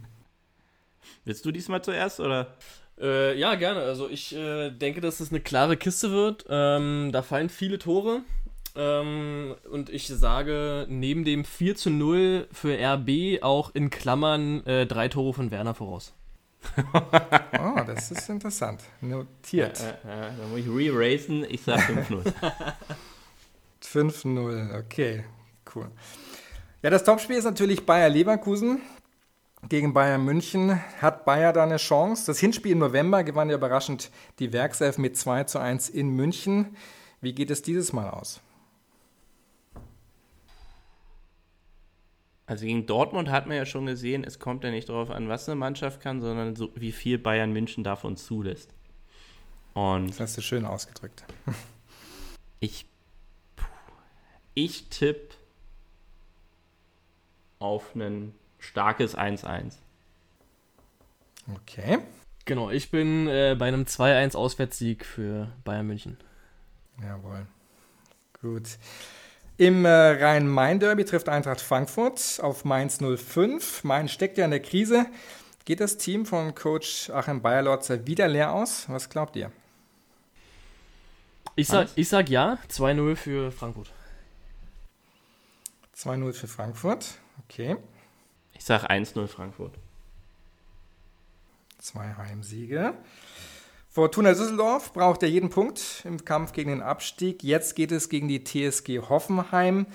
Willst 1.24 1.44
du 1.44 1.52
diesmal 1.52 1.82
zuerst 1.82 2.18
oder? 2.18 2.56
Äh, 3.00 3.38
ja, 3.38 3.54
gerne. 3.54 3.82
Also 3.82 4.08
ich 4.08 4.34
äh, 4.34 4.70
denke, 4.70 5.00
dass 5.00 5.20
es 5.20 5.30
eine 5.30 5.40
klare 5.40 5.76
Kiste 5.76 6.10
wird. 6.10 6.44
Ähm, 6.48 7.10
da 7.12 7.22
fallen 7.22 7.48
viele 7.48 7.78
Tore. 7.78 8.22
Ähm, 8.74 9.54
und 9.70 9.88
ich 9.88 10.08
sage 10.08 10.86
neben 10.88 11.24
dem 11.24 11.44
4 11.44 11.76
zu 11.76 11.90
0 11.90 12.48
für 12.50 12.76
RB 12.76 13.40
auch 13.44 13.72
in 13.72 13.90
Klammern 13.90 14.66
äh, 14.66 14.84
drei 14.84 15.06
Tore 15.06 15.32
von 15.32 15.52
Werner 15.52 15.74
voraus 15.74 16.12
oh, 16.94 17.80
das 17.86 18.10
ist 18.10 18.28
interessant. 18.28 18.82
Notiert. 19.00 19.80
Äh, 19.80 19.90
äh, 19.90 20.30
dann 20.38 20.50
muss 20.50 20.60
ich 20.60 20.68
re-racen. 20.68 21.44
Ich 21.48 21.62
sage 21.62 21.82
5-0. 21.82 22.32
5-0, 23.82 24.78
okay. 24.78 25.24
Cool. 25.74 25.90
Ja, 26.82 26.90
das 26.90 27.04
Topspiel 27.04 27.36
ist 27.36 27.44
natürlich 27.44 27.86
Bayer 27.86 28.08
Leverkusen 28.08 28.80
gegen 29.68 29.92
Bayern 29.94 30.24
München. 30.24 30.80
Hat 31.00 31.24
Bayer 31.24 31.52
da 31.52 31.62
eine 31.62 31.76
Chance? 31.76 32.26
Das 32.26 32.38
Hinspiel 32.38 32.72
im 32.72 32.78
November 32.78 33.22
gewann 33.24 33.50
ja 33.50 33.56
überraschend 33.56 34.10
die 34.38 34.52
Werkself 34.52 34.98
mit 34.98 35.16
2 35.16 35.44
zu 35.44 35.58
1 35.58 35.88
in 35.88 36.10
München. 36.10 36.76
Wie 37.20 37.34
geht 37.34 37.50
es 37.50 37.62
dieses 37.62 37.92
Mal 37.92 38.10
aus? 38.10 38.40
Also 42.52 42.66
gegen 42.66 42.84
Dortmund 42.84 43.30
hat 43.30 43.46
man 43.46 43.56
ja 43.56 43.64
schon 43.64 43.86
gesehen, 43.86 44.24
es 44.24 44.38
kommt 44.38 44.62
ja 44.62 44.70
nicht 44.70 44.90
darauf 44.90 45.08
an, 45.08 45.26
was 45.26 45.48
eine 45.48 45.56
Mannschaft 45.56 46.02
kann, 46.02 46.20
sondern 46.20 46.54
so, 46.54 46.70
wie 46.74 46.92
viel 46.92 47.16
Bayern 47.16 47.50
München 47.50 47.82
davon 47.82 48.18
zulässt. 48.18 48.74
Und 49.72 50.10
das 50.10 50.20
hast 50.20 50.36
du 50.36 50.42
schön 50.42 50.66
ausgedrückt. 50.66 51.24
ich, 52.60 52.84
ich 54.52 54.90
tippe 54.90 55.34
auf 57.58 57.94
ein 57.94 58.34
starkes 58.58 59.16
1-1. 59.16 59.76
Okay. 61.54 62.00
Genau, 62.44 62.68
ich 62.68 62.90
bin 62.90 63.28
äh, 63.28 63.56
bei 63.58 63.68
einem 63.68 63.84
2-1 63.84 64.36
Auswärtssieg 64.36 65.06
für 65.06 65.50
Bayern 65.64 65.86
München. 65.86 66.18
Jawohl. 67.00 67.46
Gut. 68.42 68.76
Im 69.62 69.84
äh, 69.84 69.88
Rhein-Main-Derby 69.88 71.04
trifft 71.04 71.28
Eintracht 71.28 71.60
Frankfurt 71.60 72.40
auf 72.42 72.64
Mainz 72.64 72.98
05. 72.98 73.84
Mainz 73.84 74.10
steckt 74.10 74.36
ja 74.36 74.44
in 74.44 74.50
der 74.50 74.58
Krise. 74.58 75.06
Geht 75.64 75.78
das 75.78 75.98
Team 75.98 76.26
von 76.26 76.56
Coach 76.56 77.10
Achim 77.10 77.42
Bayerlotzer 77.42 78.04
wieder 78.04 78.26
leer 78.26 78.52
aus? 78.52 78.88
Was 78.88 79.08
glaubt 79.08 79.36
ihr? 79.36 79.52
Ich 81.54 81.68
sag, 81.68 81.90
ich 81.94 82.08
sag 82.08 82.28
ja, 82.28 82.58
2-0 82.68 83.14
für 83.14 83.52
Frankfurt. 83.52 83.92
2-0 85.96 86.32
für 86.32 86.48
Frankfurt, 86.48 87.06
okay. 87.44 87.76
Ich 88.54 88.64
sag 88.64 88.90
1-0 88.90 89.28
Frankfurt. 89.28 89.74
Zwei 91.78 92.16
Heimsiege. 92.16 92.94
Fortuna 93.92 94.30
Düsseldorf 94.30 94.94
braucht 94.94 95.20
ja 95.20 95.28
jeden 95.28 95.50
Punkt 95.50 96.00
im 96.06 96.24
Kampf 96.24 96.54
gegen 96.54 96.70
den 96.70 96.80
Abstieg. 96.80 97.42
Jetzt 97.42 97.76
geht 97.76 97.92
es 97.92 98.08
gegen 98.08 98.26
die 98.26 98.42
TSG 98.42 99.00
Hoffenheim. 99.00 99.86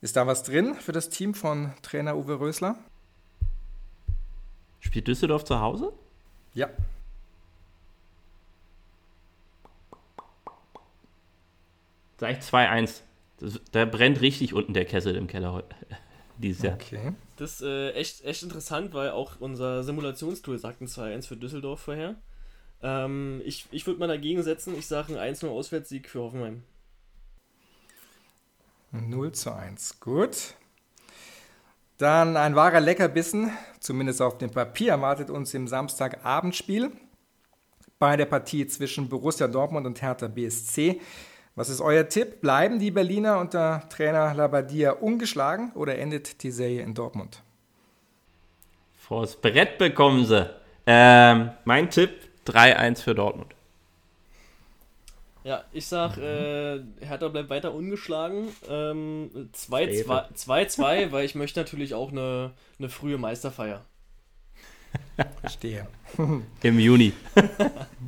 Ist 0.00 0.16
da 0.16 0.26
was 0.26 0.44
drin 0.44 0.74
für 0.76 0.92
das 0.92 1.10
Team 1.10 1.34
von 1.34 1.74
Trainer 1.82 2.16
Uwe 2.16 2.40
Rösler? 2.40 2.78
Spielt 4.80 5.08
Düsseldorf 5.08 5.44
zu 5.44 5.60
Hause? 5.60 5.92
Ja. 6.54 6.70
Sag 12.16 12.38
ich 12.38 12.44
2-1. 12.46 13.02
Da 13.72 13.84
brennt 13.84 14.22
richtig 14.22 14.54
unten 14.54 14.72
der 14.72 14.86
Kessel 14.86 15.16
im 15.16 15.26
Keller 15.26 15.64
dieses 16.38 16.62
Jahr. 16.62 16.76
Okay. 16.76 17.12
Das 17.36 17.60
ist 17.60 17.62
äh, 17.62 17.90
echt, 17.90 18.24
echt 18.24 18.42
interessant, 18.42 18.94
weil 18.94 19.10
auch 19.10 19.38
unser 19.38 19.84
Simulationstool 19.84 20.56
sagt 20.56 20.80
ein 20.80 20.86
2-1 20.86 21.26
für 21.26 21.36
Düsseldorf 21.36 21.80
vorher. 21.80 22.14
Ähm, 22.84 23.40
ich 23.46 23.66
ich 23.70 23.86
würde 23.86 23.98
mal 23.98 24.06
dagegen 24.06 24.42
setzen, 24.42 24.76
ich 24.78 24.86
sage 24.86 25.18
ein 25.18 25.34
1-0 25.34 25.48
Auswärtssieg 25.48 26.08
für 26.08 26.20
Hoffenheim. 26.20 26.62
0 28.92 29.32
zu 29.32 29.52
1, 29.52 29.98
gut. 30.00 30.54
Dann 31.96 32.36
ein 32.36 32.54
wahrer 32.54 32.80
Leckerbissen, 32.80 33.50
zumindest 33.80 34.20
auf 34.20 34.36
dem 34.36 34.50
Papier, 34.50 34.90
erwartet 34.90 35.30
uns 35.30 35.54
im 35.54 35.66
Samstagabendspiel 35.66 36.92
bei 37.98 38.16
der 38.16 38.26
Partie 38.26 38.66
zwischen 38.66 39.08
Borussia 39.08 39.48
Dortmund 39.48 39.86
und 39.86 40.02
Hertha 40.02 40.28
BSC. 40.28 41.00
Was 41.54 41.70
ist 41.70 41.80
euer 41.80 42.08
Tipp? 42.08 42.42
Bleiben 42.42 42.78
die 42.78 42.90
Berliner 42.90 43.38
unter 43.38 43.88
Trainer 43.88 44.34
Labadia 44.34 44.90
ungeschlagen 44.90 45.72
oder 45.74 45.96
endet 45.98 46.42
die 46.42 46.50
Serie 46.50 46.82
in 46.82 46.94
Dortmund? 46.94 47.42
Vors 48.94 49.36
Brett 49.36 49.78
bekommen 49.78 50.26
sie. 50.26 50.50
Ähm, 50.86 51.52
mein 51.64 51.88
Tipp 51.90 52.10
3-1 52.46 53.02
für 53.02 53.14
Dortmund. 53.14 53.54
Ja, 55.44 55.64
ich 55.72 55.86
sag, 55.86 56.16
äh, 56.16 56.80
Hertha 57.00 57.28
bleibt 57.28 57.50
weiter 57.50 57.74
ungeschlagen. 57.74 58.48
2-2, 58.66 59.44
ähm, 60.96 61.12
weil 61.12 61.24
ich 61.26 61.34
möchte 61.34 61.60
natürlich 61.60 61.92
auch 61.92 62.10
eine, 62.10 62.52
eine 62.78 62.88
frühe 62.88 63.18
Meisterfeier. 63.18 63.82
Verstehe. 65.40 65.86
Im 66.62 66.78
Juni. 66.78 67.12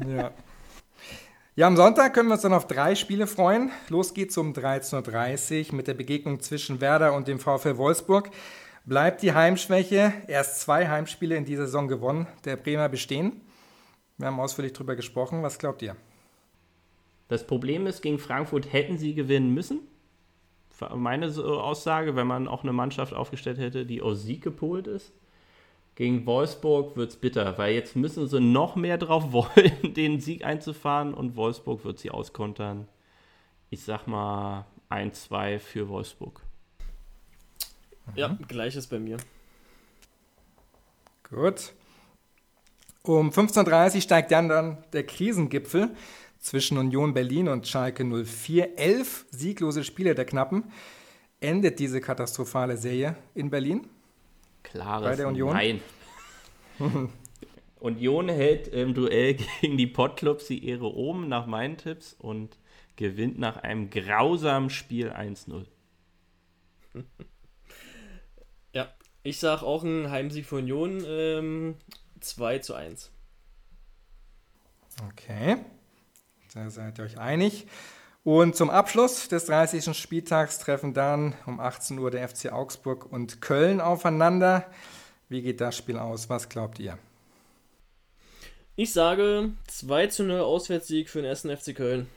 ja. 0.09 0.30
Ja, 1.59 1.66
am 1.66 1.76
Sonntag 1.76 2.12
können 2.12 2.28
wir 2.28 2.34
uns 2.34 2.43
dann 2.43 2.53
auf 2.53 2.66
drei 2.66 2.95
Spiele 2.95 3.26
freuen. 3.26 3.70
Los 3.89 4.12
geht's 4.12 4.37
um 4.37 4.53
13.30 4.53 5.70
Uhr 5.70 5.74
mit 5.74 5.87
der 5.87 5.95
Begegnung 5.95 6.41
zwischen 6.41 6.82
Werder 6.82 7.14
und 7.14 7.28
dem 7.28 7.39
VfL 7.39 7.78
Wolfsburg. 7.78 8.30
Bleibt 8.84 9.22
die 9.22 9.32
Heimschwäche, 9.32 10.12
erst 10.28 10.61
zwei 10.61 10.87
Heimspiele 10.87 11.34
in 11.34 11.47
dieser 11.47 11.64
Saison 11.64 11.89
gewonnen, 11.89 12.26
der 12.45 12.57
Bremer 12.57 12.91
bestehen? 12.91 13.41
Wir 14.19 14.29
haben 14.29 14.41
ausführlich 14.41 14.73
darüber 14.73 14.97
gesprochen. 14.97 15.43
Was 15.43 15.59
glaubt 15.59 15.83
ihr? 15.83 15.97
Das 17.29 17.47
Problem 17.47 17.87
ist, 17.87 18.03
gegen 18.03 18.19
Frankfurt 18.19 18.73
hätten 18.73 18.99
sie 18.99 19.14
gewinnen 19.14 19.53
müssen. 19.53 19.81
Meine 20.95 21.27
Aussage, 21.27 22.17
wenn 22.17 22.27
man 22.27 22.49
auch 22.49 22.62
eine 22.62 22.73
Mannschaft 22.73 23.14
aufgestellt 23.14 23.59
hätte, 23.59 23.87
die 23.87 24.03
aus 24.03 24.23
Sieg 24.23 24.43
gepolt 24.43 24.87
ist. 24.87 25.12
Gegen 25.95 26.27
Wolfsburg 26.27 26.95
wird 26.97 27.11
es 27.11 27.17
bitter, 27.17 27.57
weil 27.57 27.75
jetzt 27.75 27.97
müssen 27.97 28.27
sie 28.29 28.41
noch 28.41 28.77
mehr 28.77 28.99
drauf 28.99 29.33
wollen, 29.33 29.95
den 29.95 30.21
Sieg 30.21 30.45
einzufahren 30.45 31.14
und 31.14 31.37
Wolfsburg 31.37 31.85
wird 31.85 31.99
sie 31.99 32.11
auskontern. 32.11 32.87
Ich 33.71 33.83
sag 33.83 34.07
mal 34.07 34.67
1-2 34.91 35.59
für 35.59 35.89
Wolfsburg. 35.89 36.43
Ja, 38.14 38.37
gleiches 38.47 38.87
bei 38.87 38.99
mir. 38.99 39.17
Gut. 41.29 41.73
Um 43.07 43.31
15.30 43.31 43.95
Uhr 43.95 44.01
steigt 44.01 44.33
dann, 44.33 44.49
dann 44.49 44.79
der 44.93 45.05
Krisengipfel 45.05 45.91
zwischen 46.41 46.77
Union 46.77 47.15
Berlin 47.15 47.49
und 47.49 47.67
Schalke 47.69 48.05
04. 48.05 48.79
Elf 48.79 49.27
sieglose 49.31 49.85
Spiele 49.85 50.15
der 50.15 50.25
Knappen. 50.25 50.65
Endet 51.41 51.79
diese 51.79 52.01
katastrophale 52.01 52.77
Serie 52.77 53.17
in 53.35 53.51
Berlin? 53.51 53.87
Klares 54.65 55.11
bei 55.11 55.17
der 55.17 55.29
Union? 55.29 55.53
Nein. 55.53 55.81
Union 57.81 58.29
hält 58.29 58.69
im 58.69 58.95
Duell 58.95 59.35
gegen 59.61 59.77
die 59.77 59.87
Pottclubs 59.87 60.49
die 60.49 60.67
Ehre 60.67 60.93
oben 60.93 61.29
nach 61.29 61.47
meinen 61.47 61.77
Tipps 61.77 62.15
und 62.19 62.59
gewinnt 62.97 63.39
nach 63.39 63.59
einem 63.59 63.91
grausamen 63.91 64.71
Spiel 64.71 65.11
1-0. 65.11 65.67
Ja, 68.73 68.89
ich 69.23 69.39
sage 69.39 69.63
auch 69.63 69.85
ein 69.85 70.11
Heimsieg 70.11 70.47
für 70.47 70.57
Union 70.57 71.05
ähm, 71.07 71.77
2 72.27 72.59
zu 72.59 72.74
1. 72.74 73.11
Okay, 75.09 75.59
da 76.55 76.70
seid 76.70 76.99
ihr 76.99 77.05
euch 77.05 77.18
einig. 77.18 77.66
Und 78.24 78.57
zum 78.57 78.70
Abschluss 78.70 79.29
des 79.29 79.45
30. 79.47 79.97
Spieltags 79.97 80.59
treffen 80.59 80.95
dann 80.95 81.35
um 81.47 81.61
18 81.61 81.99
Uhr 81.99 82.11
der 82.11 82.29
FC 82.29 82.53
Augsburg 82.53 83.11
und 83.12 83.41
Köln 83.41 83.81
aufeinander. 83.81 84.68
Wie 85.29 85.43
geht 85.43 85.61
das 85.61 85.77
Spiel 85.77 85.99
aus? 85.99 86.29
Was 86.29 86.49
glaubt 86.49 86.79
ihr? 86.79 86.99
Ich 88.74 88.93
sage 88.93 89.53
2 89.68 90.09
zu 90.09 90.24
0 90.24 90.41
Auswärtssieg 90.41 91.09
für 91.09 91.22
den 91.22 91.29
ersten 91.29 91.57
FC 91.57 91.74
Köln. 91.74 92.09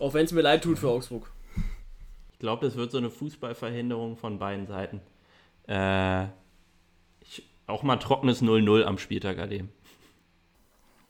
Auch 0.00 0.12
wenn 0.12 0.24
es 0.24 0.32
mir 0.32 0.42
leid 0.42 0.64
tut 0.64 0.78
für 0.78 0.90
Augsburg. 0.90 1.30
Ich 2.32 2.38
glaube, 2.38 2.66
das 2.66 2.76
wird 2.76 2.90
so 2.90 2.98
eine 2.98 3.10
Fußballverhinderung 3.10 4.16
von 4.16 4.38
beiden 4.38 4.66
Seiten. 4.66 5.00
Äh, 5.66 6.26
auch 7.66 7.82
mal 7.82 7.96
trockenes 7.96 8.42
0-0 8.42 8.84
am 8.84 8.98
Spieltag 8.98 9.38
erleben. 9.38 9.72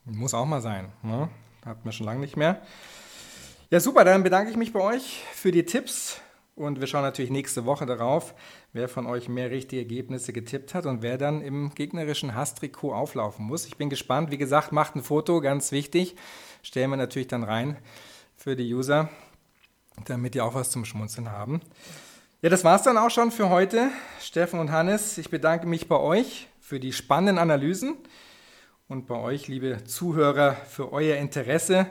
Muss 0.05 0.33
auch 0.33 0.45
mal 0.45 0.61
sein. 0.61 0.91
Ne? 1.03 1.29
Hat 1.65 1.83
man 1.83 1.91
schon 1.91 2.05
lange 2.05 2.21
nicht 2.21 2.37
mehr. 2.37 2.61
Ja, 3.69 3.79
super, 3.79 4.05
dann 4.05 4.23
bedanke 4.23 4.49
ich 4.49 4.57
mich 4.57 4.71
bei 4.71 4.79
euch 4.79 5.23
für 5.33 5.51
die 5.51 5.65
Tipps 5.65 6.21
und 6.55 6.79
wir 6.79 6.87
schauen 6.87 7.03
natürlich 7.03 7.29
nächste 7.29 7.65
Woche 7.65 7.85
darauf, 7.85 8.33
wer 8.73 8.89
von 8.89 9.05
euch 9.05 9.29
mehr 9.29 9.51
richtige 9.51 9.81
Ergebnisse 9.81 10.33
getippt 10.33 10.73
hat 10.73 10.85
und 10.87 11.03
wer 11.03 11.17
dann 11.17 11.41
im 11.41 11.75
gegnerischen 11.75 12.33
Hasstrikot 12.33 12.93
auflaufen 12.93 13.45
muss. 13.45 13.67
Ich 13.67 13.77
bin 13.77 13.89
gespannt. 13.89 14.31
Wie 14.31 14.39
gesagt, 14.39 14.71
macht 14.71 14.95
ein 14.95 15.03
Foto, 15.03 15.39
ganz 15.39 15.71
wichtig. 15.71 16.15
Stellen 16.63 16.89
wir 16.89 16.97
natürlich 16.97 17.27
dann 17.27 17.43
rein 17.43 17.77
für 18.35 18.55
die 18.55 18.73
User, 18.73 19.09
damit 20.05 20.33
die 20.33 20.41
auch 20.41 20.55
was 20.55 20.71
zum 20.71 20.83
Schmunzeln 20.83 21.29
haben. 21.29 21.61
Ja, 22.47 22.49
das 22.49 22.63
war's 22.63 22.83
dann 22.83 22.97
auch 22.97 23.09
schon 23.09 23.31
für 23.31 23.49
heute. 23.49 23.89
Steffen 24.21 24.61
und 24.61 24.71
Hannes, 24.71 25.17
ich 25.17 25.29
bedanke 25.29 25.67
mich 25.67 25.89
bei 25.89 25.97
euch 25.97 26.47
für 26.61 26.79
die 26.79 26.93
spannenden 26.93 27.39
Analysen 27.39 27.97
und 28.87 29.05
bei 29.05 29.15
euch, 29.15 29.49
liebe 29.49 29.83
Zuhörer, 29.83 30.53
für 30.53 30.93
euer 30.93 31.17
Interesse. 31.17 31.87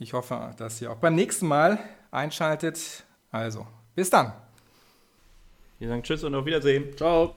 Ich 0.00 0.12
hoffe, 0.12 0.50
dass 0.56 0.82
ihr 0.82 0.90
auch 0.90 0.96
beim 0.96 1.14
nächsten 1.14 1.46
Mal 1.46 1.78
einschaltet. 2.10 3.04
Also, 3.30 3.68
bis 3.94 4.10
dann. 4.10 4.32
Wir 5.78 5.90
sagen 5.90 6.02
Tschüss 6.02 6.24
und 6.24 6.34
auf 6.34 6.44
Wiedersehen. 6.44 6.96
Ciao. 6.96 7.36